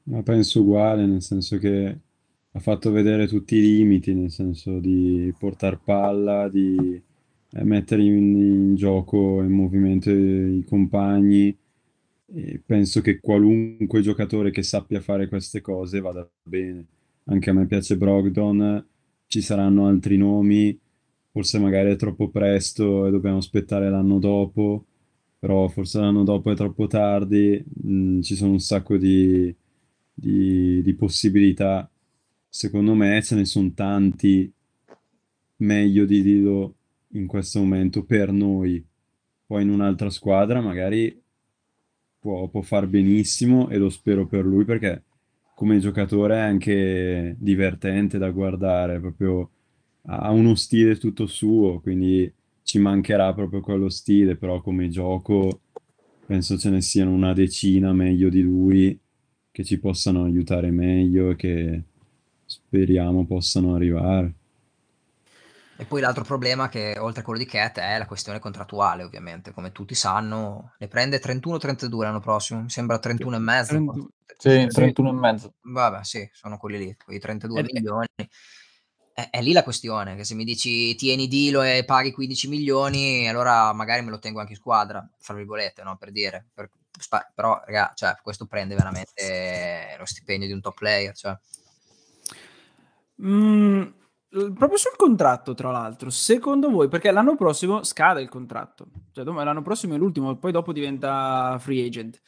Ma 0.04 0.22
penso 0.22 0.62
uguale, 0.62 1.06
nel 1.06 1.22
senso 1.22 1.58
che 1.58 1.98
ha 2.52 2.60
fatto 2.60 2.92
vedere 2.92 3.28
tutti 3.28 3.56
i 3.56 3.62
limiti, 3.62 4.14
nel 4.14 4.32
senso 4.32 4.80
di 4.80 5.34
portare 5.38 5.80
palla, 5.84 6.48
di 6.50 7.02
eh, 7.52 7.64
mettere 7.64 8.04
in, 8.04 8.36
in 8.36 8.76
gioco 8.76 9.42
in 9.42 9.52
movimento 9.52 10.12
i, 10.12 10.58
i 10.58 10.66
compagni. 10.66 11.58
Penso 12.66 13.02
che 13.02 13.20
qualunque 13.20 14.02
giocatore 14.02 14.50
che 14.50 14.64
sappia 14.64 15.02
fare 15.02 15.28
queste 15.28 15.62
cose 15.62 16.00
vada 16.00 16.28
bene. 16.42 16.86
Anche 17.26 17.50
a 17.52 17.54
me 17.54 17.68
piace 17.68 17.96
Brogdon, 17.96 18.84
ci 19.28 19.40
saranno 19.42 19.86
altri 19.88 20.18
nomi, 20.18 20.78
forse 21.32 21.60
magari 21.60 21.92
è 21.92 21.96
troppo 21.96 22.30
presto 22.30 23.06
e 23.06 23.12
dobbiamo 23.12 23.38
aspettare 23.38 23.90
l'anno 23.90 24.18
dopo, 24.18 24.84
però 25.38 25.68
forse 25.68 26.00
l'anno 26.00 26.24
dopo 26.24 26.52
è 26.52 26.56
troppo 26.56 26.88
tardi, 26.88 27.64
mm, 27.88 28.22
ci 28.22 28.36
sono 28.36 28.54
un 28.54 28.60
sacco 28.60 28.98
di, 28.98 29.54
di- 30.14 30.82
di 30.82 30.94
possibilità. 30.96 31.88
Secondo 32.50 32.96
me 32.96 33.22
ce 33.22 33.36
ne 33.36 33.46
sono 33.46 33.72
tanti 33.74 34.52
meglio 35.58 36.06
di 36.06 36.22
Dido 36.22 36.76
in 37.10 37.28
questo 37.28 37.60
momento 37.60 38.04
per 38.04 38.32
noi. 38.32 38.84
Poi 39.46 39.62
in 39.64 39.70
un'altra 39.70 40.10
squadra 40.10 40.62
magari 40.62 41.22
può, 42.24 42.48
può 42.48 42.62
far 42.62 42.88
benissimo 42.88 43.70
e 43.70 43.78
lo 43.78 43.90
spero 43.90 44.26
per 44.26 44.46
lui 44.46 44.64
perché 44.64 45.04
come 45.54 45.80
giocatore 45.80 46.36
è 46.36 46.40
anche 46.40 47.36
divertente 47.38 48.18
da 48.18 48.30
guardare, 48.32 49.02
proprio 49.02 49.50
ha 50.06 50.32
uno 50.32 50.56
stile 50.56 50.98
tutto 50.98 51.28
suo, 51.28 51.82
quindi 51.82 52.32
ci 52.64 52.80
mancherà 52.80 53.34
proprio 53.34 53.60
quello 53.60 53.90
stile, 53.90 54.38
però 54.38 54.62
come 54.62 54.88
gioco 54.88 55.62
penso 56.26 56.58
ce 56.58 56.70
ne 56.70 56.82
siano 56.82 57.12
una 57.12 57.34
decina 57.34 57.92
meglio 57.92 58.30
di 58.30 58.42
lui 58.42 58.98
che 59.52 59.64
ci 59.66 59.78
possano 59.80 60.24
aiutare 60.24 60.72
meglio 60.72 61.32
e 61.32 61.36
che 61.36 61.84
speriamo 62.46 63.26
possano 63.26 63.76
arrivare. 63.76 64.34
E 65.84 65.86
poi 65.86 66.00
l'altro 66.00 66.24
problema 66.24 66.70
che 66.70 66.98
oltre 66.98 67.20
a 67.20 67.24
quello 67.26 67.40
di 67.40 67.46
Cat 67.46 67.80
è 67.80 67.98
la 67.98 68.06
questione 68.06 68.40
contrattuale, 68.40 69.04
ovviamente, 69.04 69.52
come 69.52 69.74
tutti 69.74 69.94
sanno, 69.94 70.76
ne 70.78 70.88
prende 70.88 71.20
31-32 71.20 72.06
l'anno 72.06 72.22
prossimo, 72.22 72.62
mi 72.62 72.70
sembra 72.70 73.00
31 73.00 73.36
e 73.36 73.40
mezzo. 73.40 73.68
31. 73.74 74.10
Sì, 74.38 74.68
31 74.68 75.10
e 75.10 75.12
mezzo. 75.12 75.54
Vabbè, 75.60 76.06
sì, 76.06 76.28
sono 76.32 76.58
quelli 76.58 76.78
lì, 76.78 76.96
quei 77.04 77.20
32 77.20 77.60
Ed 77.60 77.68
è- 77.68 77.74
milioni. 77.74 78.08
È, 79.14 79.30
è 79.30 79.42
lì 79.42 79.52
la 79.52 79.62
questione, 79.64 80.16
che 80.16 80.24
se 80.24 80.36
mi 80.36 80.46
dici 80.46 80.96
tieni 80.96 81.28
Dilo 81.28 81.62
e 81.62 81.84
paghi 81.86 82.14
15 82.14 82.48
milioni, 82.48 83.28
allora 83.28 83.74
magari 83.74 84.04
me 84.04 84.10
lo 84.10 84.20
tengo 84.20 84.40
anche 84.40 84.54
in 84.54 84.58
squadra, 84.58 85.06
fra 85.20 85.34
virgolette, 85.34 85.84
no? 85.84 85.98
Per 85.98 86.12
dire. 86.12 86.48
Per- 86.54 86.72
spa- 86.98 87.30
però, 87.36 87.62
raga, 87.66 87.92
cioè, 87.94 88.16
questo 88.24 88.46
prende 88.46 88.76
veramente 88.76 89.96
lo 90.00 90.06
stipendio 90.06 90.48
di 90.48 90.54
un 90.54 90.62
top 90.62 90.76
player, 90.76 91.14
cioè. 91.14 91.38
Mm, 93.22 93.84
proprio 94.34 94.78
sul 94.78 94.96
contratto, 94.96 95.54
tra 95.54 95.72
l'altro, 95.72 96.10
secondo 96.10 96.70
voi, 96.70 96.88
perché 96.88 97.12
l'anno 97.12 97.36
prossimo 97.36 97.84
scade 97.84 98.22
il 98.22 98.30
contratto, 98.30 98.88
cioè 99.12 99.24
l'anno 99.24 99.62
prossimo 99.62 99.94
è 99.94 99.98
l'ultimo, 99.98 100.36
poi 100.38 100.52
dopo 100.52 100.74
diventa 100.74 101.58
free 101.60 101.86
agent. 101.86 102.20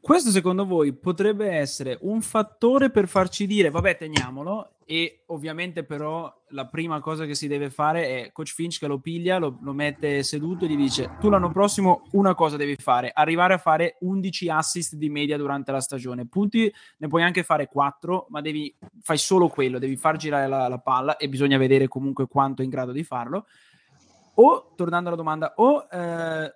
Questo 0.00 0.30
secondo 0.30 0.64
voi 0.64 0.92
potrebbe 0.94 1.50
essere 1.50 1.98
un 2.02 2.20
fattore 2.20 2.90
per 2.90 3.08
farci 3.08 3.46
dire, 3.46 3.70
vabbè, 3.70 3.96
teniamolo, 3.96 4.77
e 4.90 5.24
ovviamente 5.26 5.84
però 5.84 6.34
la 6.52 6.66
prima 6.66 6.98
cosa 7.00 7.26
che 7.26 7.34
si 7.34 7.46
deve 7.46 7.68
fare 7.68 8.06
è 8.06 8.32
Coach 8.32 8.54
Finch 8.54 8.78
che 8.78 8.86
lo 8.86 8.98
piglia, 8.98 9.36
lo, 9.36 9.58
lo 9.60 9.74
mette 9.74 10.22
seduto 10.22 10.64
e 10.64 10.68
gli 10.68 10.76
dice, 10.78 11.10
tu 11.20 11.28
l'anno 11.28 11.50
prossimo 11.50 12.04
una 12.12 12.34
cosa 12.34 12.56
devi 12.56 12.74
fare, 12.76 13.10
arrivare 13.12 13.52
a 13.52 13.58
fare 13.58 13.98
11 14.00 14.48
assist 14.48 14.94
di 14.94 15.10
media 15.10 15.36
durante 15.36 15.72
la 15.72 15.82
stagione, 15.82 16.26
punti 16.26 16.72
ne 16.96 17.06
puoi 17.06 17.22
anche 17.22 17.42
fare 17.42 17.68
4, 17.68 18.28
ma 18.30 18.40
devi, 18.40 18.74
fai 19.02 19.18
solo 19.18 19.48
quello, 19.48 19.78
devi 19.78 19.96
far 19.96 20.16
girare 20.16 20.48
la, 20.48 20.68
la 20.68 20.78
palla 20.78 21.18
e 21.18 21.28
bisogna 21.28 21.58
vedere 21.58 21.86
comunque 21.86 22.26
quanto 22.26 22.62
è 22.62 22.64
in 22.64 22.70
grado 22.70 22.92
di 22.92 23.04
farlo. 23.04 23.44
O, 24.36 24.72
tornando 24.74 25.08
alla 25.08 25.18
domanda, 25.18 25.52
o 25.56 25.86
eh, 25.92 26.50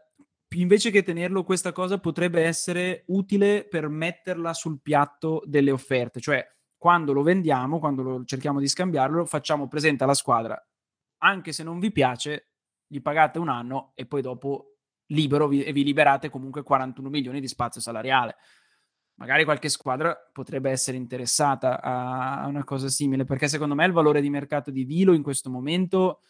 invece 0.57 0.91
che 0.91 1.03
tenerlo 1.03 1.45
questa 1.45 1.73
cosa 1.73 1.99
potrebbe 1.99 2.45
essere 2.45 3.03
utile 3.09 3.67
per 3.69 3.89
metterla 3.89 4.55
sul 4.55 4.81
piatto 4.81 5.43
delle 5.45 5.71
offerte, 5.71 6.19
cioè 6.19 6.43
quando 6.83 7.13
lo 7.13 7.23
vendiamo, 7.23 7.79
quando 7.79 8.03
lo 8.03 8.25
cerchiamo 8.25 8.59
di 8.59 8.67
scambiarlo, 8.67 9.25
facciamo 9.25 9.69
presente 9.69 10.03
alla 10.03 10.15
squadra, 10.15 10.61
anche 11.19 11.53
se 11.53 11.63
non 11.63 11.79
vi 11.79 11.93
piace, 11.93 12.49
gli 12.89 13.01
pagate 13.01 13.39
un 13.39 13.49
anno 13.49 13.93
e 13.95 14.05
poi 14.05 14.21
dopo 14.21 14.79
libero 15.07 15.47
vi, 15.47 15.63
e 15.63 15.73
vi 15.73 15.85
liberate 15.85 16.29
comunque 16.29 16.65
41 16.65 17.09
milioni 17.09 17.39
di 17.39 17.47
spazio 17.47 17.81
salariale. 17.81 18.35
Magari 19.15 19.45
qualche 19.45 19.69
squadra 19.69 20.13
potrebbe 20.33 20.73
essere 20.73 20.97
interessata 20.97 21.81
a, 21.81 22.49
una 22.49 22.65
cosa 22.65 22.89
simile, 22.89 23.25
perché 23.25 23.47
secondo 23.47 23.77
me 23.77 23.85
il 23.87 23.93
valore 23.93 24.21
di 24.21 24.29
mercato 24.29 24.73
di 24.73 24.85
Dilo 24.85 25.13
in 25.13 25.23
questo 25.23 25.51
momento 25.51 26.23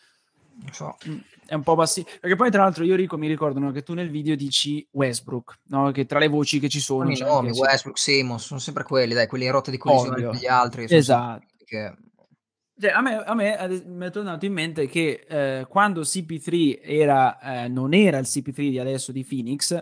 so. 0.71 0.97
mm, 1.09 1.19
è 1.47 1.55
un 1.55 1.63
po' 1.63 1.75
bassi. 1.75 2.05
Perché 2.21 2.37
poi, 2.37 2.51
tra 2.51 2.63
l'altro, 2.63 2.85
io 2.85 2.97
Rico 2.97 3.17
mi 3.17 3.29
ricordo 3.29 3.59
no, 3.59 3.71
che 3.71 3.83
tu 3.83 3.95
nel 3.95 4.11
video 4.11 4.37
dici 4.37 4.87
Westbrook, 4.93 5.61
no? 5.69 5.91
che 5.91 6.07
tra 6.07 6.19
le 6.19 6.29
voci 6.29 6.59
che 6.59 6.69
ci 6.69 6.81
sono 6.81 7.11
i 7.11 7.19
nomi, 7.19 7.51
Westbrook, 7.51 7.99
Simmons, 7.99 8.45
sono 8.45 8.61
sempre 8.61 8.85
quelli, 8.85 9.15
dai, 9.15 9.27
quelli 9.27 9.45
in 9.45 9.53
rotta 9.53 9.71
di 9.71 9.79
collisione 9.79 10.25
con 10.25 10.35
gli 10.37 10.47
altri. 10.47 10.87
Esatto. 10.89 11.47
che- 11.65 11.95
Cioè, 12.81 12.91
a 12.91 13.01
me, 13.01 13.17
a 13.17 13.35
me 13.35 13.83
mi 13.87 14.07
è 14.07 14.11
tornato 14.11 14.45
in 14.45 14.53
mente 14.53 14.87
che 14.89 15.25
eh, 15.29 15.67
quando 15.69 16.03
CP3 16.03 16.81
era, 16.83 17.39
eh, 17.39 17.69
non 17.69 17.95
era 17.95 18.19
il 18.19 18.27
CP3 18.27 18.71
di 18.71 18.79
adesso 18.79 19.13
di 19.13 19.25
Phoenix, 19.25 19.81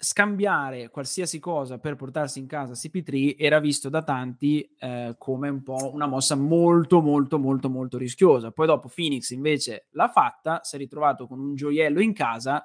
scambiare 0.00 0.90
qualsiasi 0.90 1.40
cosa 1.40 1.78
per 1.78 1.96
portarsi 1.96 2.38
in 2.38 2.46
casa 2.46 2.74
CP3 2.74 3.34
era 3.36 3.58
visto 3.58 3.88
da 3.88 4.02
tanti 4.02 4.68
eh, 4.78 5.16
come 5.18 5.48
un 5.48 5.62
po' 5.64 5.90
una 5.92 6.06
mossa 6.06 6.36
molto 6.36 7.00
molto 7.00 7.38
molto 7.38 7.68
molto 7.68 7.98
rischiosa. 7.98 8.52
Poi 8.52 8.66
dopo 8.66 8.88
Phoenix 8.94 9.30
invece 9.30 9.86
l'ha 9.90 10.08
fatta, 10.08 10.60
si 10.62 10.76
è 10.76 10.78
ritrovato 10.78 11.26
con 11.26 11.40
un 11.40 11.54
gioiello 11.56 12.00
in 12.00 12.12
casa 12.12 12.64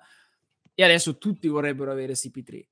e 0.76 0.84
adesso 0.84 1.18
tutti 1.18 1.48
vorrebbero 1.48 1.92
avere 1.92 2.14
CP3. 2.14 2.66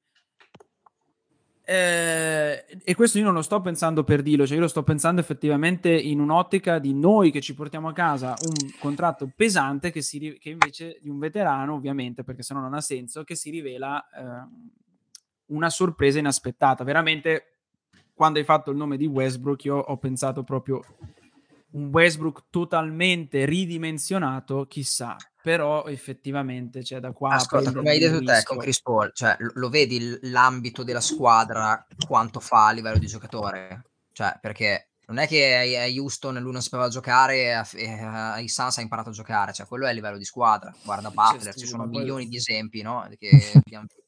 Eh, 1.71 2.65
e 2.83 2.95
questo 2.95 3.17
io 3.17 3.23
non 3.23 3.33
lo 3.33 3.41
sto 3.41 3.61
pensando 3.61 4.03
per 4.03 4.21
Dilo, 4.21 4.45
cioè 4.45 4.55
io 4.55 4.63
lo 4.63 4.67
sto 4.67 4.83
pensando 4.83 5.21
effettivamente 5.21 5.89
in 5.89 6.19
un'ottica 6.19 6.79
di 6.79 6.93
noi 6.93 7.31
che 7.31 7.39
ci 7.39 7.53
portiamo 7.53 7.87
a 7.87 7.93
casa 7.93 8.35
un 8.41 8.71
contratto 8.77 9.31
pesante 9.33 9.89
che, 9.89 10.01
si, 10.01 10.37
che 10.37 10.49
invece 10.49 10.99
di 11.01 11.07
un 11.07 11.17
veterano, 11.17 11.75
ovviamente, 11.75 12.25
perché 12.25 12.43
sennò 12.43 12.59
non 12.59 12.73
ha 12.73 12.81
senso, 12.81 13.23
che 13.23 13.35
si 13.35 13.51
rivela 13.51 14.05
eh, 14.09 14.47
una 15.45 15.69
sorpresa 15.69 16.19
inaspettata. 16.19 16.83
Veramente, 16.83 17.59
quando 18.13 18.39
hai 18.39 18.43
fatto 18.43 18.69
il 18.69 18.75
nome 18.75 18.97
di 18.97 19.05
Westbrook, 19.05 19.63
io 19.63 19.77
ho 19.77 19.95
pensato 19.95 20.43
proprio 20.43 20.83
un 21.71 21.89
Westbrook 21.91 22.45
totalmente 22.49 23.45
ridimensionato, 23.45 24.65
chissà, 24.67 25.15
però 25.41 25.85
effettivamente 25.85 26.81
c'è 26.81 26.99
da 26.99 27.11
qua 27.11 27.33
Ascolta, 27.33 27.71
come 27.71 27.89
hai 27.89 27.99
detto 27.99 28.23
te 28.23 28.43
con 28.43 28.57
Chris 28.57 28.81
Paul, 28.81 29.11
cioè 29.13 29.35
lo, 29.39 29.51
lo 29.55 29.69
vedi 29.69 30.17
l'ambito 30.29 30.83
della 30.83 31.01
squadra 31.01 31.85
quanto 32.07 32.39
fa 32.39 32.67
a 32.67 32.71
livello 32.71 32.97
di 32.97 33.07
giocatore? 33.07 33.83
Cioè, 34.11 34.37
perché 34.41 34.89
non 35.07 35.17
è 35.17 35.27
che 35.27 35.77
a 35.77 35.85
Houston 35.87 36.37
lui 36.39 36.53
non 36.53 36.61
sapeva 36.61 36.87
giocare 36.87 37.65
e 37.73 37.99
ai 38.01 38.47
Suns 38.47 38.77
ha 38.77 38.81
imparato 38.81 39.09
a 39.09 39.13
giocare, 39.13 39.51
cioè 39.51 39.65
quello 39.65 39.85
è 39.85 39.89
a 39.89 39.93
livello 39.93 40.17
di 40.17 40.23
squadra. 40.23 40.73
Guarda 40.83 41.09
Butler, 41.09 41.53
ci 41.53 41.65
sono 41.65 41.85
milioni 41.85 42.27
di 42.27 42.37
esempi, 42.37 42.81
no? 42.81 43.09
Che 43.17 43.29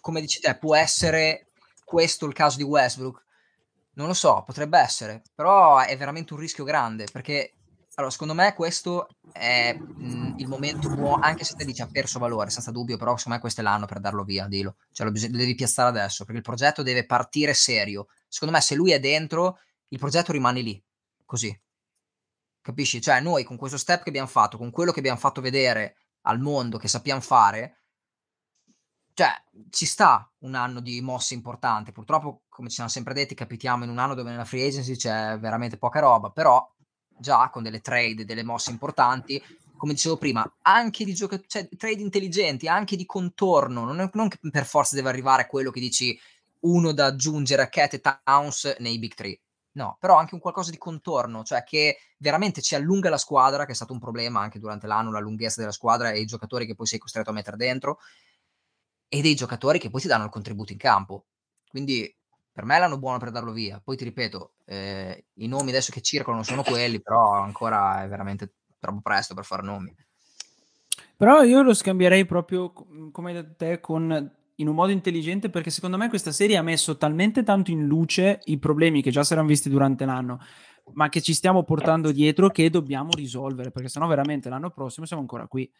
Come 0.00 0.20
dici 0.20 0.40
te, 0.40 0.56
può 0.56 0.74
essere 0.76 1.48
questo 1.84 2.26
il 2.26 2.32
caso 2.32 2.56
di 2.58 2.62
Westbrook? 2.64 3.24
Non 3.94 4.06
lo 4.06 4.14
so, 4.14 4.42
potrebbe 4.44 4.78
essere, 4.78 5.22
però 5.34 5.78
è 5.80 5.96
veramente 5.96 6.32
un 6.32 6.40
rischio 6.40 6.64
grande 6.64 7.06
perché 7.12 7.54
allora, 7.94 8.10
secondo 8.10 8.32
me 8.32 8.54
questo 8.54 9.06
è 9.32 9.74
mh, 9.74 10.36
il 10.38 10.48
momento 10.48 10.88
buono, 10.88 11.22
anche 11.22 11.44
se 11.44 11.54
te 11.54 11.66
dici 11.66 11.82
ha 11.82 11.88
perso 11.92 12.18
valore, 12.18 12.48
senza 12.48 12.70
dubbio, 12.70 12.96
però 12.96 13.16
secondo 13.18 13.36
me 13.36 13.40
questo 13.42 13.60
è 13.60 13.64
l'anno 13.64 13.84
per 13.84 14.00
darlo 14.00 14.24
via, 14.24 14.46
dillo. 14.46 14.76
Cioè 14.92 15.04
lo, 15.06 15.12
bis- 15.12 15.28
lo 15.28 15.36
devi 15.36 15.54
piazzare 15.54 15.90
adesso, 15.90 16.24
perché 16.24 16.38
il 16.38 16.44
progetto 16.44 16.82
deve 16.82 17.04
partire 17.04 17.52
serio. 17.52 18.06
Secondo 18.28 18.54
me 18.54 18.62
se 18.62 18.74
lui 18.76 18.92
è 18.92 18.98
dentro, 18.98 19.58
il 19.88 19.98
progetto 19.98 20.32
rimane 20.32 20.62
lì, 20.62 20.82
così. 21.26 21.54
Capisci? 22.62 23.00
Cioè 23.02 23.20
noi 23.20 23.44
con 23.44 23.58
questo 23.58 23.76
step 23.76 24.04
che 24.04 24.08
abbiamo 24.08 24.28
fatto, 24.28 24.56
con 24.56 24.70
quello 24.70 24.92
che 24.92 25.00
abbiamo 25.00 25.18
fatto 25.18 25.42
vedere 25.42 25.96
al 26.22 26.40
mondo 26.40 26.78
che 26.78 26.88
sappiamo 26.88 27.20
fare, 27.20 27.81
cioè 29.14 29.30
ci 29.70 29.86
sta 29.86 30.30
un 30.40 30.54
anno 30.54 30.80
di 30.80 31.00
mosse 31.00 31.34
importante. 31.34 31.92
Purtroppo, 31.92 32.42
come 32.48 32.68
ci 32.68 32.74
siamo 32.74 32.90
sempre 32.90 33.14
detti, 33.14 33.34
capitiamo 33.34 33.84
in 33.84 33.90
un 33.90 33.98
anno 33.98 34.14
dove 34.14 34.30
nella 34.30 34.44
free 34.44 34.66
agency 34.66 34.96
c'è 34.96 35.38
veramente 35.38 35.76
poca 35.76 36.00
roba, 36.00 36.30
però 36.30 36.66
già 37.18 37.48
con 37.50 37.62
delle 37.62 37.80
trade, 37.80 38.24
delle 38.24 38.42
mosse 38.42 38.70
importanti, 38.70 39.42
come 39.76 39.92
dicevo 39.94 40.16
prima, 40.16 40.48
anche 40.62 41.04
di 41.04 41.14
gioca- 41.14 41.40
cioè, 41.46 41.68
trade 41.76 42.00
intelligenti, 42.00 42.68
anche 42.68 42.96
di 42.96 43.06
contorno, 43.06 43.84
non, 43.84 44.00
è, 44.00 44.10
non 44.14 44.28
che 44.28 44.38
per 44.50 44.64
forza 44.64 44.94
deve 44.94 45.08
arrivare 45.08 45.42
a 45.42 45.46
quello 45.46 45.70
che 45.70 45.80
dici 45.80 46.18
uno 46.60 46.92
da 46.92 47.06
aggiungere 47.06 47.62
a 47.62 47.68
Cat 47.68 47.94
e 47.94 48.00
Towns 48.00 48.76
nei 48.78 48.98
Big 48.98 49.14
Three. 49.14 49.38
No, 49.74 49.96
però 49.98 50.16
anche 50.16 50.34
un 50.34 50.40
qualcosa 50.40 50.70
di 50.70 50.76
contorno, 50.76 51.44
cioè 51.44 51.64
che 51.64 51.96
veramente 52.18 52.60
ci 52.60 52.74
allunga 52.74 53.08
la 53.08 53.16
squadra, 53.16 53.64
che 53.64 53.72
è 53.72 53.74
stato 53.74 53.94
un 53.94 53.98
problema 53.98 54.40
anche 54.40 54.58
durante 54.58 54.86
l'anno, 54.86 55.10
la 55.10 55.18
lunghezza 55.18 55.60
della 55.60 55.72
squadra 55.72 56.10
e 56.10 56.20
i 56.20 56.26
giocatori 56.26 56.66
che 56.66 56.74
poi 56.74 56.86
sei 56.86 56.98
costretto 56.98 57.30
a 57.30 57.32
mettere 57.32 57.56
dentro, 57.56 57.98
e 59.14 59.20
dei 59.20 59.34
giocatori 59.34 59.78
che 59.78 59.90
poi 59.90 60.00
ti 60.00 60.08
danno 60.08 60.24
il 60.24 60.30
contributo 60.30 60.72
in 60.72 60.78
campo. 60.78 61.26
Quindi 61.68 62.16
per 62.50 62.64
me 62.64 62.78
l'hanno 62.78 62.98
buono 62.98 63.18
per 63.18 63.30
darlo 63.30 63.52
via. 63.52 63.78
Poi 63.84 63.94
ti 63.94 64.04
ripeto, 64.04 64.54
eh, 64.64 65.26
i 65.34 65.48
nomi 65.48 65.68
adesso 65.68 65.92
che 65.92 66.00
circolano 66.00 66.42
sono 66.42 66.62
quelli, 66.62 66.98
però 67.02 67.32
ancora 67.32 68.02
è 68.02 68.08
veramente 68.08 68.54
troppo 68.78 69.02
presto 69.02 69.34
per 69.34 69.44
fare 69.44 69.64
nomi. 69.64 69.94
Però 71.14 71.42
io 71.42 71.60
lo 71.60 71.74
scambierei 71.74 72.24
proprio 72.24 72.72
come 72.72 73.34
da 73.34 73.44
te 73.44 73.80
con 73.80 74.34
in 74.54 74.68
un 74.68 74.74
modo 74.74 74.92
intelligente 74.92 75.50
perché 75.50 75.68
secondo 75.68 75.98
me 75.98 76.08
questa 76.08 76.32
serie 76.32 76.56
ha 76.56 76.62
messo 76.62 76.96
talmente 76.96 77.42
tanto 77.42 77.70
in 77.70 77.84
luce 77.84 78.40
i 78.44 78.58
problemi 78.58 79.02
che 79.02 79.10
già 79.10 79.24
si 79.24 79.34
erano 79.34 79.48
visti 79.48 79.68
durante 79.68 80.06
l'anno, 80.06 80.40
ma 80.94 81.10
che 81.10 81.20
ci 81.20 81.34
stiamo 81.34 81.64
portando 81.64 82.12
dietro 82.12 82.48
che 82.48 82.70
dobbiamo 82.70 83.10
risolvere 83.12 83.72
perché 83.72 83.90
sennò 83.90 84.06
veramente 84.06 84.48
l'anno 84.48 84.70
prossimo 84.70 85.04
siamo 85.04 85.20
ancora 85.20 85.46
qui. 85.46 85.70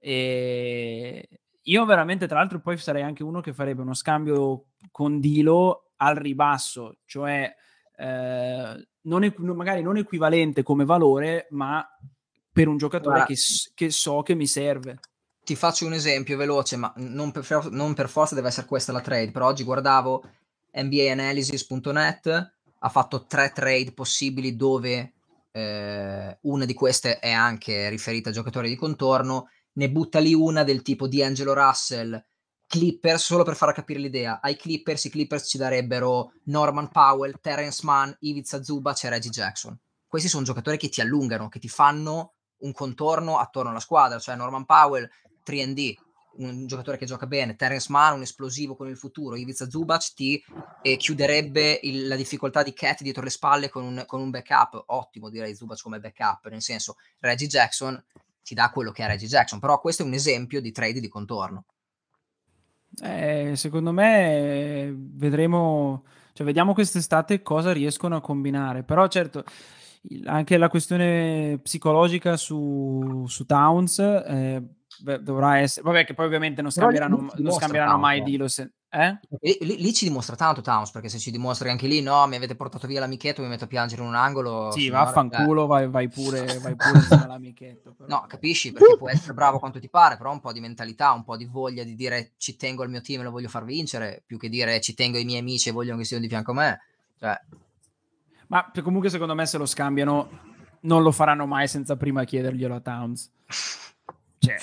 E 0.00 1.28
io 1.64 1.84
veramente, 1.84 2.26
tra 2.26 2.38
l'altro, 2.38 2.60
poi 2.60 2.76
sarei 2.78 3.02
anche 3.02 3.22
uno 3.22 3.40
che 3.40 3.52
farebbe 3.52 3.82
uno 3.82 3.94
scambio 3.94 4.66
con 4.90 5.20
Dilo 5.20 5.92
al 5.96 6.16
ribasso, 6.16 6.98
cioè 7.04 7.54
eh, 7.96 8.88
non 9.02 9.24
equ- 9.24 9.54
magari 9.54 9.82
non 9.82 9.96
equivalente 9.96 10.62
come 10.62 10.84
valore, 10.84 11.46
ma 11.50 11.86
per 12.52 12.68
un 12.68 12.76
giocatore 12.76 13.24
che, 13.24 13.36
che 13.74 13.90
so 13.90 14.22
che 14.22 14.34
mi 14.34 14.46
serve. 14.46 15.00
Ti 15.44 15.56
faccio 15.56 15.86
un 15.86 15.92
esempio 15.92 16.36
veloce, 16.36 16.76
ma 16.76 16.92
non 16.96 17.32
per, 17.32 17.68
non 17.70 17.94
per 17.94 18.08
forza 18.08 18.34
deve 18.34 18.48
essere 18.48 18.66
questa 18.66 18.92
la 18.92 19.00
trade. 19.00 19.30
Però 19.30 19.46
oggi 19.46 19.64
guardavo 19.64 20.22
NBAanalysis.net, 20.72 22.52
ha 22.78 22.88
fatto 22.88 23.26
tre 23.26 23.52
trade 23.52 23.92
possibili 23.92 24.56
dove 24.56 25.12
eh, 25.50 26.38
una 26.42 26.64
di 26.64 26.74
queste 26.74 27.18
è 27.18 27.30
anche 27.30 27.88
riferita 27.88 28.30
a 28.30 28.32
giocatori 28.32 28.68
di 28.68 28.76
contorno. 28.76 29.48
Ne 29.74 29.90
butta 29.90 30.18
lì 30.18 30.34
una 30.34 30.64
del 30.64 30.82
tipo 30.82 31.06
di 31.06 31.22
Angelo 31.22 31.52
Russell, 31.52 32.22
Clippers, 32.66 33.22
solo 33.24 33.44
per 33.44 33.56
far 33.56 33.72
capire 33.72 34.00
l'idea. 34.00 34.40
Ai 34.40 34.56
Clippers, 34.56 35.04
i 35.04 35.10
Clippers 35.10 35.48
ci 35.48 35.58
darebbero 35.58 36.32
Norman 36.44 36.90
Powell, 36.90 37.38
Terence 37.40 37.84
Mann, 37.84 38.10
Ivica 38.20 38.62
Zubac 38.62 39.04
e 39.04 39.08
Reggie 39.08 39.30
Jackson. 39.30 39.78
Questi 40.06 40.28
sono 40.28 40.44
giocatori 40.44 40.76
che 40.76 40.88
ti 40.88 41.00
allungano, 41.00 41.48
che 41.48 41.58
ti 41.58 41.68
fanno 41.68 42.34
un 42.58 42.72
contorno 42.72 43.38
attorno 43.38 43.70
alla 43.70 43.80
squadra, 43.80 44.18
cioè 44.18 44.36
Norman 44.36 44.64
Powell 44.64 45.08
3D, 45.44 45.94
un 46.36 46.66
giocatore 46.66 46.96
che 46.96 47.06
gioca 47.06 47.26
bene, 47.26 47.54
Terence 47.56 47.90
Mann, 47.90 48.14
un 48.14 48.22
esplosivo 48.22 48.74
con 48.74 48.88
il 48.88 48.96
futuro, 48.96 49.36
Ivica 49.36 49.68
Zubac 49.68 50.14
ti 50.14 50.42
eh, 50.82 50.96
chiuderebbe 50.96 51.80
il, 51.82 52.08
la 52.08 52.16
difficoltà 52.16 52.62
di 52.62 52.72
Cat 52.72 53.02
dietro 53.02 53.22
le 53.22 53.30
spalle 53.30 53.68
con 53.68 53.84
un, 53.84 54.04
con 54.06 54.20
un, 54.20 54.30
backup, 54.30 54.84
ottimo 54.86 55.30
direi 55.30 55.54
Zubac 55.54 55.80
come 55.80 56.00
backup, 56.00 56.48
nel 56.48 56.62
senso 56.62 56.96
Reggie 57.20 57.46
Jackson 57.46 58.02
ti 58.44 58.54
dà 58.54 58.70
quello 58.70 58.92
che 58.92 59.02
è 59.02 59.06
Reggie 59.06 59.26
Jackson, 59.26 59.58
però 59.58 59.80
questo 59.80 60.02
è 60.02 60.06
un 60.06 60.12
esempio 60.12 60.60
di 60.60 60.70
trade 60.70 61.00
di 61.00 61.08
contorno. 61.08 61.64
Eh, 63.02 63.52
secondo 63.56 63.90
me 63.90 64.94
vedremo, 64.96 66.04
cioè 66.32 66.46
vediamo 66.46 66.74
quest'estate 66.74 67.42
cosa 67.42 67.72
riescono 67.72 68.14
a 68.14 68.20
combinare, 68.20 68.84
però 68.84 69.08
certo 69.08 69.44
anche 70.26 70.58
la 70.58 70.68
questione 70.68 71.58
psicologica 71.62 72.36
su, 72.36 73.24
su 73.26 73.46
Towns 73.46 73.98
eh, 73.98 74.62
dovrà 75.20 75.58
essere. 75.58 75.86
Vabbè, 75.86 76.04
che 76.04 76.14
poi 76.14 76.26
ovviamente 76.26 76.62
non 76.62 76.70
scambieranno, 76.70 77.30
non 77.34 77.52
scambieranno 77.52 77.96
mai 77.96 78.22
Dilo. 78.22 78.46
Se... 78.48 78.70
Eh? 78.96 79.18
Lì, 79.40 79.76
lì, 79.76 79.92
ci 79.92 80.06
dimostra 80.06 80.36
tanto 80.36 80.60
Towns, 80.60 80.92
perché 80.92 81.08
se 81.08 81.18
ci 81.18 81.32
dimostri 81.32 81.68
anche 81.68 81.88
lì, 81.88 82.00
no, 82.00 82.24
mi 82.28 82.36
avete 82.36 82.54
portato 82.54 82.86
via 82.86 83.00
l'amichetto, 83.00 83.42
mi 83.42 83.48
metto 83.48 83.64
a 83.64 83.66
piangere 83.66 84.02
in 84.02 84.06
un 84.06 84.14
angolo. 84.14 84.70
Sì, 84.70 84.88
vaffanculo, 84.88 85.66
vai, 85.66 85.88
vai 85.88 86.08
pure, 86.08 86.60
vai 86.60 86.76
pure 86.76 86.98
insieme 86.98 87.24
all'amichetto. 87.24 87.92
Però. 87.92 88.08
No, 88.08 88.24
capisci, 88.28 88.72
perché 88.72 88.96
puoi 88.96 89.12
essere 89.12 89.34
bravo 89.34 89.58
quanto 89.58 89.80
ti 89.80 89.88
pare, 89.88 90.16
però 90.16 90.30
un 90.30 90.38
po' 90.38 90.52
di 90.52 90.60
mentalità, 90.60 91.10
un 91.10 91.24
po' 91.24 91.36
di 91.36 91.44
voglia 91.44 91.82
di 91.82 91.96
dire 91.96 92.34
ci 92.36 92.54
tengo 92.54 92.84
al 92.84 92.90
mio 92.90 93.00
team 93.00 93.22
e 93.22 93.24
lo 93.24 93.32
voglio 93.32 93.48
far 93.48 93.64
vincere, 93.64 94.22
più 94.24 94.38
che 94.38 94.48
dire 94.48 94.80
ci 94.80 94.94
tengo 94.94 95.16
ai 95.16 95.24
miei 95.24 95.40
amici 95.40 95.70
e 95.70 95.72
vogliono 95.72 95.98
che 95.98 96.04
siano 96.04 96.22
di 96.22 96.28
fianco 96.28 96.52
a 96.52 96.54
me. 96.54 96.80
Cioè... 97.18 97.40
Ma 98.46 98.70
comunque 98.80 99.10
secondo 99.10 99.34
me 99.34 99.44
se 99.46 99.58
lo 99.58 99.66
scambiano 99.66 100.28
non 100.82 101.02
lo 101.02 101.10
faranno 101.10 101.46
mai 101.46 101.66
senza 101.66 101.96
prima 101.96 102.22
chiederglielo 102.22 102.74
a 102.76 102.80
Towns. 102.80 103.32
Cioè, 104.38 104.56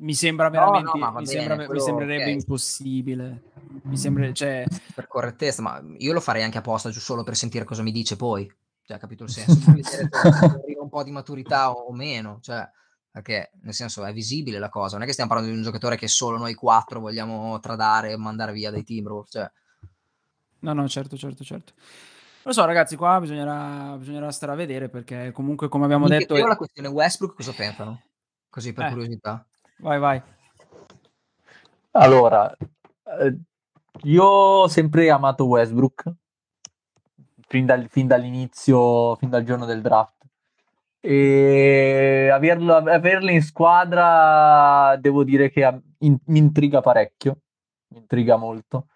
mi 0.00 0.14
sembra 0.14 0.48
veramente, 0.48 0.90
no, 0.98 1.04
no, 1.04 1.06
mi, 1.06 1.12
bene, 1.12 1.26
sembra, 1.26 1.54
quello, 1.56 1.72
mi, 1.72 1.80
sembrerebbe 1.80 2.22
okay. 2.22 2.32
impossibile. 2.34 3.42
Mi 3.82 3.96
sembra, 3.96 4.32
cioè... 4.32 4.64
Per 4.94 5.06
correttezza, 5.06 5.62
ma 5.62 5.82
io 5.98 6.12
lo 6.12 6.20
farei 6.20 6.42
anche 6.42 6.58
apposta, 6.58 6.88
giusto 6.88 7.12
solo 7.12 7.22
per 7.22 7.36
sentire 7.36 7.64
cosa 7.64 7.82
mi 7.82 7.92
dice 7.92 8.16
poi. 8.16 8.50
Cioè, 8.82 8.98
capito 8.98 9.24
il 9.24 9.30
senso? 9.30 9.58
Vedere 9.72 10.80
un 10.80 10.88
po' 10.88 11.04
di 11.04 11.10
maturità 11.10 11.70
o 11.70 11.92
meno, 11.92 12.38
cioè, 12.40 12.68
perché 13.10 13.52
nel 13.62 13.74
senso 13.74 14.04
è 14.04 14.12
visibile 14.12 14.58
la 14.58 14.68
cosa. 14.68 14.94
Non 14.94 15.04
è 15.04 15.06
che 15.06 15.12
stiamo 15.12 15.30
parlando 15.30 15.52
di 15.52 15.58
un 15.60 15.66
giocatore 15.66 15.96
che 15.96 16.08
solo 16.08 16.38
noi 16.38 16.54
quattro 16.54 17.00
vogliamo 17.00 17.58
tradare 17.60 18.12
e 18.12 18.16
mandare 18.16 18.52
via 18.52 18.70
dai 18.70 18.84
Timberwolves, 18.84 19.30
cioè. 19.30 19.50
No, 20.60 20.72
no, 20.72 20.88
certo, 20.88 21.16
certo, 21.16 21.44
certo. 21.44 21.72
Lo 22.42 22.52
so, 22.52 22.64
ragazzi, 22.64 22.96
qua 22.96 23.20
bisognerà, 23.20 23.96
bisognerà 23.98 24.30
stare 24.32 24.52
a 24.52 24.56
vedere 24.56 24.88
perché 24.88 25.30
comunque, 25.30 25.68
come 25.68 25.84
abbiamo 25.84 26.06
Mi 26.06 26.16
detto... 26.16 26.36
Io 26.36 26.46
la 26.46 26.56
questione 26.56 26.88
Westbrook 26.88 27.36
cosa 27.36 27.52
pensano? 27.52 28.02
Così 28.48 28.72
per 28.72 28.86
Eh. 28.86 28.90
curiosità. 28.90 29.46
Vai, 29.82 29.98
vai. 29.98 30.22
Allora, 31.92 32.54
eh, 32.54 33.36
io 34.04 34.24
ho 34.24 34.68
sempre 34.68 35.10
amato 35.10 35.44
Westbrook 35.46 36.04
fin, 37.48 37.66
dal- 37.66 37.88
fin 37.88 38.06
dall'inizio, 38.06 39.16
fin 39.16 39.28
dal 39.30 39.42
giorno 39.44 39.64
del 39.64 39.80
draft. 39.80 40.16
E 41.00 42.28
averlo, 42.32 42.76
averlo 42.76 43.30
in 43.30 43.42
squadra 43.42 44.96
devo 44.96 45.24
dire 45.24 45.50
che 45.50 45.62
in- 45.98 46.18
mi 46.26 46.38
intriga 46.38 46.80
parecchio, 46.80 47.38
mi 47.88 47.98
intriga 48.00 48.36
molto. 48.36 48.86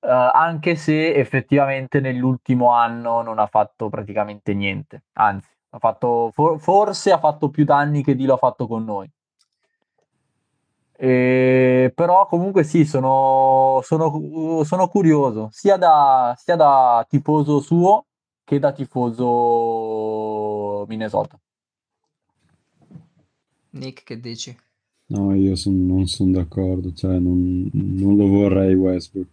Eh, 0.00 0.08
anche 0.10 0.74
se 0.76 1.14
effettivamente 1.14 2.00
nell'ultimo 2.00 2.72
anno 2.72 3.22
non 3.22 3.38
ha 3.38 3.46
fatto 3.46 3.88
praticamente 3.90 4.54
niente, 4.54 5.04
anzi, 5.14 5.50
ha 5.70 5.78
fatto, 5.78 6.30
for- 6.32 6.58
forse 6.60 7.12
ha 7.12 7.18
fatto 7.18 7.50
più 7.50 7.64
danni 7.64 8.02
che 8.02 8.14
Dilo 8.16 8.34
ha 8.34 8.38
fatto 8.38 8.66
con 8.66 8.84
noi. 8.84 9.10
E, 10.96 11.92
però 11.94 12.26
comunque 12.26 12.62
sì, 12.64 12.84
sono, 12.84 13.80
sono, 13.82 14.62
sono 14.64 14.88
curioso, 14.88 15.48
sia 15.50 15.76
da, 15.76 16.34
sia 16.38 16.56
da 16.56 17.04
tifoso 17.08 17.60
suo 17.60 18.06
che 18.44 18.58
da 18.58 18.72
tifoso 18.72 19.24
Minnesota. 20.88 21.38
Nick, 23.72 24.04
che 24.04 24.18
dici? 24.20 24.56
No, 25.06 25.34
io 25.34 25.54
son- 25.56 25.86
non 25.86 26.06
sono 26.06 26.32
d'accordo, 26.32 26.92
cioè 26.92 27.18
non, 27.18 27.68
non 27.72 28.16
lo 28.16 28.26
vorrei 28.26 28.74
Westbrook. 28.74 29.28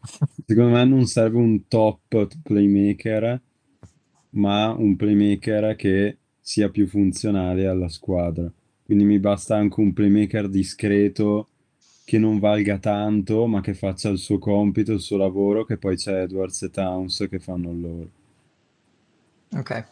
Secondo 0.45 0.71
me 0.71 0.85
non 0.85 1.05
serve 1.07 1.37
un 1.37 1.67
top 1.67 2.37
playmaker, 2.43 3.41
ma 4.31 4.71
un 4.71 4.95
playmaker 4.95 5.75
che 5.75 6.17
sia 6.39 6.69
più 6.69 6.87
funzionale 6.87 7.67
alla 7.67 7.89
squadra. 7.89 8.51
Quindi 8.91 9.07
mi 9.07 9.19
basta 9.19 9.55
anche 9.55 9.79
un 9.79 9.93
playmaker 9.93 10.49
discreto 10.49 11.47
che 12.03 12.19
non 12.19 12.39
valga 12.39 12.77
tanto, 12.77 13.47
ma 13.47 13.61
che 13.61 13.73
faccia 13.73 14.09
il 14.09 14.17
suo 14.17 14.37
compito, 14.37 14.91
il 14.91 14.99
suo 14.99 15.15
lavoro, 15.15 15.63
che 15.63 15.77
poi 15.77 15.95
c'è 15.95 16.23
Edwards 16.23 16.63
e 16.63 16.71
Towns 16.71 17.25
che 17.29 17.39
fanno 17.39 17.71
il 17.71 17.79
loro. 17.79 18.09
Ok. 19.53 19.85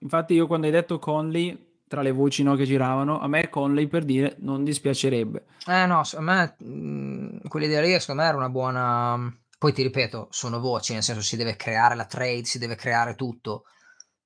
Infatti 0.00 0.34
io 0.34 0.48
quando 0.48 0.66
hai 0.66 0.72
detto 0.72 0.98
Conley, 0.98 1.56
tra 1.86 2.02
le 2.02 2.10
voci 2.10 2.42
no, 2.42 2.56
che 2.56 2.64
giravano, 2.64 3.20
a 3.20 3.28
me 3.28 3.48
Conley 3.48 3.86
per 3.86 4.02
dire 4.04 4.34
non 4.40 4.64
dispiacerebbe. 4.64 5.44
Eh 5.68 5.86
no, 5.86 6.00
a 6.02 6.20
me 6.20 6.56
mh, 6.58 7.46
quell'idea 7.46 7.80
lì 7.80 7.96
secondo 8.00 8.22
me 8.22 8.28
era 8.28 8.36
una 8.36 8.50
buona... 8.50 9.38
Poi 9.56 9.72
ti 9.72 9.84
ripeto, 9.84 10.26
sono 10.32 10.58
voci, 10.58 10.94
nel 10.94 11.04
senso 11.04 11.22
si 11.22 11.36
deve 11.36 11.54
creare 11.54 11.94
la 11.94 12.06
trade, 12.06 12.42
si 12.42 12.58
deve 12.58 12.74
creare 12.74 13.14
tutto. 13.14 13.66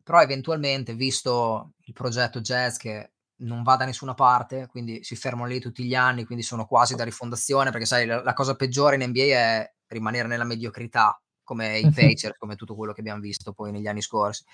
Però 0.02 0.22
eventualmente, 0.22 0.94
visto 0.94 1.72
il 1.84 1.92
progetto 1.92 2.40
Jazz 2.40 2.78
che 2.78 3.10
non 3.38 3.62
va 3.62 3.76
da 3.76 3.84
nessuna 3.84 4.14
parte, 4.14 4.66
quindi 4.68 5.02
si 5.04 5.16
fermano 5.16 5.48
lì 5.48 5.60
tutti 5.60 5.84
gli 5.84 5.94
anni, 5.94 6.24
quindi 6.24 6.42
sono 6.42 6.64
quasi 6.66 6.94
da 6.94 7.04
rifondazione, 7.04 7.70
perché 7.70 7.86
sai, 7.86 8.06
la, 8.06 8.22
la 8.22 8.32
cosa 8.32 8.54
peggiore 8.54 8.96
in 8.96 9.08
NBA 9.08 9.20
è 9.20 9.72
rimanere 9.88 10.28
nella 10.28 10.44
mediocrità, 10.44 11.20
come 11.42 11.78
i 11.78 11.90
Pacers, 11.92 12.38
come 12.38 12.56
tutto 12.56 12.74
quello 12.74 12.92
che 12.92 13.00
abbiamo 13.00 13.20
visto 13.20 13.52
poi 13.52 13.72
negli 13.72 13.86
anni 13.86 14.02
scorsi. 14.02 14.44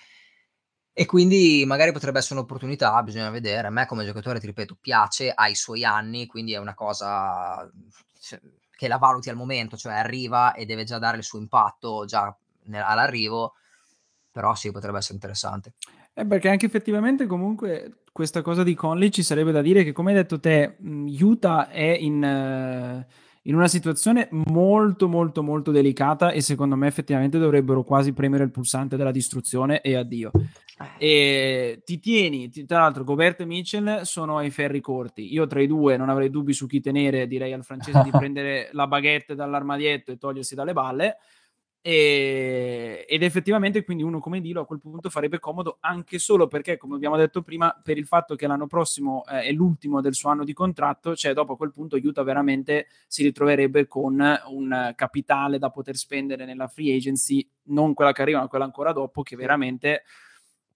E 0.95 1.07
quindi 1.07 1.65
magari 1.67 1.91
potrebbe 1.93 2.19
essere 2.19 2.35
un'opportunità, 2.35 3.03
bisogna 3.03 3.31
vedere. 3.31 3.69
A 3.69 3.71
me 3.71 3.87
come 3.87 4.05
giocatore, 4.05 4.41
ti 4.41 4.47
ripeto, 4.47 4.77
piace, 4.79 5.31
ha 5.31 5.49
i 5.49 5.55
suoi 5.55 5.85
anni, 5.85 6.27
quindi 6.27 6.53
è 6.53 6.59
una 6.59 6.75
cosa 6.75 7.71
che 8.77 8.89
la 8.89 8.99
valuti 8.99 9.31
al 9.31 9.37
momento, 9.37 9.77
cioè 9.77 9.95
arriva 9.95 10.53
e 10.53 10.67
deve 10.67 10.85
già 10.85 10.99
dare 10.99 11.17
il 11.17 11.23
suo 11.23 11.39
impatto 11.39 12.05
già 12.05 12.37
all'arrivo, 12.71 13.55
però 14.31 14.55
sì, 14.55 14.71
potrebbe 14.71 14.99
essere 14.99 15.15
interessante. 15.15 15.75
Eh, 16.13 16.27
perché 16.27 16.51
anche 16.51 16.67
effettivamente 16.67 17.27
comunque 17.27 18.02
questa 18.13 18.43
cosa 18.43 18.63
di 18.63 18.75
Conley 18.75 19.11
ci 19.11 19.23
sarebbe 19.23 19.53
da 19.53 19.63
dire 19.63 19.83
che, 19.85 19.93
come 19.93 20.11
hai 20.11 20.17
detto 20.17 20.39
te, 20.39 20.77
Utah 21.19 21.71
è 21.71 21.97
in, 21.99 22.23
eh, 22.23 23.07
in 23.45 23.55
una 23.55 23.69
situazione 23.69 24.29
molto, 24.31 25.09
molto, 25.09 25.43
molto 25.43 25.71
delicata 25.71 26.31
e 26.31 26.43
secondo 26.43 26.77
me 26.77 26.87
effettivamente 26.87 27.39
dovrebbero 27.39 27.83
quasi 27.83 28.13
premere 28.13 28.45
il 28.45 28.51
pulsante 28.51 28.99
della 28.99 29.11
distruzione 29.11 29.81
e 29.81 29.97
addio. 29.97 30.31
E 30.99 31.81
ti 31.85 31.99
tieni, 32.01 32.51
ti- 32.51 32.67
tra 32.67 32.81
l'altro, 32.81 33.05
Gobert 33.05 33.41
e 33.41 33.47
Mitchell 33.47 34.03
sono 34.03 34.37
ai 34.37 34.51
ferri 34.51 34.81
corti. 34.81 35.33
Io 35.33 35.47
tra 35.47 35.63
i 35.63 35.67
due 35.67 35.97
non 35.97 36.11
avrei 36.11 36.29
dubbi 36.29 36.53
su 36.53 36.67
chi 36.67 36.81
tenere, 36.81 37.27
direi 37.27 37.53
al 37.55 37.65
francese 37.65 38.03
di 38.03 38.11
prendere 38.13 38.69
la 38.73 38.87
baguette 38.87 39.35
dall'armadietto 39.35 40.13
e 40.13 40.19
togliersi 40.19 40.55
dalle 40.55 40.75
balle. 40.75 41.17
E- 41.85 43.05
ed 43.09 43.25
effettivamente 43.25 43.83
quindi 43.83 44.05
uno 44.05 44.21
come 44.21 44.41
Dilo 44.41 44.61
a 44.61 44.67
quel 44.67 44.79
punto 44.79 45.11
farebbe 45.11 45.41
comodo 45.41 45.79
anche 45.81 46.21
solo 46.21 46.47
perché 46.47 46.77
come 46.77 46.95
abbiamo 46.95 47.17
detto 47.17 47.43
prima 47.43 47.77
per 47.83 47.99
il 47.99 48.07
fatto 48.07 48.37
che 48.37 48.47
l'anno 48.47 48.69
prossimo 48.69 49.25
eh, 49.27 49.43
è 49.43 49.51
l'ultimo 49.51 50.01
del 50.01 50.15
suo 50.15 50.31
anno 50.31 50.45
di 50.45 50.53
contratto 50.53 51.17
cioè 51.17 51.33
dopo 51.33 51.55
a 51.55 51.57
quel 51.57 51.73
punto 51.73 51.97
Utah 51.97 52.23
veramente 52.23 52.87
si 53.09 53.25
ritroverebbe 53.25 53.89
con 53.89 54.15
un 54.47 54.93
capitale 54.95 55.59
da 55.59 55.71
poter 55.71 55.97
spendere 55.97 56.45
nella 56.45 56.69
free 56.69 56.95
agency 56.95 57.45
non 57.65 57.95
quella 57.95 58.13
che 58.13 58.23
arriva 58.23 58.39
ma 58.39 58.47
quella 58.47 58.65
ancora 58.65 58.93
dopo 58.93 59.23
che 59.23 59.35
veramente 59.35 60.05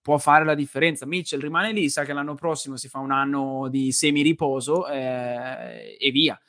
può 0.06 0.18
fare 0.18 0.44
la 0.44 0.54
differenza. 0.54 1.04
Mitchell 1.04 1.40
rimane 1.40 1.72
lì 1.72 1.88
sa 1.88 2.04
che 2.04 2.12
l'anno 2.12 2.34
prossimo 2.36 2.76
si 2.76 2.88
fa 2.88 3.00
un 3.00 3.10
anno 3.10 3.66
di 3.68 3.90
semi 3.90 4.22
riposo 4.22 4.88
eh, 4.88 5.96
e 5.98 6.10
via 6.12 6.40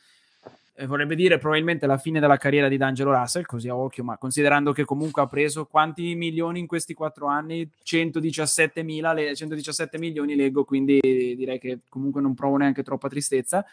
eh, 0.79 0.85
vorrebbe 0.85 1.15
dire 1.15 1.39
probabilmente 1.39 1.87
la 1.87 1.97
fine 1.97 2.19
della 2.19 2.37
carriera 2.37 2.67
di 2.67 2.77
D'Angelo 2.77 3.11
Russell, 3.11 3.45
così 3.45 3.67
a 3.67 3.75
occhio, 3.75 4.03
ma 4.03 4.17
considerando 4.17 4.73
che 4.73 4.85
comunque 4.85 5.23
ha 5.23 5.25
preso 5.25 5.65
quanti 5.65 6.13
milioni 6.13 6.59
in 6.59 6.67
questi 6.67 6.93
quattro 6.93 7.25
anni? 7.25 7.67
117, 7.81 8.83
mila, 8.83 9.11
le, 9.11 9.35
117 9.35 9.97
milioni 9.97 10.35
leggo, 10.35 10.65
quindi 10.65 10.99
direi 11.01 11.57
che 11.57 11.79
comunque 11.89 12.21
non 12.21 12.35
provo 12.35 12.57
neanche 12.57 12.83
troppa 12.83 13.09
tristezza, 13.09 13.65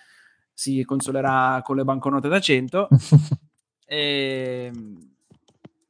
si 0.50 0.82
consolerà 0.84 1.61
con 1.62 1.76
le 1.76 1.84
banconote 1.84 2.28
da 2.28 2.40
100. 2.40 2.88
E, 3.86 4.72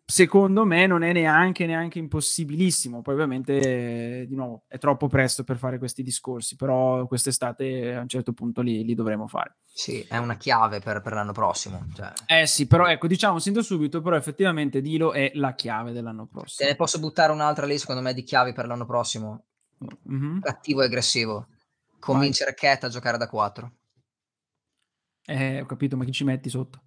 secondo 0.07 0.65
me 0.65 0.87
non 0.87 1.03
è 1.03 1.13
neanche, 1.13 1.67
neanche 1.67 1.99
impossibilissimo. 1.99 3.03
Poi, 3.03 3.15
ovviamente, 3.15 4.21
eh, 4.23 4.27
di 4.27 4.35
nuovo, 4.35 4.65
è 4.69 4.79
troppo 4.79 5.09
presto 5.09 5.45
per 5.45 5.57
fare 5.57 5.79
questi 5.79 6.03
discorsi, 6.03 6.57
però 6.57 7.07
quest'estate 7.07 7.95
a 7.95 8.01
un 8.01 8.09
certo 8.09 8.33
punto 8.33 8.61
li, 8.61 8.85
li 8.85 8.95
dovremo 8.95 9.27
fare. 9.27 9.57
Sì, 9.65 10.01
è 10.09 10.19
una 10.19 10.37
chiave 10.37 10.81
per, 10.81 11.01
per 11.01 11.13
l'anno 11.15 11.33
prossimo. 11.33 11.87
Cioè, 11.95 12.13
Eh 12.27 12.47
sì, 12.47 12.67
però 12.67 12.87
ecco, 12.87 13.07
diciamo 13.07 13.39
sin 13.39 13.53
da 13.53 13.63
subito, 13.63 14.01
però 14.01 14.17
effettivamente 14.17 14.81
Dilo 14.81 15.13
è 15.13 15.33
la 15.35 15.55
chiave 15.55 15.93
dell'anno 15.93 16.25
te 16.27 16.31
prossimo. 16.33 16.69
ne 16.69 16.77
posso 16.77 16.99
buttare 17.01 17.33
un'altra 17.33 17.67
lì, 17.67 17.77
secondo 17.79 18.01
me, 18.01 18.15
di 18.15 18.23
chiavi 18.23 18.53
per 18.53 18.67
l'anno 18.67 18.87
prossimo. 18.87 19.45
Mhm. 20.05 20.41
Cattivo 20.41 20.83
e 20.83 20.85
aggressivo. 20.87 21.49
Convincere 21.99 22.55
Cat 22.55 22.85
a 22.85 22.89
giocare 22.89 23.17
da 23.19 23.29
4. 23.29 23.73
Eh, 25.27 25.61
ho 25.63 25.67
capito, 25.67 25.97
ma 25.97 26.05
chi 26.05 26.13
ci 26.13 26.23
metti 26.25 26.51
sotto? 26.51 26.83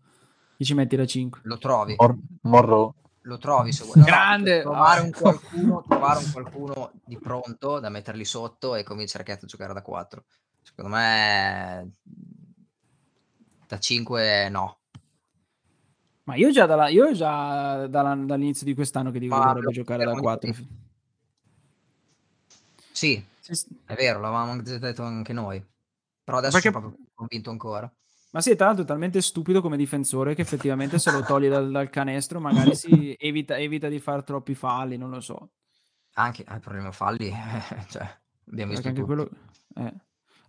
Chi 0.57 0.63
ci 0.63 0.73
metti 0.75 0.95
da 0.95 1.05
5? 1.05 1.41
Lo 1.43 1.57
trovi. 1.57 1.95
Mor- 1.97 2.17
Monroe. 2.41 2.91
Lo 3.27 3.37
trovi 3.37 3.73
se 3.73 3.83
vuoi. 3.83 3.95
No, 3.97 4.01
no, 4.03 4.07
Grande! 4.07 4.61
trovare, 4.61 4.99
Ah. 5.01 5.03
un 5.03 5.11
qualcuno, 5.11 5.83
trovare 5.85 6.19
un 6.23 6.31
qualcuno 6.31 6.91
di 7.03 7.17
pronto 7.17 7.79
da 7.79 7.89
metterli 7.89 8.23
sotto 8.23 8.75
e 8.75 8.83
convincere 8.83 9.23
Cat 9.25 9.43
a 9.43 9.47
giocare 9.47 9.73
da 9.73 9.81
4. 9.81 10.23
Secondo 10.61 10.95
me 10.95 11.91
da 13.67 13.79
5 13.79 14.47
no. 14.49 14.77
Ma 16.23 16.35
io 16.35 16.51
già, 16.51 16.65
dalla- 16.65 16.87
io 16.87 17.11
già 17.13 17.85
dalla- 17.87 18.15
dall'inizio 18.15 18.65
di 18.65 18.73
quest'anno 18.73 19.11
che 19.11 19.19
dico 19.19 19.33
che 19.33 19.39
Ma 19.39 19.45
dovrebbe 19.47 19.65
lo- 19.67 19.71
giocare 19.73 20.03
da 20.05 20.09
siamo 20.11 20.21
4. 20.21 20.51
di- 20.51 20.67
Sì, 22.91 23.23
Sì, 23.41 23.53
sì. 23.55 23.67
è 23.85 23.93
vero, 23.93 24.19
l'avevamo 24.21 24.61
detto 24.61 25.03
anche 25.03 25.33
noi. 25.33 25.63
Però 26.23 26.37
adesso 26.37 26.53
Perché- 26.53 26.71
sono 26.71 26.87
proprio 26.87 27.05
convinto 27.13 27.49
ancora. 27.49 27.91
Ma 28.31 28.41
sì, 28.41 28.55
tra 28.55 28.67
l'altro 28.67 28.83
è 28.83 28.87
talmente 28.87 29.21
stupido 29.21 29.61
come 29.61 29.77
difensore 29.77 30.35
che 30.35 30.41
effettivamente 30.41 30.99
se 30.99 31.11
lo 31.11 31.21
togli 31.23 31.47
dal, 31.47 31.71
dal 31.71 31.89
canestro 31.89 32.39
magari 32.39 32.75
si 32.75 33.15
evita, 33.19 33.57
evita 33.57 33.87
di 33.87 33.99
fare 33.99 34.23
troppi 34.23 34.53
falli, 34.53 34.97
non 34.97 35.09
lo 35.09 35.21
so. 35.21 35.51
Anche 36.13 36.43
il 36.47 36.59
problema 36.59 36.91
falli, 36.91 37.31
cioè, 37.89 38.07
abbiamo 38.49 38.71
visto 38.71 38.87
anche 38.87 39.03
quello, 39.03 39.29
eh, 39.75 39.93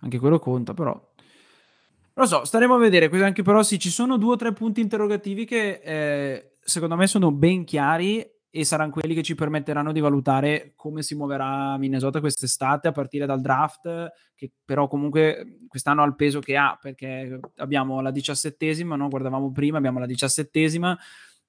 anche 0.01 0.19
quello 0.19 0.39
conta, 0.39 0.75
però. 0.75 0.93
Non 0.93 2.27
lo 2.27 2.27
so, 2.27 2.45
staremo 2.45 2.75
a 2.75 2.79
vedere. 2.79 3.09
Anche 3.23 3.43
però 3.43 3.63
sì, 3.63 3.79
ci 3.79 3.91
sono 3.91 4.17
due 4.17 4.33
o 4.33 4.37
tre 4.37 4.53
punti 4.53 4.81
interrogativi 4.81 5.45
che 5.45 5.81
eh, 5.85 6.57
secondo 6.61 6.97
me 6.97 7.07
sono 7.07 7.31
ben 7.31 7.65
chiari 7.65 8.29
e 8.51 8.65
saranno 8.65 8.93
quelli 8.93 9.15
che 9.15 9.23
ci 9.23 9.35
permetteranno 9.35 9.93
di 9.93 10.01
valutare 10.01 10.73
come 10.75 11.03
si 11.03 11.15
muoverà 11.15 11.77
Minnesota 11.77 12.21
quest'estate 12.21 12.89
a 12.89 12.93
partire 12.93 13.27
dal 13.27 13.41
draft, 13.41 14.11
che 14.35 14.53
però 14.65 14.89
comunque 14.89 15.59
quest'anno 15.69 16.03
ha 16.03 16.07
il 16.07 16.17
peso 16.17 16.41
che 16.41 16.57
ha, 16.57 16.79
perché 16.81 17.41
abbiamo 17.57 18.01
la 18.01 18.11
diciassettesima, 18.11 18.97
no? 18.97 19.09
guardavamo 19.09 19.53
prima, 19.53 19.79
abbiamo 19.79 19.99
la 19.99 20.07
diciassettesima 20.07 20.99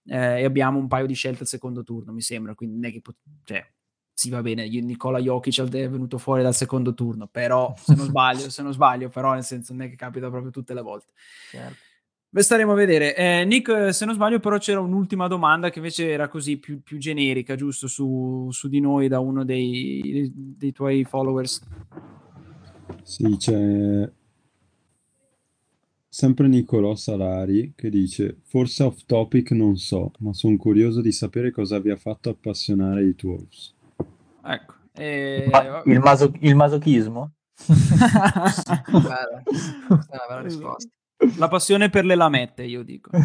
eh, 0.06 0.42
e 0.42 0.44
abbiamo 0.44 0.78
un 0.78 0.88
paio 0.88 1.06
di 1.06 1.14
scelte 1.14 1.44
al 1.44 1.48
secondo 1.48 1.84
turno, 1.84 2.12
mi 2.12 2.22
sembra, 2.22 2.54
quindi 2.54 2.76
non 2.76 2.86
è 2.86 2.92
che 2.92 3.02
pot- 3.02 3.18
cioè, 3.46 3.66
sì, 4.14 4.30
va 4.30 4.42
bene, 4.42 4.68
Nicola 4.68 5.20
Jokic 5.20 5.62
è 5.62 5.90
venuto 5.90 6.18
fuori 6.18 6.44
dal 6.44 6.54
secondo 6.54 6.94
turno, 6.94 7.28
però 7.28 7.74
se 7.78 7.96
non 7.96 8.06
sbaglio, 8.08 8.50
se 8.50 8.62
non 8.62 8.74
sbaglio, 8.74 9.08
però 9.08 9.34
nel 9.34 9.46
senso 9.46 9.72
non 9.72 9.84
è 9.84 9.90
che 9.90 9.96
capita 9.96 10.30
proprio 10.30 10.52
tutte 10.52 10.74
le 10.74 10.82
volte. 10.82 11.14
Certo. 11.50 11.88
Beh, 12.32 12.44
staremo 12.44 12.74
a 12.74 12.76
vedere. 12.76 13.16
Eh, 13.16 13.44
Nick, 13.44 13.92
se 13.92 14.06
non 14.06 14.14
sbaglio, 14.14 14.40
però 14.40 14.60
c'era 14.60 14.80
un'ultima 14.80 15.28
domanda 15.28 15.72
che 15.72 15.80
invece 15.80 16.12
era 16.12 16.28
così 16.28 16.58
più, 16.58 16.80
più 16.84 17.00
generica, 17.00 17.56
giusto, 17.56 17.88
su, 17.88 18.50
su 18.52 18.68
di 18.68 18.80
noi 18.80 19.08
da 19.08 19.20
uno 19.20 19.44
dei, 19.44 20.32
dei 20.36 20.72
tuoi 20.72 21.04
followers. 21.06 21.60
Sì, 23.02 23.36
c'è 23.36 24.08
sempre 26.08 26.48
Nicolò 26.48 26.94
Salari 26.94 27.74
che 27.76 27.90
dice: 27.90 28.38
Forse 28.44 28.84
off 28.84 29.06
topic 29.08 29.50
non 29.52 29.78
so, 29.78 30.12
ma 30.20 30.32
sono 30.32 30.56
curioso 30.58 31.02
di 31.02 31.12
sapere 31.12 31.50
cosa 31.50 31.80
vi 31.80 31.90
ha 31.90 31.96
fatto 31.96 32.30
appassionare 32.30 33.06
i 33.06 33.16
Twolves. 33.16 33.74
Ecco. 34.44 34.74
eh, 34.94 35.48
Ma 35.52 35.82
il, 35.84 36.00
maso- 36.00 36.32
il 36.42 36.56
masochismo? 36.56 37.32
Bella. 37.66 39.42
Questa 39.44 40.14
è 40.14 40.16
una 40.16 40.26
bella 40.28 40.42
risposta. 40.42 40.90
La 41.38 41.48
passione 41.48 41.90
per 41.90 42.06
le 42.06 42.16
lamette, 42.16 42.64
io 42.64 42.84
dico. 42.84 43.12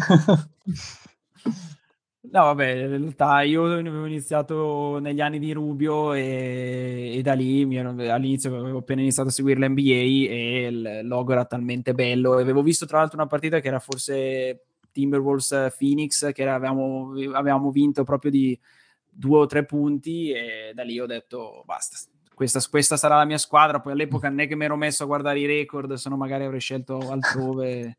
No, 2.31 2.43
vabbè, 2.45 2.69
in 2.69 2.89
realtà 2.89 3.41
io 3.43 3.65
avevo 3.65 4.05
iniziato 4.05 4.97
negli 4.99 5.21
anni 5.21 5.39
di 5.39 5.53
Rubio 5.53 6.13
e, 6.13 7.13
e 7.17 7.21
da 7.21 7.33
lì 7.33 7.65
mi 7.65 7.77
all'inizio 7.79 8.57
avevo 8.57 8.79
appena 8.79 9.01
iniziato 9.01 9.29
a 9.29 9.31
seguire 9.31 9.59
l'NBA 9.59 9.81
e 9.81 10.67
il 10.69 10.99
logo 11.03 11.31
era 11.33 11.45
talmente 11.45 11.93
bello. 11.93 12.37
E 12.37 12.41
avevo 12.41 12.61
visto 12.61 12.85
tra 12.85 12.99
l'altro 12.99 13.17
una 13.17 13.27
partita 13.27 13.59
che 13.59 13.67
era 13.67 13.79
forse 13.79 14.65
Timberwolves 14.91 15.75
Phoenix, 15.77 16.31
che 16.33 16.41
era- 16.41 16.55
avevamo, 16.55 17.13
avevamo 17.33 17.69
vinto 17.69 18.03
proprio 18.03 18.31
di 18.31 18.59
due 19.07 19.39
o 19.39 19.45
tre 19.45 19.63
punti 19.65 20.31
e 20.31 20.71
da 20.73 20.83
lì 20.83 20.99
ho 20.99 21.05
detto 21.05 21.63
basta. 21.65 21.97
Questa, 22.35 22.59
questa 22.69 22.97
sarà 22.97 23.15
la 23.17 23.25
mia 23.25 23.37
squadra. 23.37 23.79
Poi 23.79 23.93
all'epoca 23.93 24.29
non 24.29 24.41
è 24.41 24.47
che 24.47 24.55
mi 24.55 24.65
ero 24.65 24.75
messo 24.75 25.03
a 25.03 25.05
guardare 25.07 25.39
i 25.39 25.45
record, 25.45 25.93
se 25.93 26.09
no 26.09 26.17
magari 26.17 26.43
avrei 26.43 26.59
scelto 26.59 26.97
altrove. 27.09 27.97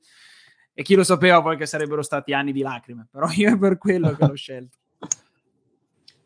E 0.75 0.83
chi 0.83 0.95
lo 0.95 1.03
sapeva 1.05 1.41
poi 1.43 1.57
che 1.57 1.65
sarebbero 1.67 2.03
stati 2.03 2.35
anni 2.35 2.53
di 2.53 2.61
lacrime, 2.61 3.09
però 3.11 3.29
io 3.33 3.55
è 3.55 3.59
per 3.59 3.79
quello 3.79 4.15
che 4.15 4.27
l'ho 4.27 4.35
scelto. 4.35 4.77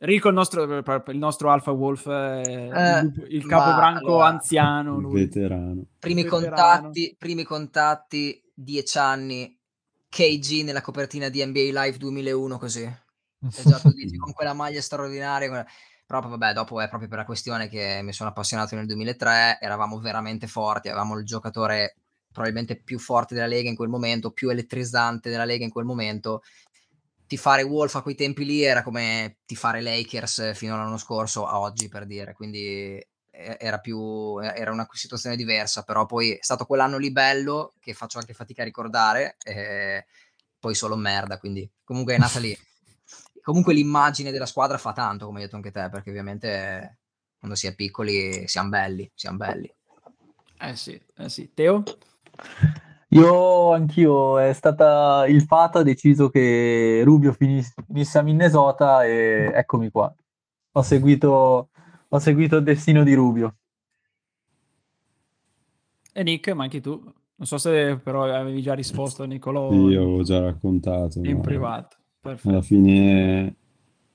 Rico, 0.03 0.29
il 0.29 0.35
nostro, 0.35 0.65
il 0.79 1.19
nostro 1.19 1.51
Alpha 1.51 1.71
Wolf, 1.73 2.07
eh, 2.07 2.41
Eh, 2.73 3.01
il, 3.01 3.27
il 3.29 3.45
ma 3.45 3.59
capobranco 3.59 4.07
allora- 4.07 4.27
anziano. 4.29 4.99
Lui. 4.99 5.13
Veterano. 5.25 5.83
Primi 5.99 6.23
Veterano. 6.23 6.57
contatti, 6.57 7.15
primi 7.19 7.43
contatti, 7.45 8.43
10 8.55 8.99
anni, 8.99 9.59
KG 10.09 10.65
nella 10.65 10.81
copertina 10.81 11.29
di 11.29 11.45
NBA 11.45 11.83
Live 11.85 11.99
2001 11.99 12.59
così. 12.59 12.83
E 12.83 13.63
già 13.65 13.79
tu 13.79 13.93
dici 13.93 14.17
con 14.17 14.33
quella 14.33 14.55
maglia 14.55 14.81
straordinaria. 14.81 15.49
quella- 15.49 15.67
Però 16.11 16.27
vabbè, 16.27 16.53
dopo 16.55 16.81
è 16.81 16.89
proprio 16.89 17.09
per 17.09 17.19
la 17.19 17.25
questione 17.25 17.69
che 17.69 18.01
mi 18.03 18.13
sono 18.13 18.31
appassionato 18.31 18.75
nel 18.75 18.85
2003, 18.87 19.59
eravamo 19.61 20.01
veramente 20.01 20.49
forti, 20.49 20.89
avevamo 20.89 21.17
il 21.17 21.25
giocatore 21.25 21.99
probabilmente 22.33 22.75
più 22.75 22.99
forte 22.99 23.33
della 23.33 23.47
Lega 23.47 23.69
in 23.69 23.77
quel 23.77 23.91
momento, 23.91 24.33
più 24.33 24.49
elettrizzante 24.49 25.31
della 25.31 25.45
Lega 25.45 25.63
in 25.63 25.71
quel 25.71 25.85
momento. 25.85 26.43
Tifare 27.29 27.63
Wolf 27.63 27.95
a 27.95 28.03
quei 28.03 28.17
tempi 28.17 28.45
lì 28.45 28.65
era 28.65 28.83
come 28.83 29.37
tifare 29.47 29.81
Lakers 29.81 30.53
fino 30.55 30.75
all'anno 30.75 30.97
scorso 30.97 31.47
a 31.47 31.61
oggi, 31.61 31.87
per 31.89 32.07
dire, 32.07 32.33
quindi 32.33 33.01
era 33.31 33.79
più 33.79 34.37
era 34.41 34.73
una 34.73 34.89
situazione 34.91 35.37
diversa, 35.37 35.85
però 35.85 36.07
poi 36.07 36.33
è 36.33 36.39
stato 36.41 36.67
quell'anno 36.67 36.99
lì 36.99 37.13
bello 37.13 37.75
che 37.79 37.95
faccio 37.95 38.19
anche 38.19 38.35
fatica 38.35 38.63
a 38.63 38.65
ricordare, 38.65 39.37
poi 40.59 40.75
solo 40.75 40.97
merda, 40.97 41.39
quindi 41.39 41.71
comunque 41.85 42.17
è 42.17 42.19
nata 42.19 42.41
lì. 42.41 42.59
Comunque 43.51 43.75
l'immagine 43.75 44.31
della 44.31 44.47
squadra 44.47 44.79
fa 44.79 44.93
tanto, 44.93 45.27
come 45.27 45.39
hai 45.39 45.45
detto 45.47 45.57
anche 45.57 45.73
te, 45.73 45.89
perché 45.91 46.11
ovviamente 46.11 47.01
quando 47.37 47.57
si 47.57 47.67
è 47.67 47.75
piccoli 47.75 48.47
siamo 48.47 48.69
belli, 48.69 49.11
siamo 49.13 49.39
belli. 49.39 49.69
Eh 50.57 50.77
sì, 50.77 51.03
eh 51.17 51.29
sì. 51.29 51.51
Teo? 51.53 51.83
Io 53.09 53.73
anch'io, 53.73 54.39
è 54.39 54.53
stata 54.53 55.27
il 55.27 55.43
fatto 55.43 55.79
ha 55.79 55.83
deciso 55.83 56.29
che 56.29 57.03
Rubio 57.05 57.33
finis- 57.33 57.75
finisse 57.89 58.19
a 58.19 58.23
Minnesota 58.23 59.05
e 59.05 59.51
eccomi 59.53 59.91
qua. 59.91 60.15
Ho 60.75 60.83
seguito, 60.83 61.71
ho 62.09 62.19
seguito 62.21 62.59
il 62.59 62.63
destino 62.63 63.03
di 63.03 63.15
Rubio. 63.15 63.57
E 66.13 66.23
Nick, 66.23 66.53
ma 66.53 66.63
anche 66.63 66.81
tu? 66.81 67.03
Non 67.35 67.49
so 67.49 67.59
se 67.59 67.97
però 67.97 68.33
avevi 68.33 68.63
già 68.63 68.75
risposto 68.75 69.25
a 69.25 69.27
Nicolò. 69.27 69.73
Sì, 69.73 69.97
avevo 69.97 70.23
già 70.23 70.39
raccontato. 70.39 71.19
In 71.25 71.39
ma 71.39 71.41
privato. 71.41 71.97
Perfetto. 72.21 72.49
Alla 72.49 72.63
fine, 72.63 73.55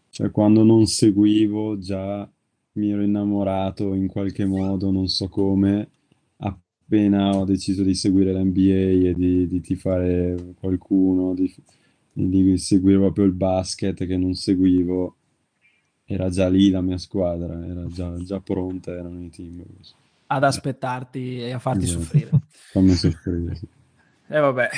cioè, 0.10 0.30
quando 0.32 0.64
non 0.64 0.86
seguivo, 0.86 1.78
già 1.80 2.30
mi 2.74 2.92
ero 2.92 3.02
innamorato 3.04 3.94
in 3.94 4.08
qualche 4.08 4.46
modo, 4.46 4.92
non 4.92 5.08
so 5.08 5.28
come. 5.28 5.90
Appena 6.38 7.36
ho 7.36 7.46
deciso 7.46 7.84
di 7.84 7.96
seguire 7.96 8.32
l'NBA 8.34 9.08
e 9.10 9.14
di, 9.16 9.48
di 9.48 9.62
tifare 9.62 10.54
qualcuno, 10.60 11.34
di, 11.34 11.54
di 12.14 12.58
seguire 12.58 13.00
proprio 13.00 13.26
il 13.26 13.32
basket 13.32 14.06
che 14.06 14.18
non 14.18 14.34
seguivo, 14.36 15.16
era 16.06 16.30
già 16.30 16.48
lì 16.48 16.70
la 16.70 16.82
mia 16.82 16.98
squadra, 17.00 17.66
era 17.66 17.88
già, 17.88 18.16
già 18.24 18.40
pronta, 18.40 18.92
erano 18.92 19.24
i 19.24 19.30
Timberwolves. 19.30 19.96
Ad 20.28 20.44
aspettarti 20.44 21.40
e 21.40 21.52
a 21.52 21.60
farti 21.60 21.86
Esatto. 21.86 22.02
soffrire. 22.02 22.30
Fammi 22.72 22.92
soffrire, 22.94 23.56
sì. 23.56 23.68
E 24.28 24.40
vabbè. 24.40 24.70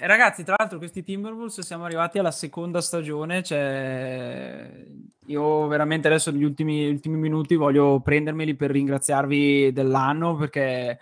E 0.00 0.06
ragazzi, 0.06 0.42
tra 0.42 0.56
l'altro 0.58 0.78
questi 0.78 1.04
Timberwolves 1.04 1.60
siamo 1.60 1.84
arrivati 1.84 2.18
alla 2.18 2.32
seconda 2.32 2.80
stagione, 2.80 3.42
cioè 3.44 4.68
io 5.26 5.66
veramente 5.68 6.08
adesso 6.08 6.32
negli 6.32 6.42
ultimi, 6.42 6.88
ultimi 6.88 7.16
minuti 7.16 7.54
voglio 7.54 8.00
prendermeli 8.00 8.56
per 8.56 8.72
ringraziarvi 8.72 9.72
dell'anno 9.72 10.34
perché 10.34 10.98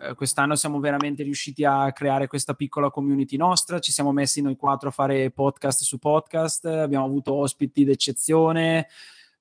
eh, 0.00 0.14
quest'anno 0.14 0.54
siamo 0.54 0.80
veramente 0.80 1.22
riusciti 1.22 1.64
a 1.64 1.92
creare 1.92 2.28
questa 2.28 2.54
piccola 2.54 2.90
community 2.90 3.36
nostra, 3.36 3.78
ci 3.78 3.92
siamo 3.92 4.10
messi 4.10 4.40
noi 4.40 4.56
quattro 4.56 4.88
a 4.88 4.92
fare 4.92 5.30
podcast 5.30 5.82
su 5.82 5.98
podcast, 5.98 6.64
abbiamo 6.64 7.04
avuto 7.04 7.34
ospiti 7.34 7.84
d'eccezione, 7.84 8.86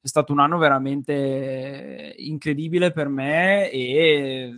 è 0.01 0.07
stato 0.07 0.33
un 0.33 0.39
anno 0.39 0.57
veramente 0.57 2.15
incredibile 2.17 2.91
per 2.91 3.07
me 3.07 3.69
e 3.71 4.53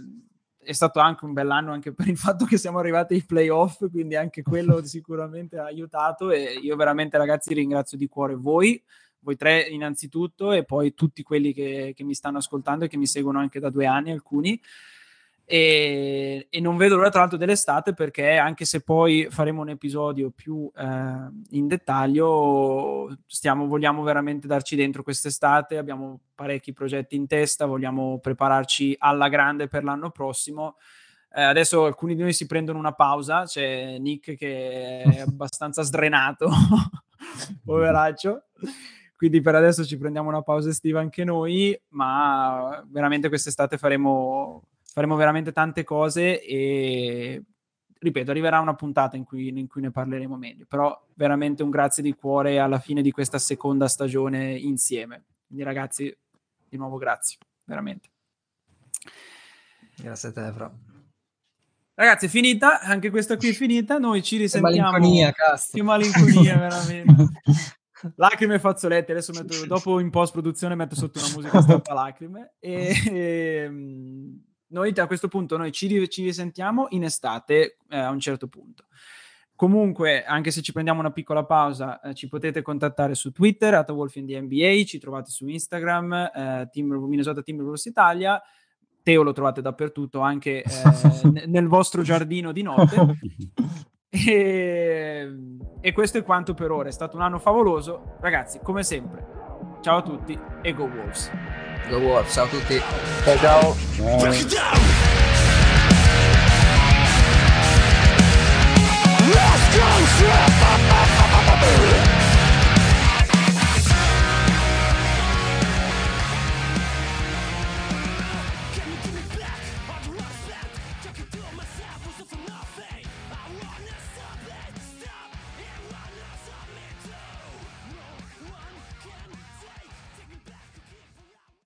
è 0.65 0.71
stato 0.71 0.99
anche 0.99 1.25
un 1.25 1.33
bell'anno 1.33 1.71
anche 1.71 1.93
per 1.93 2.07
il 2.07 2.17
fatto 2.17 2.45
che 2.45 2.57
siamo 2.57 2.79
arrivati 2.79 3.13
ai 3.13 3.23
playoff, 3.23 3.89
quindi 3.89 4.15
anche 4.15 4.41
quello 4.41 4.83
sicuramente 4.85 5.57
ha 5.57 5.65
aiutato 5.65 6.31
e 6.31 6.59
io 6.61 6.75
veramente 6.75 7.17
ragazzi 7.17 7.53
ringrazio 7.53 7.97
di 7.97 8.07
cuore 8.07 8.35
voi, 8.35 8.81
voi 9.19 9.35
tre 9.35 9.61
innanzitutto 9.61 10.51
e 10.51 10.65
poi 10.65 10.93
tutti 10.93 11.23
quelli 11.23 11.53
che, 11.53 11.93
che 11.95 12.03
mi 12.03 12.13
stanno 12.13 12.39
ascoltando 12.39 12.85
e 12.85 12.87
che 12.87 12.97
mi 12.97 13.07
seguono 13.07 13.39
anche 13.39 13.59
da 13.59 13.69
due 13.69 13.85
anni 13.85 14.11
alcuni. 14.11 14.59
E, 15.47 16.47
e, 16.49 16.59
non 16.59 16.75
vedo 16.75 16.95
l'ora 16.95 17.11
tra 17.11 17.19
l'altro 17.19 17.37
dell'estate 17.37 17.93
perché 17.93 18.35
anche 18.37 18.65
se 18.65 18.81
poi 18.81 19.27
faremo 19.29 19.61
un 19.61 19.69
episodio 19.69 20.31
più 20.31 20.71
eh, 20.75 20.83
in 21.51 21.67
dettaglio 21.67 23.15
stiamo, 23.27 23.67
vogliamo 23.67 24.01
veramente 24.01 24.47
darci 24.47 24.75
dentro 24.75 25.03
quest'estate 25.03 25.77
abbiamo 25.77 26.21
parecchi 26.33 26.73
progetti 26.73 27.15
in 27.15 27.27
testa 27.27 27.67
vogliamo 27.67 28.17
prepararci 28.17 28.95
alla 28.97 29.29
grande 29.29 29.67
per 29.67 29.83
l'anno 29.83 30.09
prossimo. 30.09 30.77
Eh, 31.31 31.43
adesso 31.43 31.85
alcuni 31.85 32.15
di 32.15 32.23
noi 32.23 32.33
si 32.33 32.47
prendono 32.47 32.79
una 32.79 32.93
pausa 32.93 33.43
c'è 33.43 33.99
Nick 33.99 34.35
che 34.35 35.03
è 35.03 35.19
abbastanza 35.27 35.83
sdrenato 35.83 36.49
poveraccio. 37.63 38.45
Quindi 39.15 39.41
per 39.41 39.53
adesso 39.53 39.85
ci 39.85 39.97
prendiamo 39.97 40.27
una 40.27 40.41
pausa 40.41 40.69
estiva 40.69 41.01
anche 41.01 41.23
noi 41.23 41.79
ma 41.89 42.83
veramente 42.89 43.29
quest'estate 43.29 43.77
faremo 43.77 44.63
faremo 44.95 45.17
veramente 45.17 45.51
tante 45.51 45.83
cose 45.83 46.41
e 46.41 47.43
ripeto, 47.99 48.31
arriverà 48.31 48.61
una 48.61 48.75
puntata 48.75 49.17
in 49.17 49.25
cui, 49.25 49.49
in 49.49 49.67
cui, 49.67 49.81
ne 49.81 49.91
parleremo 49.91 50.37
meglio, 50.37 50.65
però 50.69 51.05
veramente 51.15 51.63
un 51.63 51.69
grazie 51.69 52.01
di 52.01 52.13
cuore 52.13 52.59
alla 52.59 52.79
fine 52.79 53.01
di 53.01 53.11
questa 53.11 53.37
seconda 53.37 53.89
stagione 53.89 54.55
insieme. 54.55 55.25
Quindi 55.47 55.65
ragazzi, 55.65 56.17
di 56.69 56.77
nuovo 56.77 56.95
grazie, 56.95 57.39
veramente. 57.65 58.07
Grazie 59.97 60.29
a 60.29 60.31
te, 60.31 60.51
Fra. 60.53 60.71
Ragazzi, 61.95 62.27
è 62.27 62.29
finita, 62.29 62.79
anche 62.79 63.09
questa 63.09 63.35
qui 63.35 63.49
è 63.49 63.53
finita, 63.53 63.97
noi 63.97 64.23
ci 64.23 64.37
risentiamo. 64.37 64.75
Che 64.75 64.81
malinconia, 64.81 65.31
cazzo. 65.33 65.71
Che 65.73 65.83
malinconia, 65.83 66.55
veramente. 66.57 67.41
lacrime 68.15 68.55
e 68.55 68.59
fazzoletti 68.59 69.11
adesso 69.11 69.33
metto, 69.33 69.65
dopo 69.65 69.99
in 69.99 70.09
post 70.09 70.31
produzione 70.31 70.75
metto 70.75 70.95
sotto 70.95 71.19
una 71.19 71.31
musica 71.35 71.61
stampa 71.61 71.93
lacrime 71.93 72.53
e, 72.59 72.93
e 73.11 73.71
noi 74.67 74.93
a 74.95 75.07
questo 75.07 75.27
punto 75.27 75.57
noi 75.57 75.71
ci, 75.71 76.09
ci 76.09 76.23
risentiamo 76.23 76.87
in 76.89 77.03
estate 77.03 77.77
eh, 77.89 77.97
a 77.97 78.09
un 78.09 78.19
certo 78.19 78.47
punto. 78.47 78.85
Comunque, 79.55 80.25
anche 80.25 80.51
se 80.51 80.61
ci 80.61 80.73
prendiamo 80.73 80.99
una 80.99 81.11
piccola 81.11 81.45
pausa, 81.45 82.01
eh, 82.01 82.13
ci 82.13 82.27
potete 82.27 82.61
contattare 82.61 83.15
su 83.15 83.31
Twitter, 83.31 83.73
at 83.73 83.89
NBA, 83.89 84.83
ci 84.85 84.99
trovate 84.99 85.29
su 85.29 85.47
Instagram, 85.47 86.13
eh, 86.13 86.69
Timber, 86.71 86.97
Minnesota 86.99 87.41
Timberwolves 87.41 87.85
Italia. 87.85 88.41
Teo 89.01 89.23
lo 89.23 89.31
trovate 89.31 89.61
dappertutto, 89.61 90.19
anche 90.19 90.61
eh, 90.61 90.63
nel 91.47 91.67
vostro 91.67 92.01
giardino 92.01 92.51
di 92.51 92.61
notte. 92.61 93.17
E, 94.15 95.29
e 95.81 95.91
questo 95.91 96.17
è 96.17 96.23
quanto 96.23 96.53
per 96.53 96.71
ora. 96.71 96.87
È 96.87 96.91
stato 96.91 97.17
un 97.17 97.21
anno 97.21 97.37
favoloso. 97.37 98.15
Ragazzi, 98.21 98.59
come 98.63 98.81
sempre, 98.81 99.27
ciao 99.81 99.97
a 99.97 100.01
tutti 100.03 100.39
e 100.61 100.73
Go 100.73 100.85
Wolves! 100.85 101.74
Go 101.89 102.17
absolutamente 102.17 102.83
pegado. 103.23 103.75
Let's 103.99 104.45
go, 112.03 112.14